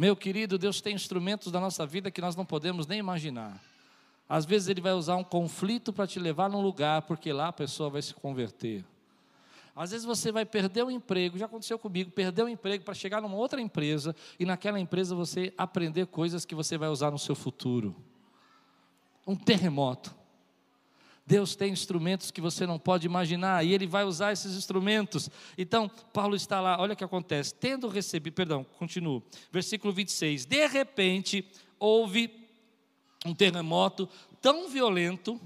Meu 0.00 0.16
querido, 0.16 0.56
Deus 0.56 0.80
tem 0.80 0.94
instrumentos 0.94 1.52
da 1.52 1.60
nossa 1.60 1.84
vida 1.84 2.10
que 2.10 2.22
nós 2.22 2.34
não 2.34 2.46
podemos 2.46 2.86
nem 2.86 2.98
imaginar. 2.98 3.62
Às 4.26 4.46
vezes 4.46 4.68
Ele 4.68 4.80
vai 4.80 4.94
usar 4.94 5.16
um 5.16 5.22
conflito 5.22 5.92
para 5.92 6.06
te 6.06 6.18
levar 6.18 6.48
num 6.48 6.62
lugar, 6.62 7.02
porque 7.02 7.30
lá 7.30 7.48
a 7.48 7.52
pessoa 7.52 7.90
vai 7.90 8.00
se 8.00 8.14
converter. 8.14 8.82
Às 9.76 9.90
vezes 9.90 10.06
você 10.06 10.32
vai 10.32 10.46
perder 10.46 10.84
o 10.84 10.90
emprego, 10.90 11.36
já 11.36 11.44
aconteceu 11.44 11.78
comigo, 11.78 12.10
perder 12.10 12.44
o 12.44 12.48
emprego 12.48 12.82
para 12.82 12.94
chegar 12.94 13.20
numa 13.20 13.36
outra 13.36 13.60
empresa 13.60 14.16
e 14.38 14.46
naquela 14.46 14.80
empresa 14.80 15.14
você 15.14 15.52
aprender 15.58 16.06
coisas 16.06 16.46
que 16.46 16.54
você 16.54 16.78
vai 16.78 16.88
usar 16.88 17.10
no 17.10 17.18
seu 17.18 17.34
futuro. 17.34 17.94
Um 19.26 19.36
terremoto. 19.36 20.16
Deus 21.26 21.54
tem 21.54 21.72
instrumentos 21.72 22.30
que 22.30 22.40
você 22.40 22.66
não 22.66 22.78
pode 22.78 23.06
imaginar 23.06 23.64
e 23.64 23.72
Ele 23.72 23.86
vai 23.86 24.04
usar 24.04 24.32
esses 24.32 24.56
instrumentos. 24.56 25.30
Então, 25.56 25.88
Paulo 26.12 26.34
está 26.34 26.60
lá, 26.60 26.80
olha 26.80 26.94
o 26.94 26.96
que 26.96 27.04
acontece. 27.04 27.54
Tendo 27.54 27.88
recebido, 27.88 28.34
perdão, 28.34 28.64
continuo, 28.78 29.22
versículo 29.52 29.92
26. 29.92 30.44
De 30.44 30.66
repente, 30.66 31.44
houve 31.78 32.48
um 33.24 33.34
terremoto 33.34 34.08
tão 34.40 34.68
violento, 34.68 35.40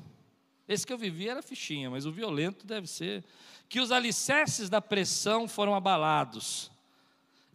esse 0.67 0.87
que 0.87 0.93
eu 0.93 0.99
vivi 0.99 1.29
era 1.29 1.43
fichinha, 1.43 1.91
mas 1.91 2.07
o 2.07 2.13
violento 2.13 2.67
deve 2.67 2.87
ser, 2.87 3.25
que 3.69 3.81
os 3.81 3.91
alicerces 3.91 4.71
da 4.71 4.81
pressão 4.81 5.49
foram 5.49 5.75
abalados. 5.75 6.71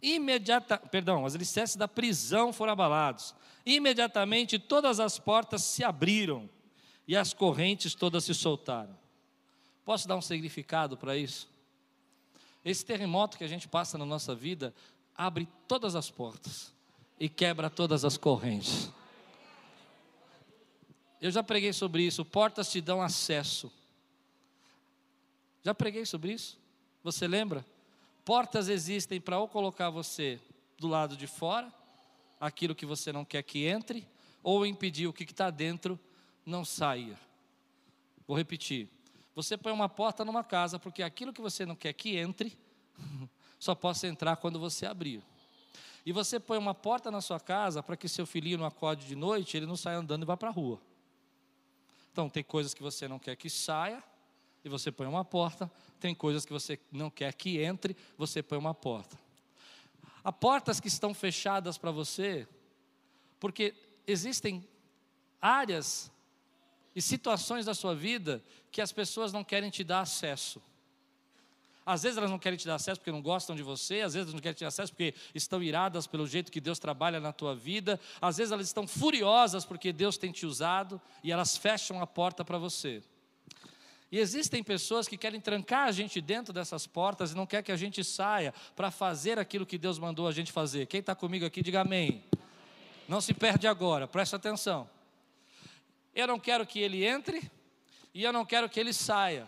Imediata, 0.02 0.78
perdão, 0.78 1.24
os 1.24 1.34
alicerces 1.34 1.76
da 1.76 1.88
prisão 1.88 2.52
foram 2.52 2.72
abalados. 2.72 3.34
Imediatamente 3.66 4.58
todas 4.58 5.00
as 5.00 5.18
portas 5.18 5.62
se 5.62 5.82
abriram 5.82 6.48
e 7.06 7.16
as 7.16 7.32
correntes 7.32 7.94
todas 7.94 8.24
se 8.24 8.34
soltaram. 8.34 8.96
Posso 9.84 10.06
dar 10.06 10.16
um 10.16 10.22
significado 10.22 10.96
para 10.96 11.16
isso? 11.16 11.48
Esse 12.64 12.84
terremoto 12.84 13.38
que 13.38 13.44
a 13.44 13.48
gente 13.48 13.66
passa 13.66 13.96
na 13.96 14.04
nossa 14.04 14.34
vida 14.34 14.74
abre 15.16 15.48
todas 15.66 15.94
as 15.94 16.10
portas 16.10 16.72
e 17.18 17.28
quebra 17.28 17.68
todas 17.68 18.04
as 18.04 18.16
correntes. 18.16 18.90
Eu 21.20 21.30
já 21.30 21.42
preguei 21.42 21.72
sobre 21.72 22.02
isso. 22.02 22.24
Portas 22.24 22.70
te 22.70 22.80
dão 22.80 23.02
acesso. 23.02 23.70
Já 25.62 25.74
preguei 25.74 26.06
sobre 26.06 26.32
isso? 26.32 26.58
Você 27.02 27.28
lembra? 27.28 27.64
Portas 28.24 28.68
existem 28.68 29.20
para 29.20 29.38
ou 29.38 29.48
colocar 29.48 29.90
você 29.90 30.40
do 30.78 30.88
lado 30.88 31.16
de 31.16 31.26
fora, 31.26 31.72
aquilo 32.40 32.74
que 32.74 32.86
você 32.86 33.12
não 33.12 33.24
quer 33.24 33.42
que 33.42 33.66
entre, 33.66 34.06
ou 34.42 34.64
impedir 34.64 35.06
o 35.06 35.12
que 35.12 35.24
está 35.24 35.50
dentro 35.50 36.00
não 36.50 36.64
saia. 36.64 37.18
Vou 38.26 38.36
repetir. 38.36 38.88
Você 39.34 39.56
põe 39.56 39.72
uma 39.72 39.88
porta 39.88 40.24
numa 40.24 40.44
casa, 40.44 40.78
porque 40.78 41.02
aquilo 41.02 41.32
que 41.32 41.40
você 41.40 41.64
não 41.64 41.74
quer 41.74 41.92
que 41.92 42.16
entre, 42.16 42.58
só 43.58 43.74
possa 43.74 44.06
entrar 44.06 44.36
quando 44.36 44.58
você 44.58 44.84
abrir. 44.84 45.22
E 46.04 46.12
você 46.12 46.40
põe 46.40 46.58
uma 46.58 46.74
porta 46.74 47.10
na 47.10 47.20
sua 47.20 47.38
casa 47.38 47.82
para 47.82 47.96
que 47.96 48.08
seu 48.08 48.26
filhinho 48.26 48.58
não 48.58 48.66
acorde 48.66 49.06
de 49.06 49.14
noite, 49.14 49.56
ele 49.56 49.66
não 49.66 49.76
saia 49.76 49.98
andando 49.98 50.22
e 50.22 50.26
vá 50.26 50.36
para 50.36 50.48
a 50.48 50.52
rua. 50.52 50.80
Então, 52.12 52.28
tem 52.28 52.42
coisas 52.42 52.74
que 52.74 52.82
você 52.82 53.06
não 53.06 53.18
quer 53.18 53.36
que 53.36 53.48
saia, 53.48 54.02
e 54.64 54.68
você 54.68 54.92
põe 54.92 55.06
uma 55.06 55.24
porta. 55.24 55.70
Tem 55.98 56.14
coisas 56.14 56.44
que 56.44 56.52
você 56.52 56.78
não 56.90 57.10
quer 57.10 57.32
que 57.34 57.58
entre, 57.58 57.96
você 58.16 58.42
põe 58.42 58.58
uma 58.58 58.74
porta. 58.74 59.18
Há 60.22 60.32
portas 60.32 60.80
que 60.80 60.88
estão 60.88 61.14
fechadas 61.14 61.78
para 61.78 61.90
você, 61.90 62.46
porque 63.38 63.74
existem 64.06 64.66
áreas 65.40 66.10
e 67.00 67.02
situações 67.02 67.64
da 67.64 67.72
sua 67.72 67.94
vida 67.94 68.44
que 68.70 68.82
as 68.82 68.92
pessoas 68.92 69.32
não 69.32 69.42
querem 69.42 69.70
te 69.70 69.82
dar 69.82 70.00
acesso. 70.00 70.60
Às 71.84 72.02
vezes 72.02 72.18
elas 72.18 72.30
não 72.30 72.38
querem 72.38 72.58
te 72.58 72.66
dar 72.66 72.74
acesso 72.74 73.00
porque 73.00 73.10
não 73.10 73.22
gostam 73.22 73.56
de 73.56 73.62
você, 73.62 74.02
às 74.02 74.12
vezes 74.12 74.26
elas 74.26 74.34
não 74.34 74.40
querem 74.40 74.54
te 74.54 74.60
dar 74.60 74.68
acesso 74.68 74.92
porque 74.92 75.14
estão 75.34 75.62
iradas 75.62 76.06
pelo 76.06 76.26
jeito 76.26 76.52
que 76.52 76.60
Deus 76.60 76.78
trabalha 76.78 77.18
na 77.18 77.32
tua 77.32 77.56
vida, 77.56 77.98
às 78.20 78.36
vezes 78.36 78.52
elas 78.52 78.66
estão 78.66 78.86
furiosas 78.86 79.64
porque 79.64 79.94
Deus 79.94 80.18
tem 80.18 80.30
te 80.30 80.44
usado 80.44 81.00
e 81.24 81.32
elas 81.32 81.56
fecham 81.56 82.02
a 82.02 82.06
porta 82.06 82.44
para 82.44 82.58
você. 82.58 83.02
E 84.12 84.18
existem 84.18 84.62
pessoas 84.62 85.08
que 85.08 85.16
querem 85.16 85.40
trancar 85.40 85.88
a 85.88 85.92
gente 85.92 86.20
dentro 86.20 86.52
dessas 86.52 86.86
portas 86.86 87.32
e 87.32 87.34
não 87.34 87.46
quer 87.46 87.62
que 87.62 87.72
a 87.72 87.76
gente 87.76 88.04
saia 88.04 88.52
para 88.76 88.90
fazer 88.90 89.38
aquilo 89.38 89.64
que 89.64 89.78
Deus 89.78 89.98
mandou 89.98 90.28
a 90.28 90.32
gente 90.32 90.52
fazer. 90.52 90.84
Quem 90.84 91.00
está 91.00 91.14
comigo 91.14 91.46
aqui, 91.46 91.62
diga 91.62 91.80
amém. 91.80 92.22
Não 93.08 93.22
se 93.22 93.32
perde 93.32 93.66
agora, 93.66 94.06
presta 94.06 94.36
atenção. 94.36 94.99
Eu 96.14 96.26
não 96.26 96.38
quero 96.38 96.66
que 96.66 96.78
ele 96.80 97.04
entre 97.04 97.50
e 98.12 98.22
eu 98.22 98.32
não 98.32 98.44
quero 98.44 98.68
que 98.68 98.80
ele 98.80 98.92
saia. 98.92 99.46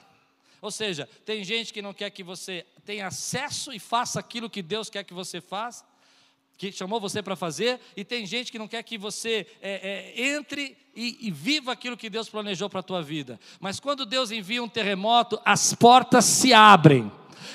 Ou 0.61 0.71
seja, 0.71 1.09
tem 1.25 1.43
gente 1.43 1.73
que 1.73 1.83
não 1.83 1.93
quer 1.93 2.11
que 2.11 2.23
você 2.23 2.65
tenha 2.85 3.09
acesso 3.09 3.73
e 3.73 3.79
faça 3.79 4.21
aquilo 4.21 4.49
que 4.49 4.63
Deus 4.63 4.89
quer 4.89 5.03
que 5.03 5.13
você 5.13 5.41
faça, 5.41 5.85
que 6.57 6.71
chamou 6.71 7.01
você 7.01 7.21
para 7.21 7.35
fazer, 7.35 7.81
e 7.97 8.05
tem 8.05 8.25
gente 8.25 8.53
que 8.53 8.59
não 8.59 8.69
quer 8.69 8.83
que 8.85 8.97
você 8.97 9.45
é, 9.61 10.15
é, 10.17 10.35
entre 10.35 10.77
e, 10.95 11.27
e, 11.27 11.31
viva 11.33 11.73
aquilo 11.73 11.97
que 11.97 12.09
Deus 12.09 12.29
planejou 12.29 12.71
para 12.71 12.79
a 12.79 12.83
tua 12.85 13.03
vida. 13.03 13.41
Mas 13.59 13.81
quando 13.81 14.07
Deus 14.07 14.31
envia 14.31 14.63
um 14.63 14.69
terremoto, 14.69 15.41
as 15.45 15.75
portas 15.75 16.25
se 16.25 16.53
abrem. 16.53 17.11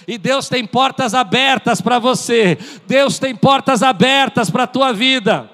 E 0.05 0.17
Deus 0.17 0.49
tem 0.49 0.65
portas 0.65 1.13
abertas 1.13 1.79
para 1.79 1.99
você. 1.99 2.57
Deus 2.85 3.19
tem 3.19 3.33
portas 3.33 3.81
abertas 3.81 4.49
para 4.49 4.63
a 4.63 4.67
tua 4.67 4.91
vida. 4.91 5.49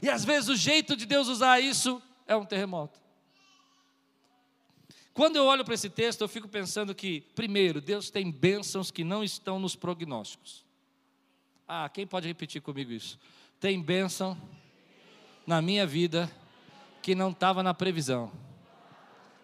E 0.00 0.08
às 0.08 0.24
vezes 0.24 0.48
o 0.48 0.56
jeito 0.56 0.94
de 0.94 1.06
Deus 1.06 1.26
usar 1.26 1.60
isso 1.60 2.00
é 2.28 2.36
um 2.36 2.44
terremoto. 2.44 3.00
Quando 5.14 5.34
eu 5.34 5.46
olho 5.46 5.64
para 5.64 5.74
esse 5.74 5.90
texto, 5.90 6.20
eu 6.20 6.28
fico 6.28 6.46
pensando 6.46 6.94
que, 6.94 7.22
primeiro, 7.34 7.80
Deus 7.80 8.08
tem 8.08 8.30
bênçãos 8.30 8.92
que 8.92 9.02
não 9.02 9.24
estão 9.24 9.58
nos 9.58 9.74
prognósticos. 9.74 10.64
Ah, 11.66 11.88
quem 11.88 12.06
pode 12.06 12.28
repetir 12.28 12.62
comigo 12.62 12.92
isso? 12.92 13.18
Tem 13.58 13.82
bênção 13.82 14.40
na 15.44 15.60
minha 15.60 15.84
vida 15.84 16.30
que 17.02 17.14
não 17.14 17.30
estava 17.30 17.62
na 17.64 17.74
previsão 17.74 18.30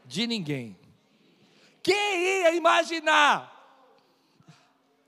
de 0.07 0.27
ninguém. 0.27 0.79
Quem 1.83 2.23
ia 2.23 2.55
imaginar 2.55 3.54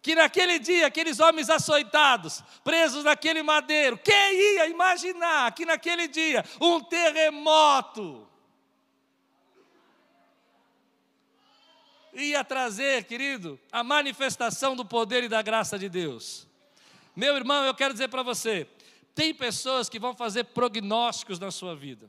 que 0.06 0.14
naquele 0.14 0.60
dia, 0.60 0.86
aqueles 0.86 1.18
homens 1.18 1.50
açoitados, 1.50 2.40
presos 2.62 3.02
naquele 3.02 3.42
madeiro, 3.42 3.98
quem 3.98 4.54
ia 4.54 4.68
imaginar 4.68 5.52
que 5.52 5.66
naquele 5.66 6.06
dia 6.06 6.44
um 6.60 6.80
terremoto 6.80 8.24
ia 12.12 12.44
trazer, 12.44 13.02
querido, 13.02 13.58
a 13.72 13.82
manifestação 13.82 14.76
do 14.76 14.84
poder 14.84 15.24
e 15.24 15.28
da 15.28 15.42
graça 15.42 15.76
de 15.76 15.88
Deus. 15.88 16.46
Meu 17.16 17.34
irmão, 17.34 17.64
eu 17.64 17.74
quero 17.74 17.92
dizer 17.92 18.06
para 18.06 18.22
você: 18.22 18.64
tem 19.12 19.34
pessoas 19.34 19.88
que 19.88 19.98
vão 19.98 20.14
fazer 20.14 20.44
prognósticos 20.44 21.40
na 21.40 21.50
sua 21.50 21.74
vida. 21.74 22.08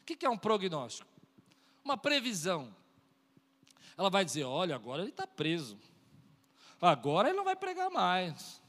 O 0.00 0.04
que 0.06 0.24
é 0.24 0.30
um 0.30 0.38
prognóstico? 0.38 1.10
Uma 1.84 1.98
previsão. 1.98 2.74
Ela 3.98 4.08
vai 4.08 4.24
dizer: 4.24 4.44
olha, 4.44 4.74
agora 4.74 5.02
ele 5.02 5.10
está 5.10 5.26
preso. 5.26 5.78
Agora 6.84 7.28
ele 7.28 7.36
não 7.36 7.44
vai 7.44 7.56
pregar 7.56 7.90
mais. 7.90 8.60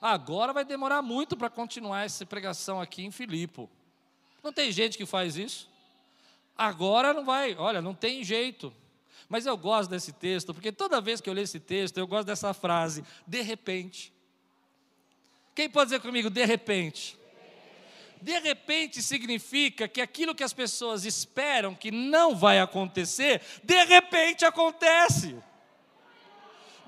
Agora 0.00 0.52
vai 0.52 0.64
demorar 0.64 1.00
muito 1.00 1.36
para 1.36 1.48
continuar 1.48 2.04
essa 2.04 2.26
pregação 2.26 2.80
aqui 2.80 3.04
em 3.04 3.10
Filipe. 3.10 3.68
Não 4.42 4.52
tem 4.52 4.72
gente 4.72 4.96
que 4.96 5.06
faz 5.06 5.36
isso? 5.36 5.68
Agora 6.56 7.12
não 7.12 7.24
vai, 7.24 7.54
olha, 7.54 7.80
não 7.80 7.94
tem 7.94 8.24
jeito. 8.24 8.74
Mas 9.28 9.46
eu 9.46 9.56
gosto 9.56 9.90
desse 9.90 10.12
texto, 10.12 10.52
porque 10.52 10.72
toda 10.72 11.00
vez 11.00 11.20
que 11.20 11.30
eu 11.30 11.34
leio 11.34 11.44
esse 11.44 11.60
texto, 11.60 11.98
eu 11.98 12.06
gosto 12.06 12.26
dessa 12.26 12.52
frase, 12.52 13.04
de 13.26 13.42
repente. 13.42 14.12
Quem 15.54 15.70
pode 15.70 15.90
dizer 15.90 16.00
comigo, 16.00 16.28
de 16.28 16.44
repente? 16.44 17.16
De 18.20 18.38
repente 18.40 19.00
significa 19.00 19.86
que 19.86 20.00
aquilo 20.00 20.34
que 20.34 20.42
as 20.42 20.52
pessoas 20.52 21.04
esperam 21.04 21.74
que 21.74 21.90
não 21.90 22.34
vai 22.34 22.58
acontecer, 22.58 23.40
de 23.62 23.84
repente 23.84 24.44
acontece. 24.44 25.36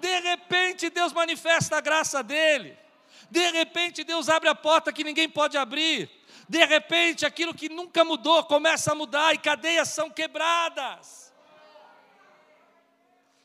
De 0.03 0.19
repente 0.19 0.91
Deus 0.91 1.13
manifesta 1.13 1.77
a 1.77 1.81
graça 1.81 2.25
dele. 2.25 2.77
De 3.31 3.51
repente 3.53 4.03
Deus 4.03 4.29
abre 4.29 4.49
a 4.49 4.55
porta 4.55 4.93
que 4.93 5.05
ninguém 5.05 5.29
pode 5.29 5.57
abrir. 5.57 6.11
De 6.49 6.65
repente 6.65 7.25
aquilo 7.25 7.55
que 7.55 7.69
nunca 7.69 8.05
mudou 8.05 8.43
começa 8.43 8.91
a 8.91 8.95
mudar 8.97 9.33
e 9.33 9.39
cadeias 9.39 9.91
são 9.91 10.11
quebradas. 10.11 11.33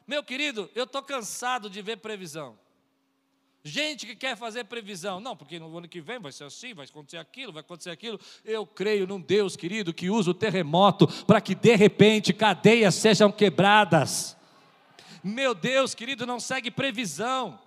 Meu 0.08 0.24
querido, 0.24 0.68
eu 0.74 0.86
estou 0.86 1.04
cansado 1.04 1.70
de 1.70 1.80
ver 1.80 1.98
previsão. 1.98 2.58
Gente 3.64 4.08
que 4.08 4.16
quer 4.16 4.36
fazer 4.36 4.64
previsão, 4.64 5.20
não, 5.20 5.36
porque 5.36 5.60
no 5.60 5.78
ano 5.78 5.88
que 5.88 6.02
vem 6.02 6.18
vai 6.18 6.32
ser 6.32 6.46
assim, 6.46 6.74
vai 6.74 6.86
acontecer 6.86 7.18
aquilo, 7.18 7.54
vai 7.54 7.60
acontecer 7.60 7.92
aquilo. 7.92 8.20
Eu 8.44 8.66
creio 8.66 9.06
num 9.06 9.22
Deus, 9.22 9.56
querido, 9.56 9.94
que 9.94 10.10
usa 10.10 10.32
o 10.32 10.34
terremoto 10.34 11.06
para 11.26 11.40
que 11.40 11.54
de 11.54 11.76
repente 11.76 12.34
cadeias 12.34 12.96
sejam 12.96 13.32
quebradas. 13.32 14.37
Meu 15.28 15.54
Deus, 15.54 15.94
querido, 15.94 16.26
não 16.26 16.40
segue 16.40 16.72
previsão. 16.72 17.60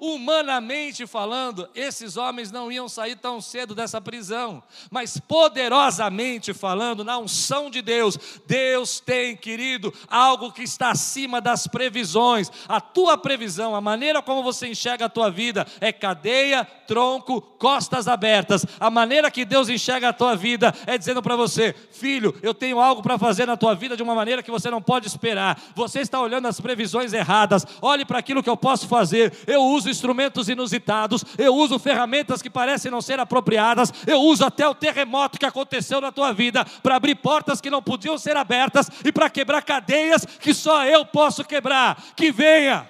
Humanamente 0.00 1.06
falando, 1.06 1.68
esses 1.74 2.16
homens 2.16 2.50
não 2.50 2.72
iam 2.72 2.88
sair 2.88 3.16
tão 3.16 3.38
cedo 3.38 3.74
dessa 3.74 4.00
prisão, 4.00 4.62
mas 4.90 5.20
poderosamente 5.20 6.54
falando, 6.54 7.04
na 7.04 7.18
unção 7.18 7.68
de 7.68 7.82
Deus, 7.82 8.18
Deus 8.46 8.98
tem, 8.98 9.36
querido, 9.36 9.92
algo 10.08 10.52
que 10.52 10.62
está 10.62 10.90
acima 10.90 11.38
das 11.38 11.66
previsões. 11.66 12.50
A 12.66 12.80
tua 12.80 13.18
previsão, 13.18 13.76
a 13.76 13.80
maneira 13.82 14.22
como 14.22 14.42
você 14.42 14.68
enxerga 14.68 15.04
a 15.04 15.10
tua 15.10 15.30
vida, 15.30 15.66
é 15.82 15.92
cadeia, 15.92 16.64
tronco, 16.86 17.42
costas 17.42 18.08
abertas. 18.08 18.64
A 18.80 18.88
maneira 18.88 19.30
que 19.30 19.44
Deus 19.44 19.68
enxerga 19.68 20.08
a 20.08 20.12
tua 20.14 20.34
vida 20.34 20.74
é 20.86 20.96
dizendo 20.96 21.22
para 21.22 21.36
você: 21.36 21.74
filho, 21.92 22.34
eu 22.42 22.54
tenho 22.54 22.80
algo 22.80 23.02
para 23.02 23.18
fazer 23.18 23.44
na 23.44 23.56
tua 23.56 23.74
vida 23.74 23.98
de 23.98 24.02
uma 24.02 24.14
maneira 24.14 24.42
que 24.42 24.50
você 24.50 24.70
não 24.70 24.80
pode 24.80 25.06
esperar. 25.06 25.60
Você 25.74 26.00
está 26.00 26.18
olhando 26.18 26.48
as 26.48 26.58
previsões 26.58 27.12
erradas, 27.12 27.66
olhe 27.82 28.06
para 28.06 28.18
aquilo 28.18 28.42
que 28.42 28.48
eu 28.48 28.56
posso 28.56 28.88
fazer. 28.88 29.30
Eu 29.46 29.62
uso 29.62 29.89
instrumentos 29.90 30.48
inusitados, 30.48 31.24
eu 31.36 31.54
uso 31.54 31.78
ferramentas 31.78 32.40
que 32.40 32.48
parecem 32.48 32.90
não 32.90 33.02
ser 33.02 33.20
apropriadas, 33.20 33.92
eu 34.06 34.20
uso 34.20 34.44
até 34.44 34.66
o 34.66 34.74
terremoto 34.74 35.38
que 35.38 35.46
aconteceu 35.46 36.00
na 36.00 36.10
tua 36.10 36.32
vida 36.32 36.64
para 36.82 36.96
abrir 36.96 37.16
portas 37.16 37.60
que 37.60 37.70
não 37.70 37.82
podiam 37.82 38.16
ser 38.16 38.36
abertas 38.36 38.88
e 39.04 39.12
para 39.12 39.28
quebrar 39.28 39.62
cadeias 39.62 40.24
que 40.24 40.54
só 40.54 40.84
eu 40.86 41.04
posso 41.04 41.44
quebrar. 41.44 42.02
Que 42.16 42.30
venha. 42.32 42.88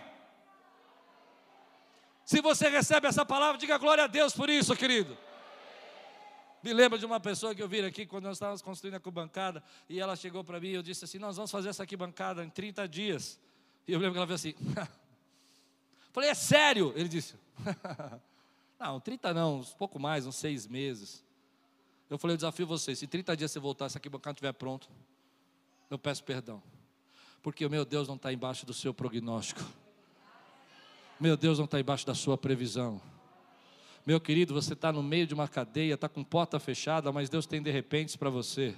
Se 2.24 2.40
você 2.40 2.68
recebe 2.68 3.08
essa 3.08 3.26
palavra, 3.26 3.58
diga 3.58 3.76
glória 3.76 4.04
a 4.04 4.06
Deus 4.06 4.32
por 4.32 4.48
isso, 4.48 4.76
querido. 4.76 5.18
Me 6.62 6.72
lembro 6.74 6.98
de 6.98 7.06
uma 7.06 7.18
pessoa 7.18 7.54
que 7.54 7.62
eu 7.62 7.68
vi 7.68 7.80
aqui 7.80 8.04
quando 8.04 8.24
nós 8.24 8.36
estávamos 8.36 8.60
construindo 8.60 8.94
a 8.94 9.10
bancada 9.10 9.62
e 9.88 9.98
ela 9.98 10.14
chegou 10.14 10.44
para 10.44 10.60
mim 10.60 10.68
e 10.68 10.74
eu 10.74 10.82
disse 10.82 11.04
assim: 11.04 11.18
Nós 11.18 11.36
vamos 11.36 11.50
fazer 11.50 11.70
essa 11.70 11.82
aqui 11.82 11.96
bancada 11.96 12.44
em 12.44 12.50
30 12.50 12.86
dias. 12.86 13.40
E 13.88 13.92
eu 13.92 13.98
lembro 13.98 14.12
que 14.12 14.18
ela 14.18 14.26
fez 14.26 14.40
assim: 14.40 14.54
Falei, 16.12 16.30
é 16.30 16.34
sério? 16.34 16.92
Ele 16.96 17.08
disse: 17.08 17.34
Não, 18.78 18.98
30 18.98 19.34
não, 19.34 19.60
um 19.60 19.64
pouco 19.78 19.98
mais, 19.98 20.26
uns 20.26 20.36
seis 20.36 20.66
meses. 20.66 21.24
Eu 22.08 22.18
falei: 22.18 22.34
Eu 22.34 22.38
desafio 22.38 22.66
você, 22.66 22.96
se 22.96 23.06
30 23.06 23.36
dias 23.36 23.50
você 23.50 23.60
voltar, 23.60 23.86
essa 23.86 23.98
aqui 23.98 24.08
bancada 24.08 24.32
estiver 24.32 24.52
pronto, 24.52 24.88
eu 25.90 25.98
peço 25.98 26.24
perdão. 26.24 26.62
Porque 27.42 27.64
o 27.64 27.70
meu 27.70 27.84
Deus 27.84 28.08
não 28.08 28.16
está 28.16 28.32
embaixo 28.32 28.66
do 28.66 28.74
seu 28.74 28.92
prognóstico. 28.92 29.62
Meu 31.18 31.36
Deus 31.36 31.58
não 31.58 31.66
está 31.66 31.78
embaixo 31.78 32.06
da 32.06 32.14
sua 32.14 32.36
previsão. 32.38 33.00
Meu 34.06 34.18
querido, 34.18 34.54
você 34.54 34.72
está 34.72 34.90
no 34.90 35.02
meio 35.02 35.26
de 35.26 35.34
uma 35.34 35.46
cadeia, 35.46 35.94
está 35.94 36.08
com 36.08 36.24
porta 36.24 36.58
fechada, 36.58 37.12
mas 37.12 37.28
Deus 37.28 37.46
tem 37.46 37.62
de 37.62 37.70
repente 37.70 38.16
para 38.16 38.30
você. 38.30 38.74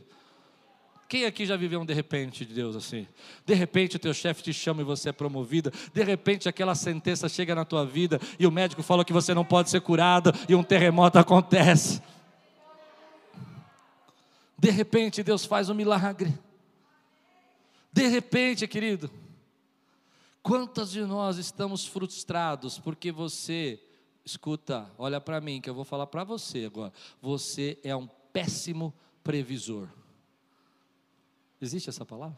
Quem 1.12 1.26
aqui 1.26 1.44
já 1.44 1.58
viveu 1.58 1.78
um 1.78 1.84
de 1.84 1.92
repente 1.92 2.42
de 2.42 2.54
Deus 2.54 2.74
assim? 2.74 3.06
De 3.44 3.52
repente 3.52 3.96
o 3.96 3.98
teu 3.98 4.14
chefe 4.14 4.42
te 4.42 4.50
chama 4.50 4.80
e 4.80 4.84
você 4.84 5.10
é 5.10 5.12
promovida. 5.12 5.70
De 5.92 6.02
repente 6.02 6.48
aquela 6.48 6.74
sentença 6.74 7.28
chega 7.28 7.54
na 7.54 7.66
tua 7.66 7.84
vida 7.84 8.18
e 8.38 8.46
o 8.46 8.50
médico 8.50 8.82
fala 8.82 9.04
que 9.04 9.12
você 9.12 9.34
não 9.34 9.44
pode 9.44 9.68
ser 9.68 9.82
curado 9.82 10.32
e 10.48 10.54
um 10.54 10.62
terremoto 10.62 11.18
acontece. 11.18 12.00
De 14.58 14.70
repente 14.70 15.22
Deus 15.22 15.44
faz 15.44 15.68
um 15.68 15.74
milagre. 15.74 16.32
De 17.92 18.06
repente, 18.06 18.66
querido, 18.66 19.10
quantas 20.42 20.90
de 20.90 21.02
nós 21.02 21.36
estamos 21.36 21.84
frustrados 21.86 22.78
porque 22.78 23.12
você 23.12 23.78
escuta, 24.24 24.90
olha 24.96 25.20
para 25.20 25.42
mim 25.42 25.60
que 25.60 25.68
eu 25.68 25.74
vou 25.74 25.84
falar 25.84 26.06
para 26.06 26.24
você 26.24 26.64
agora. 26.64 26.90
Você 27.20 27.78
é 27.84 27.94
um 27.94 28.08
péssimo 28.32 28.94
previsor. 29.22 29.88
Existe 31.62 31.88
essa 31.88 32.04
palavra? 32.04 32.36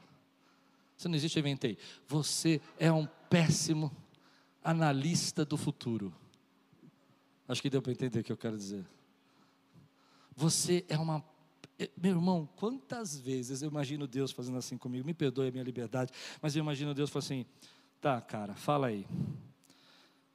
Se 0.97 1.09
não 1.09 1.17
existe, 1.17 1.39
eu 1.39 1.41
inventei. 1.41 1.79
Você 2.07 2.61
é 2.79 2.93
um 2.93 3.07
péssimo 3.29 3.91
analista 4.63 5.45
do 5.45 5.57
futuro. 5.57 6.15
Acho 7.49 7.63
que 7.63 7.71
deu 7.71 7.81
para 7.81 7.93
entender 7.93 8.21
o 8.21 8.23
que 8.25 8.31
eu 8.31 8.37
quero 8.37 8.57
dizer. 8.57 8.85
Você 10.37 10.85
é 10.89 10.99
uma. 10.99 11.25
Meu 11.97 12.13
irmão, 12.13 12.49
quantas 12.57 13.19
vezes 13.19 13.63
eu 13.63 13.71
imagino 13.71 14.07
Deus 14.07 14.31
fazendo 14.31 14.59
assim 14.59 14.77
comigo? 14.77 15.07
Me 15.07 15.15
perdoe 15.15 15.49
a 15.49 15.51
minha 15.51 15.65
liberdade, 15.65 16.13
mas 16.41 16.55
eu 16.55 16.61
imagino 16.61 16.95
Deus 16.95 17.11
falando 17.11 17.25
assim: 17.25 17.47
tá, 18.01 18.21
cara, 18.21 18.55
fala 18.55 18.89
aí. 18.89 19.07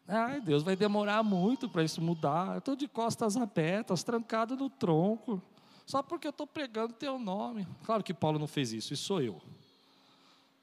Ai, 0.07 0.41
Deus, 0.41 0.63
vai 0.63 0.75
demorar 0.75 1.21
muito 1.21 1.69
para 1.69 1.83
isso 1.83 2.01
mudar. 2.01 2.53
Eu 2.53 2.57
estou 2.57 2.75
de 2.75 2.87
costas 2.87 3.37
abertas, 3.37 4.03
trancado 4.03 4.55
no 4.55 4.67
tronco, 4.67 5.41
só 5.89 6.03
porque 6.03 6.27
eu 6.27 6.29
estou 6.29 6.45
pregando 6.45 6.93
teu 6.93 7.17
nome. 7.17 7.67
Claro 7.83 8.03
que 8.03 8.13
Paulo 8.13 8.37
não 8.37 8.45
fez 8.45 8.71
isso, 8.73 8.93
isso 8.93 9.05
sou 9.05 9.23
eu. 9.23 9.41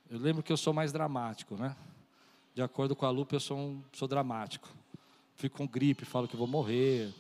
Eu 0.08 0.20
lembro 0.20 0.40
que 0.40 0.52
eu 0.52 0.56
sou 0.56 0.72
mais 0.72 0.92
dramático, 0.92 1.56
né? 1.56 1.76
De 2.54 2.62
acordo 2.62 2.94
com 2.94 3.04
a 3.04 3.10
Lupa, 3.10 3.34
eu 3.34 3.40
sou, 3.40 3.58
um, 3.58 3.82
sou 3.92 4.06
dramático. 4.06 4.68
Fico 5.34 5.58
com 5.58 5.66
gripe, 5.66 6.04
falo 6.04 6.28
que 6.28 6.36
vou 6.36 6.46
morrer. 6.46 7.12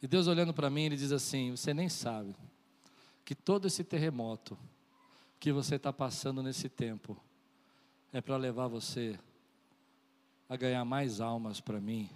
E 0.00 0.06
Deus 0.06 0.28
olhando 0.28 0.54
para 0.54 0.70
mim, 0.70 0.84
Ele 0.84 0.96
diz 0.96 1.12
assim: 1.12 1.50
Você 1.50 1.74
nem 1.74 1.90
sabe 1.90 2.34
que 3.22 3.34
todo 3.34 3.66
esse 3.66 3.84
terremoto 3.84 4.56
que 5.38 5.52
você 5.52 5.74
está 5.74 5.92
passando 5.92 6.42
nesse 6.42 6.70
tempo 6.70 7.22
é 8.14 8.22
para 8.22 8.38
levar 8.38 8.66
você 8.66 9.20
a 10.48 10.56
ganhar 10.56 10.86
mais 10.86 11.20
almas 11.20 11.60
para 11.60 11.78
mim. 11.78 12.08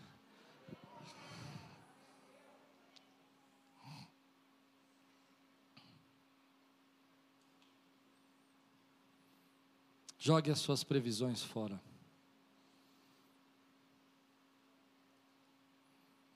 Jogue 10.19 10.51
as 10.51 10.59
suas 10.59 10.83
previsões 10.83 11.43
fora. 11.43 11.81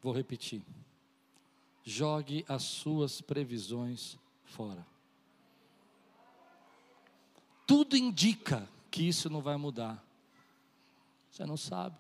Vou 0.00 0.12
repetir. 0.12 0.62
Jogue 1.84 2.44
as 2.48 2.62
suas 2.62 3.20
previsões 3.20 4.16
fora. 4.44 4.86
Tudo 7.66 7.96
indica 7.96 8.68
que 8.90 9.02
isso 9.02 9.28
não 9.28 9.40
vai 9.40 9.56
mudar. 9.56 10.04
Você 11.30 11.44
não 11.44 11.56
sabe. 11.56 11.96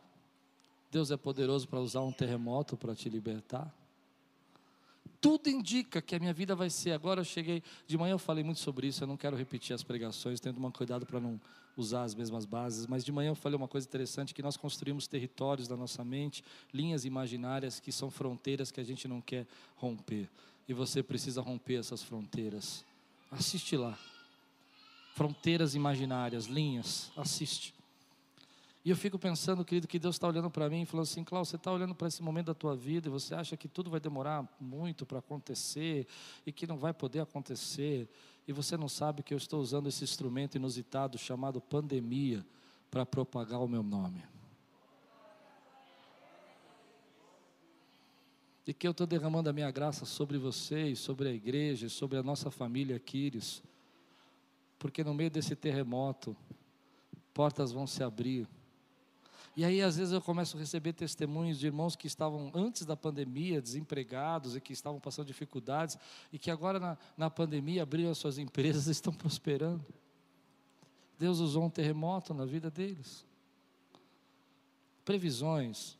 Deus 0.90 1.10
é 1.10 1.16
poderoso 1.16 1.66
para 1.66 1.80
usar 1.80 2.02
um 2.02 2.12
terremoto 2.12 2.76
para 2.76 2.94
te 2.94 3.08
libertar. 3.08 3.72
Tudo 5.20 5.48
indica 5.48 6.02
que 6.02 6.14
a 6.14 6.18
minha 6.18 6.32
vida 6.32 6.54
vai 6.54 6.68
ser. 6.68 6.92
Agora 6.92 7.20
eu 7.20 7.24
cheguei, 7.24 7.62
de 7.86 7.96
manhã 7.96 8.12
eu 8.12 8.18
falei 8.18 8.44
muito 8.44 8.60
sobre 8.60 8.88
isso, 8.88 9.02
eu 9.02 9.08
não 9.08 9.16
quero 9.16 9.36
repetir 9.36 9.72
as 9.72 9.82
pregações, 9.82 10.40
tendo 10.40 10.56
tomar 10.56 10.70
cuidado 10.72 11.06
para 11.06 11.18
não 11.18 11.40
usar 11.76 12.02
as 12.02 12.14
mesmas 12.14 12.44
bases, 12.44 12.86
mas 12.86 13.04
de 13.04 13.10
manhã 13.12 13.30
eu 13.30 13.34
falei 13.34 13.56
uma 13.56 13.68
coisa 13.68 13.86
interessante, 13.86 14.34
que 14.34 14.42
nós 14.42 14.56
construímos 14.56 15.06
territórios 15.06 15.66
da 15.66 15.76
nossa 15.76 16.04
mente, 16.04 16.44
linhas 16.72 17.04
imaginárias 17.04 17.80
que 17.80 17.90
são 17.90 18.10
fronteiras 18.10 18.70
que 18.70 18.80
a 18.80 18.84
gente 18.84 19.08
não 19.08 19.20
quer 19.20 19.46
romper. 19.76 20.28
E 20.68 20.74
você 20.74 21.02
precisa 21.02 21.40
romper 21.40 21.80
essas 21.80 22.02
fronteiras. 22.02 22.84
Assiste 23.30 23.76
lá 23.76 23.98
fronteiras 25.14 25.74
imaginárias, 25.74 26.46
linhas, 26.46 27.12
assiste. 27.16 27.74
E 28.84 28.90
eu 28.90 28.96
fico 28.96 29.18
pensando, 29.18 29.64
querido, 29.64 29.86
que 29.86 29.98
Deus 29.98 30.16
está 30.16 30.26
olhando 30.26 30.50
para 30.50 30.68
mim 30.68 30.82
e 30.82 30.86
falando 30.86 31.04
assim: 31.04 31.22
Cláudio, 31.22 31.50
você 31.50 31.56
está 31.56 31.70
olhando 31.72 31.94
para 31.94 32.08
esse 32.08 32.22
momento 32.22 32.46
da 32.46 32.54
tua 32.54 32.74
vida 32.74 33.08
e 33.08 33.10
você 33.10 33.34
acha 33.34 33.56
que 33.56 33.68
tudo 33.68 33.90
vai 33.90 34.00
demorar 34.00 34.48
muito 34.60 35.06
para 35.06 35.20
acontecer 35.20 36.06
e 36.44 36.52
que 36.52 36.66
não 36.66 36.76
vai 36.76 36.92
poder 36.92 37.20
acontecer, 37.20 38.08
e 38.46 38.52
você 38.52 38.76
não 38.76 38.88
sabe 38.88 39.22
que 39.22 39.32
eu 39.32 39.38
estou 39.38 39.60
usando 39.60 39.88
esse 39.88 40.02
instrumento 40.02 40.56
inusitado 40.56 41.16
chamado 41.16 41.60
pandemia 41.60 42.44
para 42.90 43.06
propagar 43.06 43.60
o 43.60 43.68
meu 43.68 43.82
nome. 43.82 44.22
E 48.66 48.72
que 48.72 48.86
eu 48.86 48.92
estou 48.92 49.06
derramando 49.06 49.48
a 49.48 49.52
minha 49.52 49.70
graça 49.70 50.04
sobre 50.04 50.38
vocês, 50.38 50.98
sobre 50.98 51.28
a 51.28 51.32
igreja, 51.32 51.88
sobre 51.88 52.18
a 52.18 52.22
nossa 52.22 52.50
família 52.50 52.96
Aquiles 52.96 53.62
porque 54.82 55.04
no 55.04 55.14
meio 55.14 55.30
desse 55.30 55.54
terremoto, 55.54 56.36
portas 57.32 57.70
vão 57.70 57.86
se 57.86 58.02
abrir. 58.02 58.48
E 59.54 59.64
aí, 59.64 59.82
às 59.82 59.96
vezes, 59.96 60.12
eu 60.12 60.20
começo 60.22 60.56
a 60.56 60.60
receber 60.60 60.92
testemunhos 60.94 61.58
de 61.58 61.66
irmãos 61.66 61.94
que 61.94 62.06
estavam 62.06 62.50
antes 62.54 62.86
da 62.86 62.96
pandemia 62.96 63.60
desempregados 63.60 64.56
e 64.56 64.60
que 64.60 64.72
estavam 64.72 64.98
passando 64.98 65.26
dificuldades 65.26 65.98
e 66.32 66.38
que 66.38 66.50
agora, 66.50 66.80
na, 66.80 66.98
na 67.16 67.28
pandemia, 67.28 67.82
abriram 67.82 68.10
as 68.10 68.18
suas 68.18 68.38
empresas 68.38 68.86
e 68.86 68.92
estão 68.92 69.12
prosperando. 69.12 69.84
Deus 71.18 71.38
usou 71.38 71.64
um 71.64 71.70
terremoto 71.70 72.32
na 72.32 72.46
vida 72.46 72.70
deles. 72.70 73.26
Previsões. 75.04 75.98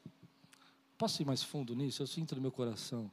Posso 0.97 1.21
ir 1.21 1.27
mais 1.27 1.43
fundo 1.43 1.75
nisso? 1.75 2.03
Eu 2.03 2.07
sinto 2.07 2.35
no 2.35 2.41
meu 2.41 2.53
coração. 2.53 3.11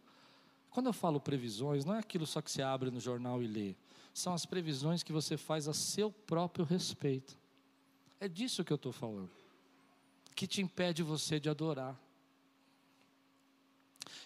Quando 0.69 0.85
eu 0.85 0.93
falo 0.93 1.19
previsões, 1.19 1.83
não 1.83 1.95
é 1.95 1.99
aquilo 1.99 2.25
só 2.25 2.41
que 2.41 2.49
você 2.49 2.61
abre 2.61 2.89
no 2.89 2.99
jornal 2.99 3.43
e 3.43 3.47
lê 3.47 3.75
são 4.19 4.33
as 4.33 4.45
previsões 4.45 5.03
que 5.03 5.13
você 5.13 5.37
faz 5.37 5.67
a 5.67 5.73
seu 5.73 6.11
próprio 6.11 6.65
respeito. 6.65 7.37
É 8.19 8.27
disso 8.27 8.63
que 8.63 8.73
eu 8.73 8.75
estou 8.75 8.91
falando. 8.91 9.31
Que 10.39 10.47
te 10.47 10.61
impede 10.61 11.03
você 11.03 11.37
de 11.37 11.49
adorar. 11.49 11.99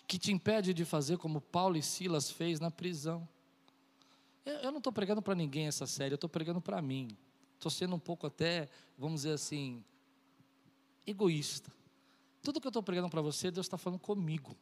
Que 0.07 0.19
te 0.19 0.31
impede 0.31 0.71
de 0.71 0.85
fazer 0.85 1.17
como 1.17 1.41
Paulo 1.41 1.75
e 1.75 1.81
Silas 1.81 2.29
fez 2.29 2.59
na 2.59 2.69
prisão. 2.69 3.27
Eu, 4.45 4.53
eu 4.57 4.71
não 4.71 4.77
estou 4.77 4.93
pregando 4.93 5.23
para 5.23 5.33
ninguém 5.33 5.65
essa 5.65 5.87
série, 5.87 6.13
eu 6.13 6.17
estou 6.17 6.29
pregando 6.29 6.61
para 6.61 6.79
mim. 6.83 7.17
Estou 7.55 7.71
sendo 7.71 7.95
um 7.95 7.99
pouco 7.99 8.27
até, 8.27 8.69
vamos 8.95 9.21
dizer 9.21 9.33
assim, 9.33 9.83
egoísta. 11.07 11.73
Tudo 12.43 12.61
que 12.61 12.67
eu 12.67 12.69
estou 12.69 12.83
pregando 12.83 13.09
para 13.09 13.23
você, 13.23 13.49
Deus 13.49 13.65
está 13.65 13.79
falando 13.79 13.97
comigo. 13.97 14.55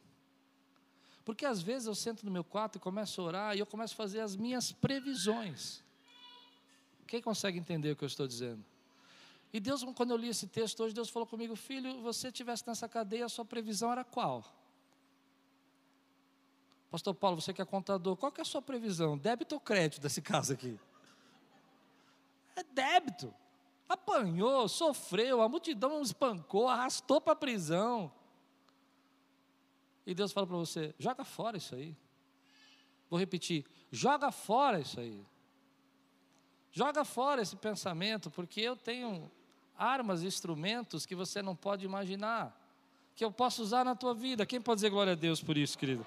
Porque 1.22 1.44
às 1.44 1.60
vezes 1.60 1.86
eu 1.86 1.94
sento 1.94 2.24
no 2.24 2.30
meu 2.30 2.44
quarto 2.44 2.76
e 2.76 2.80
começo 2.80 3.20
a 3.20 3.24
orar 3.24 3.56
e 3.56 3.58
eu 3.58 3.66
começo 3.66 3.92
a 3.92 3.96
fazer 3.98 4.20
as 4.20 4.34
minhas 4.34 4.72
previsões. 4.72 5.84
Quem 7.06 7.20
consegue 7.20 7.58
entender 7.58 7.90
o 7.90 7.96
que 7.96 8.04
eu 8.04 8.08
estou 8.08 8.26
dizendo? 8.26 8.71
E 9.52 9.60
Deus, 9.60 9.84
quando 9.94 10.12
eu 10.12 10.16
li 10.16 10.28
esse 10.28 10.46
texto 10.46 10.82
hoje, 10.82 10.94
Deus 10.94 11.10
falou 11.10 11.26
comigo: 11.26 11.54
Filho, 11.54 12.00
você 12.00 12.28
estivesse 12.28 12.66
nessa 12.66 12.88
cadeia, 12.88 13.26
a 13.26 13.28
sua 13.28 13.44
previsão 13.44 13.92
era 13.92 14.02
qual? 14.02 14.44
Pastor 16.90 17.14
Paulo, 17.14 17.40
você 17.40 17.52
que 17.52 17.60
é 17.60 17.64
contador, 17.64 18.16
qual 18.16 18.32
que 18.32 18.40
é 18.40 18.42
a 18.42 18.46
sua 18.46 18.62
previsão? 18.62 19.16
Débito 19.16 19.54
ou 19.54 19.60
crédito 19.60 20.00
desse 20.00 20.20
caso 20.22 20.52
aqui? 20.52 20.78
É 22.56 22.62
débito. 22.62 23.34
Apanhou, 23.88 24.68
sofreu, 24.68 25.42
a 25.42 25.48
multidão 25.48 26.00
espancou, 26.00 26.68
arrastou 26.68 27.20
para 27.20 27.34
a 27.34 27.36
prisão. 27.36 28.10
E 30.06 30.14
Deus 30.14 30.32
fala 30.32 30.46
para 30.46 30.56
você: 30.56 30.94
joga 30.98 31.24
fora 31.24 31.58
isso 31.58 31.74
aí. 31.74 31.94
Vou 33.10 33.18
repetir: 33.18 33.66
joga 33.90 34.32
fora 34.32 34.80
isso 34.80 34.98
aí. 34.98 35.22
Joga 36.70 37.04
fora 37.04 37.42
esse 37.42 37.54
pensamento, 37.54 38.30
porque 38.30 38.62
eu 38.62 38.74
tenho 38.74 39.30
armas 39.82 40.22
instrumentos 40.22 41.04
que 41.04 41.14
você 41.14 41.42
não 41.42 41.56
pode 41.56 41.84
imaginar. 41.84 42.56
Que 43.14 43.24
eu 43.24 43.32
posso 43.32 43.62
usar 43.62 43.84
na 43.84 43.94
tua 43.94 44.14
vida. 44.14 44.46
Quem 44.46 44.60
pode 44.60 44.78
dizer 44.78 44.90
glória 44.90 45.12
a 45.12 45.16
Deus 45.16 45.42
por 45.42 45.56
isso, 45.56 45.76
querido? 45.76 46.06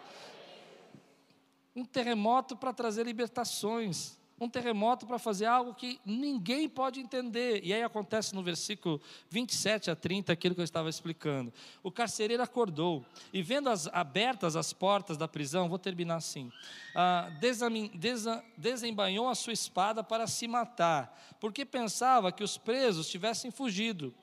Um 1.75 1.83
terremoto 1.83 2.55
para 2.55 2.71
trazer 2.71 3.05
libertações 3.05 4.17
um 4.39 4.49
terremoto 4.49 5.05
para 5.05 5.17
fazer 5.17 5.45
algo 5.45 5.73
que 5.73 5.99
ninguém 6.05 6.67
pode 6.67 6.99
entender. 6.99 7.61
E 7.63 7.73
aí 7.73 7.81
acontece 7.81 8.35
no 8.35 8.43
versículo 8.43 9.01
27 9.29 9.89
a 9.89 9.95
30 9.95 10.33
aquilo 10.33 10.53
que 10.53 10.61
eu 10.61 10.65
estava 10.65 10.89
explicando. 10.89 11.53
O 11.81 11.89
carcereiro 11.89 12.43
acordou 12.43 13.05
e, 13.31 13.41
vendo 13.41 13.69
as, 13.69 13.87
abertas 13.87 14.55
as 14.55 14.73
portas 14.73 15.17
da 15.17 15.27
prisão, 15.27 15.69
vou 15.69 15.79
terminar 15.79 16.17
assim, 16.17 16.51
ah, 16.93 17.29
desa, 17.39 18.43
desembanhou 18.57 19.29
a 19.29 19.35
sua 19.35 19.53
espada 19.53 20.03
para 20.03 20.27
se 20.27 20.47
matar, 20.47 21.17
porque 21.39 21.63
pensava 21.63 22.31
que 22.31 22.43
os 22.43 22.57
presos 22.57 23.09
tivessem 23.09 23.51
fugido. 23.51 24.13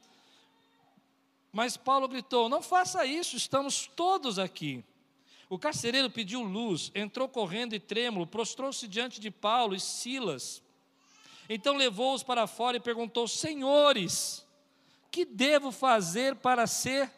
Mas 1.51 1.77
Paulo 1.77 2.09
gritou: 2.09 2.49
Não 2.49 2.63
faça 2.63 3.05
isso, 3.05 3.37
estamos 3.37 3.87
todos 3.95 4.39
aqui. 4.39 4.85
O 5.53 5.59
carcereiro 5.59 6.09
pediu 6.09 6.41
luz, 6.41 6.91
entrou 6.95 7.29
correndo 7.29 7.75
e 7.75 7.79
trêmulo, 7.79 8.27
prostrou-se 8.27 8.89
diante 8.89 9.21
de 9.21 9.31
Paulo 9.31 9.75
e 9.75 9.81
Silas. 9.81 10.63
Então 11.47 11.77
levou-os 11.77 12.23
para 12.23 12.47
fora 12.47 12.79
e 12.79 12.81
perguntou: 12.81 13.29
Senhores, 13.29 14.47
que 15.11 15.27
devo 15.27 15.71
fazer 15.71 16.37
para 16.37 16.67
ser? 16.67 17.13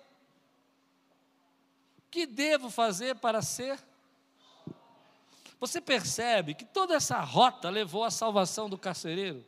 Que 2.10 2.26
devo 2.26 2.70
fazer 2.70 3.14
para 3.14 3.40
ser? 3.40 3.78
Você 5.60 5.80
percebe 5.80 6.54
que 6.54 6.64
toda 6.64 6.96
essa 6.96 7.20
rota 7.20 7.70
levou 7.70 8.02
à 8.02 8.10
salvação 8.10 8.68
do 8.68 8.76
carcereiro? 8.76 9.46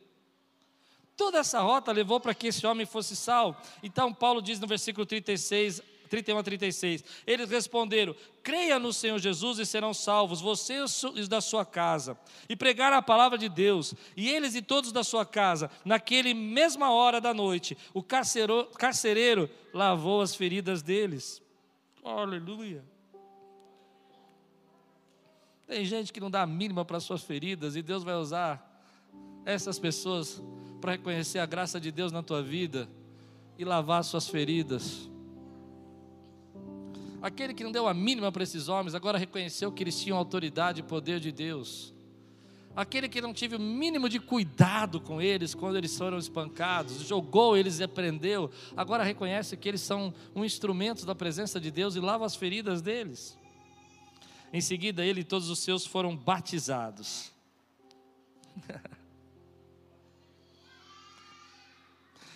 Toda 1.17 1.39
essa 1.39 1.59
rota 1.59 1.91
levou 1.91 2.21
para 2.21 2.33
que 2.33 2.47
esse 2.47 2.65
homem 2.65 2.85
fosse 2.85 3.17
salvo. 3.17 3.59
Então 3.83 4.13
Paulo 4.13 4.41
diz 4.41 4.61
no 4.61 4.67
versículo 4.67 5.05
36 5.05 5.81
31 6.07 6.37
a 6.37 6.43
36. 6.43 7.03
Eles 7.25 7.49
responderam: 7.49 8.15
Creia 8.41 8.79
no 8.79 8.91
Senhor 8.91 9.19
Jesus 9.19 9.59
e 9.59 9.65
serão 9.65 9.93
salvos, 9.93 10.41
você 10.41 10.77
e 11.15 11.27
da 11.27 11.41
sua 11.41 11.65
casa. 11.65 12.17
E 12.47 12.55
pregaram 12.55 12.97
a 12.97 13.01
palavra 13.01 13.37
de 13.37 13.49
Deus, 13.49 13.93
e 14.15 14.29
eles 14.29 14.55
e 14.55 14.61
todos 14.61 14.91
da 14.91 15.03
sua 15.03 15.25
casa. 15.25 15.69
Naquele 15.85 16.33
mesma 16.33 16.91
hora 16.91 17.21
da 17.21 17.33
noite, 17.33 17.77
o 17.93 18.01
carcereiro 18.01 19.49
lavou 19.73 20.21
as 20.21 20.35
feridas 20.35 20.81
deles. 20.81 21.41
Aleluia. 22.03 22.83
Tem 25.67 25.83
gente 25.83 26.13
que 26.13 26.21
não 26.21 26.31
dá 26.31 26.43
a 26.43 26.47
mínima 26.47 26.85
para 26.85 26.99
suas 26.99 27.23
feridas, 27.23 27.75
e 27.75 27.81
Deus 27.81 28.01
vai 28.03 28.15
usar 28.15 28.65
essas 29.45 29.77
pessoas 29.77 30.41
para 30.79 30.93
reconhecer 30.93 31.39
a 31.39 31.45
graça 31.45 31.79
de 31.79 31.91
Deus 31.91 32.11
na 32.11 32.23
tua 32.23 32.41
vida 32.41 32.87
e 33.57 33.65
lavar 33.65 34.03
suas 34.03 34.29
feridas. 34.29 35.09
Aquele 37.21 37.53
que 37.53 37.63
não 37.63 37.71
deu 37.71 37.87
a 37.87 37.93
mínima 37.93 38.31
para 38.31 38.43
esses 38.43 38.67
homens, 38.69 38.93
agora 38.93 39.17
reconheceu 39.17 39.71
que 39.71 39.83
eles 39.83 39.99
tinham 39.99 40.17
autoridade 40.17 40.81
e 40.81 40.83
poder 40.83 41.19
de 41.19 41.31
Deus. 41.31 41.93
Aquele 42.75 43.09
que 43.09 43.19
não 43.19 43.33
teve 43.33 43.55
o 43.55 43.59
mínimo 43.59 44.07
de 44.07 44.19
cuidado 44.19 45.01
com 45.01 45.19
eles 45.19 45.55
quando 45.55 45.77
eles 45.77 45.97
foram 45.97 46.19
espancados, 46.19 47.01
jogou 47.07 47.57
eles 47.57 47.79
e 47.79 47.83
aprendeu, 47.83 48.51
agora 48.75 49.03
reconhece 49.03 49.57
que 49.57 49.67
eles 49.67 49.81
são 49.81 50.13
um 50.35 50.45
instrumento 50.45 51.03
da 51.03 51.15
presença 51.15 51.59
de 51.59 51.71
Deus 51.71 51.95
e 51.95 51.99
lava 51.99 52.23
as 52.23 52.35
feridas 52.35 52.79
deles. 52.79 53.35
Em 54.53 54.61
seguida, 54.61 55.03
ele 55.03 55.21
e 55.21 55.23
todos 55.23 55.49
os 55.49 55.57
seus 55.57 55.87
foram 55.87 56.15
batizados. 56.15 57.31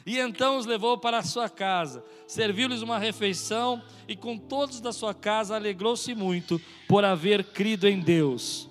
E 0.05 0.17
então 0.19 0.57
os 0.57 0.65
levou 0.65 0.97
para 0.97 1.19
a 1.19 1.23
sua 1.23 1.49
casa, 1.49 2.03
serviu-lhes 2.27 2.81
uma 2.81 2.97
refeição 2.97 3.81
e 4.07 4.15
com 4.15 4.37
todos 4.37 4.81
da 4.81 4.91
sua 4.91 5.13
casa 5.13 5.55
alegrou-se 5.55 6.13
muito 6.15 6.59
por 6.87 7.05
haver 7.05 7.43
crido 7.45 7.87
em 7.87 7.99
Deus. 7.99 8.69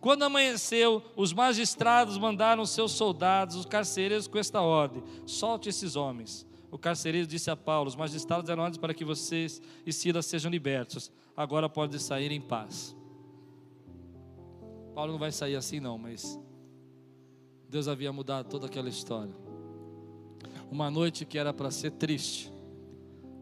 Quando 0.00 0.22
amanheceu, 0.22 1.02
os 1.16 1.32
magistrados 1.32 2.18
mandaram 2.18 2.66
seus 2.66 2.92
soldados, 2.92 3.56
os 3.56 3.64
carcereiros, 3.64 4.26
com 4.26 4.38
esta 4.38 4.60
ordem: 4.60 5.02
solte 5.24 5.70
esses 5.70 5.96
homens. 5.96 6.46
O 6.70 6.76
carcereiro 6.76 7.26
disse 7.26 7.50
a 7.50 7.56
Paulo: 7.56 7.88
Os 7.88 7.96
magistrados 7.96 8.46
deram 8.46 8.64
ordens 8.64 8.78
para 8.78 8.92
que 8.92 9.04
vocês 9.04 9.62
e 9.86 9.92
Silas 9.92 10.26
sejam 10.26 10.50
libertos. 10.50 11.10
Agora 11.34 11.68
podem 11.68 11.98
sair 11.98 12.30
em 12.32 12.40
paz. 12.40 12.94
Paulo 14.94 15.12
não 15.12 15.18
vai 15.18 15.32
sair 15.32 15.56
assim, 15.56 15.80
não, 15.80 15.98
mas 15.98 16.38
Deus 17.68 17.88
havia 17.88 18.12
mudado 18.12 18.48
toda 18.48 18.66
aquela 18.66 18.88
história. 18.88 19.34
Uma 20.70 20.90
noite 20.90 21.24
que 21.24 21.38
era 21.38 21.52
para 21.52 21.70
ser 21.70 21.92
triste, 21.92 22.52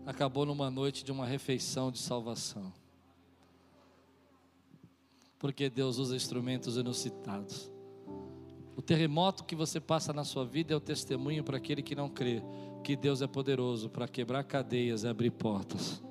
acabou 0.04 0.44
numa 0.44 0.70
noite 0.70 1.04
de 1.04 1.12
uma 1.12 1.26
refeição 1.26 1.90
de 1.90 1.98
salvação. 1.98 2.72
Porque 5.38 5.68
Deus 5.70 5.98
usa 5.98 6.14
instrumentos 6.14 6.76
inusitados. 6.76 7.70
O 8.76 8.82
terremoto 8.82 9.44
que 9.44 9.54
você 9.54 9.80
passa 9.80 10.12
na 10.12 10.24
sua 10.24 10.44
vida 10.44 10.72
é 10.72 10.76
o 10.76 10.80
testemunho 10.80 11.44
para 11.44 11.56
aquele 11.56 11.82
que 11.82 11.94
não 11.94 12.08
crê 12.08 12.42
que 12.82 12.96
Deus 12.96 13.22
é 13.22 13.26
poderoso 13.26 13.88
para 13.88 14.08
quebrar 14.08 14.44
cadeias 14.44 15.04
e 15.04 15.08
abrir 15.08 15.30
portas. 15.30 16.02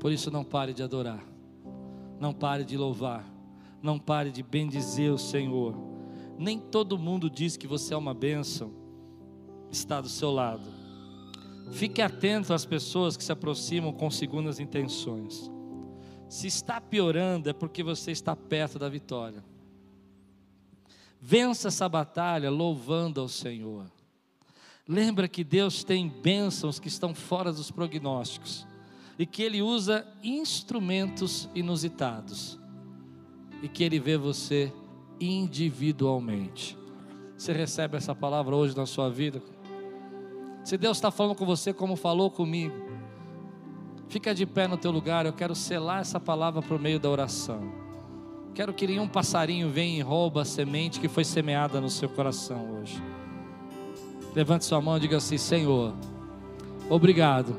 Por 0.00 0.12
isso, 0.12 0.30
não 0.30 0.44
pare 0.44 0.72
de 0.72 0.82
adorar, 0.82 1.24
não 2.18 2.32
pare 2.32 2.64
de 2.64 2.76
louvar, 2.76 3.28
não 3.82 3.98
pare 3.98 4.30
de 4.30 4.42
bendizer 4.42 5.12
o 5.12 5.18
Senhor. 5.18 5.74
Nem 6.38 6.58
todo 6.58 6.98
mundo 6.98 7.28
diz 7.28 7.56
que 7.56 7.66
você 7.66 7.94
é 7.94 7.96
uma 7.96 8.14
bênção 8.14 8.72
está 9.70 10.00
do 10.00 10.08
seu 10.08 10.30
lado. 10.30 10.78
Fique 11.72 12.00
atento 12.00 12.52
às 12.52 12.64
pessoas 12.64 13.16
que 13.16 13.24
se 13.24 13.32
aproximam 13.32 13.92
com 13.92 14.10
segundas 14.10 14.58
intenções. 14.58 15.50
Se 16.28 16.46
está 16.46 16.80
piorando, 16.80 17.48
é 17.48 17.52
porque 17.52 17.82
você 17.82 18.10
está 18.10 18.34
perto 18.34 18.78
da 18.78 18.88
vitória. 18.88 19.44
Vença 21.20 21.68
essa 21.68 21.88
batalha 21.88 22.50
louvando 22.50 23.20
ao 23.20 23.28
Senhor. 23.28 23.90
Lembra 24.86 25.28
que 25.28 25.44
Deus 25.44 25.84
tem 25.84 26.08
bênçãos 26.08 26.78
que 26.78 26.88
estão 26.88 27.14
fora 27.14 27.52
dos 27.52 27.70
prognósticos 27.70 28.66
e 29.18 29.26
que 29.26 29.42
Ele 29.42 29.60
usa 29.60 30.06
instrumentos 30.22 31.48
inusitados 31.54 32.58
e 33.62 33.68
que 33.68 33.82
Ele 33.84 33.98
vê 33.98 34.16
você 34.16 34.72
individualmente. 35.20 36.78
Você 37.36 37.52
recebe 37.52 37.96
essa 37.96 38.14
palavra 38.14 38.54
hoje 38.56 38.76
na 38.76 38.86
sua 38.86 39.10
vida? 39.10 39.42
Se 40.68 40.76
Deus 40.76 40.98
está 40.98 41.10
falando 41.10 41.34
com 41.34 41.46
você 41.46 41.72
como 41.72 41.96
falou 41.96 42.30
comigo, 42.30 42.74
fica 44.06 44.34
de 44.34 44.44
pé 44.44 44.68
no 44.68 44.76
teu 44.76 44.90
lugar. 44.90 45.24
Eu 45.24 45.32
quero 45.32 45.54
selar 45.54 46.02
essa 46.02 46.20
palavra 46.20 46.60
por 46.60 46.78
meio 46.78 47.00
da 47.00 47.08
oração. 47.08 47.72
Quero 48.54 48.74
que 48.74 48.86
nenhum 48.86 49.08
passarinho 49.08 49.70
venha 49.70 49.96
e 49.96 50.02
rouba 50.02 50.42
a 50.42 50.44
semente 50.44 51.00
que 51.00 51.08
foi 51.08 51.24
semeada 51.24 51.80
no 51.80 51.88
seu 51.88 52.06
coração 52.06 52.82
hoje. 52.82 53.02
Levante 54.34 54.66
sua 54.66 54.78
mão 54.78 54.98
e 54.98 55.00
diga 55.00 55.16
assim: 55.16 55.38
Senhor, 55.38 55.94
obrigado, 56.90 57.56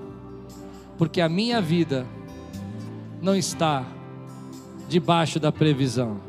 porque 0.95 1.19
a 1.19 1.27
minha 1.27 1.59
vida 1.59 2.05
não 3.19 3.35
está 3.35 3.87
debaixo 4.87 5.39
da 5.39 5.51
previsão. 5.51 6.21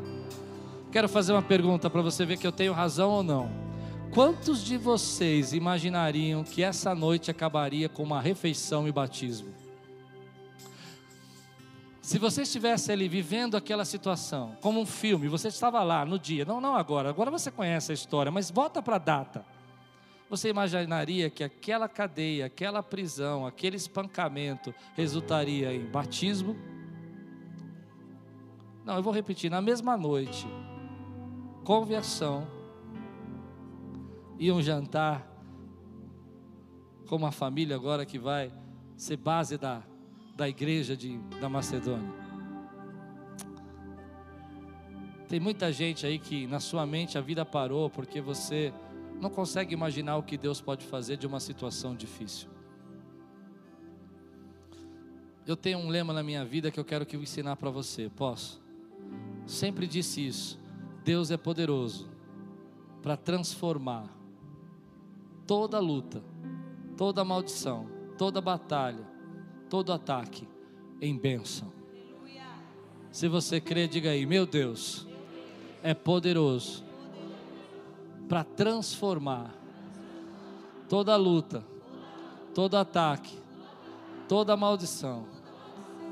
Quero 0.91 1.07
fazer 1.07 1.31
uma 1.31 1.43
pergunta 1.43 1.91
para 1.91 2.01
você 2.01 2.25
ver 2.25 2.37
que 2.37 2.47
eu 2.47 2.51
tenho 2.51 2.73
razão 2.73 3.11
ou 3.11 3.21
não. 3.21 3.60
Quantos 4.13 4.61
de 4.61 4.75
vocês 4.75 5.53
imaginariam 5.53 6.43
que 6.43 6.61
essa 6.61 6.93
noite 6.93 7.31
acabaria 7.31 7.87
com 7.87 8.03
uma 8.03 8.19
refeição 8.19 8.85
e 8.85 8.91
batismo? 8.91 9.53
Se 12.01 12.19
você 12.19 12.41
estivesse 12.41 12.91
ali 12.91 13.07
vivendo 13.07 13.55
aquela 13.55 13.85
situação, 13.85 14.57
como 14.59 14.81
um 14.81 14.85
filme, 14.85 15.29
você 15.29 15.47
estava 15.47 15.81
lá 15.81 16.05
no 16.05 16.19
dia, 16.19 16.43
não, 16.43 16.59
não 16.59 16.75
agora, 16.75 17.09
agora 17.09 17.31
você 17.31 17.49
conhece 17.49 17.91
a 17.91 17.93
história, 17.93 18.29
mas 18.29 18.51
volta 18.51 18.81
para 18.81 18.97
a 18.97 18.99
data. 18.99 19.45
Você 20.29 20.49
imaginaria 20.49 21.29
que 21.29 21.41
aquela 21.41 21.87
cadeia, 21.87 22.47
aquela 22.47 22.83
prisão, 22.83 23.47
aquele 23.47 23.77
espancamento 23.77 24.75
resultaria 24.93 25.73
em 25.73 25.85
batismo? 25.85 26.57
Não, 28.83 28.97
eu 28.97 29.03
vou 29.03 29.13
repetir, 29.13 29.49
na 29.49 29.61
mesma 29.61 29.95
noite, 29.95 30.45
conversão, 31.63 32.45
iam 34.41 34.59
jantar 34.59 35.23
com 37.07 37.15
uma 37.15 37.31
família 37.31 37.75
agora 37.75 38.07
que 38.07 38.17
vai 38.17 38.51
ser 38.97 39.15
base 39.15 39.55
da, 39.55 39.83
da 40.35 40.49
igreja 40.49 40.97
de, 40.97 41.15
da 41.39 41.47
Macedônia. 41.47 42.11
Tem 45.29 45.39
muita 45.39 45.71
gente 45.71 46.07
aí 46.07 46.17
que 46.17 46.47
na 46.47 46.59
sua 46.59 46.87
mente 46.87 47.19
a 47.19 47.21
vida 47.21 47.45
parou 47.45 47.87
porque 47.87 48.19
você 48.19 48.73
não 49.21 49.29
consegue 49.29 49.75
imaginar 49.75 50.17
o 50.17 50.23
que 50.23 50.35
Deus 50.35 50.59
pode 50.59 50.87
fazer 50.87 51.17
de 51.17 51.27
uma 51.27 51.39
situação 51.39 51.95
difícil. 51.95 52.49
Eu 55.45 55.55
tenho 55.55 55.77
um 55.77 55.87
lema 55.87 56.13
na 56.13 56.23
minha 56.23 56.43
vida 56.43 56.71
que 56.71 56.79
eu 56.79 56.85
quero 56.85 57.05
que 57.05 57.15
eu 57.15 57.21
ensinar 57.21 57.57
para 57.57 57.69
você. 57.69 58.09
Posso? 58.09 58.59
Sempre 59.45 59.85
disse 59.85 60.25
isso. 60.25 60.59
Deus 61.03 61.29
é 61.29 61.37
poderoso 61.37 62.09
para 63.03 63.15
transformar 63.15 64.20
toda 65.45 65.79
luta, 65.79 66.23
toda 66.97 67.23
maldição, 67.23 67.87
toda 68.17 68.41
batalha, 68.41 69.05
todo 69.69 69.91
ataque 69.91 70.47
em 71.01 71.17
bênção. 71.17 71.71
Se 73.11 73.27
você 73.27 73.59
crê, 73.59 73.87
diga 73.87 74.11
aí: 74.11 74.25
meu 74.25 74.45
Deus 74.45 75.07
é 75.83 75.93
poderoso 75.93 76.83
para 78.29 78.43
transformar 78.43 79.53
toda 80.87 81.15
luta, 81.17 81.65
todo 82.53 82.77
ataque, 82.77 83.37
toda 84.27 84.55
maldição 84.55 85.25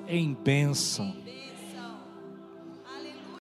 em 0.08 0.34
bênção 0.34 1.16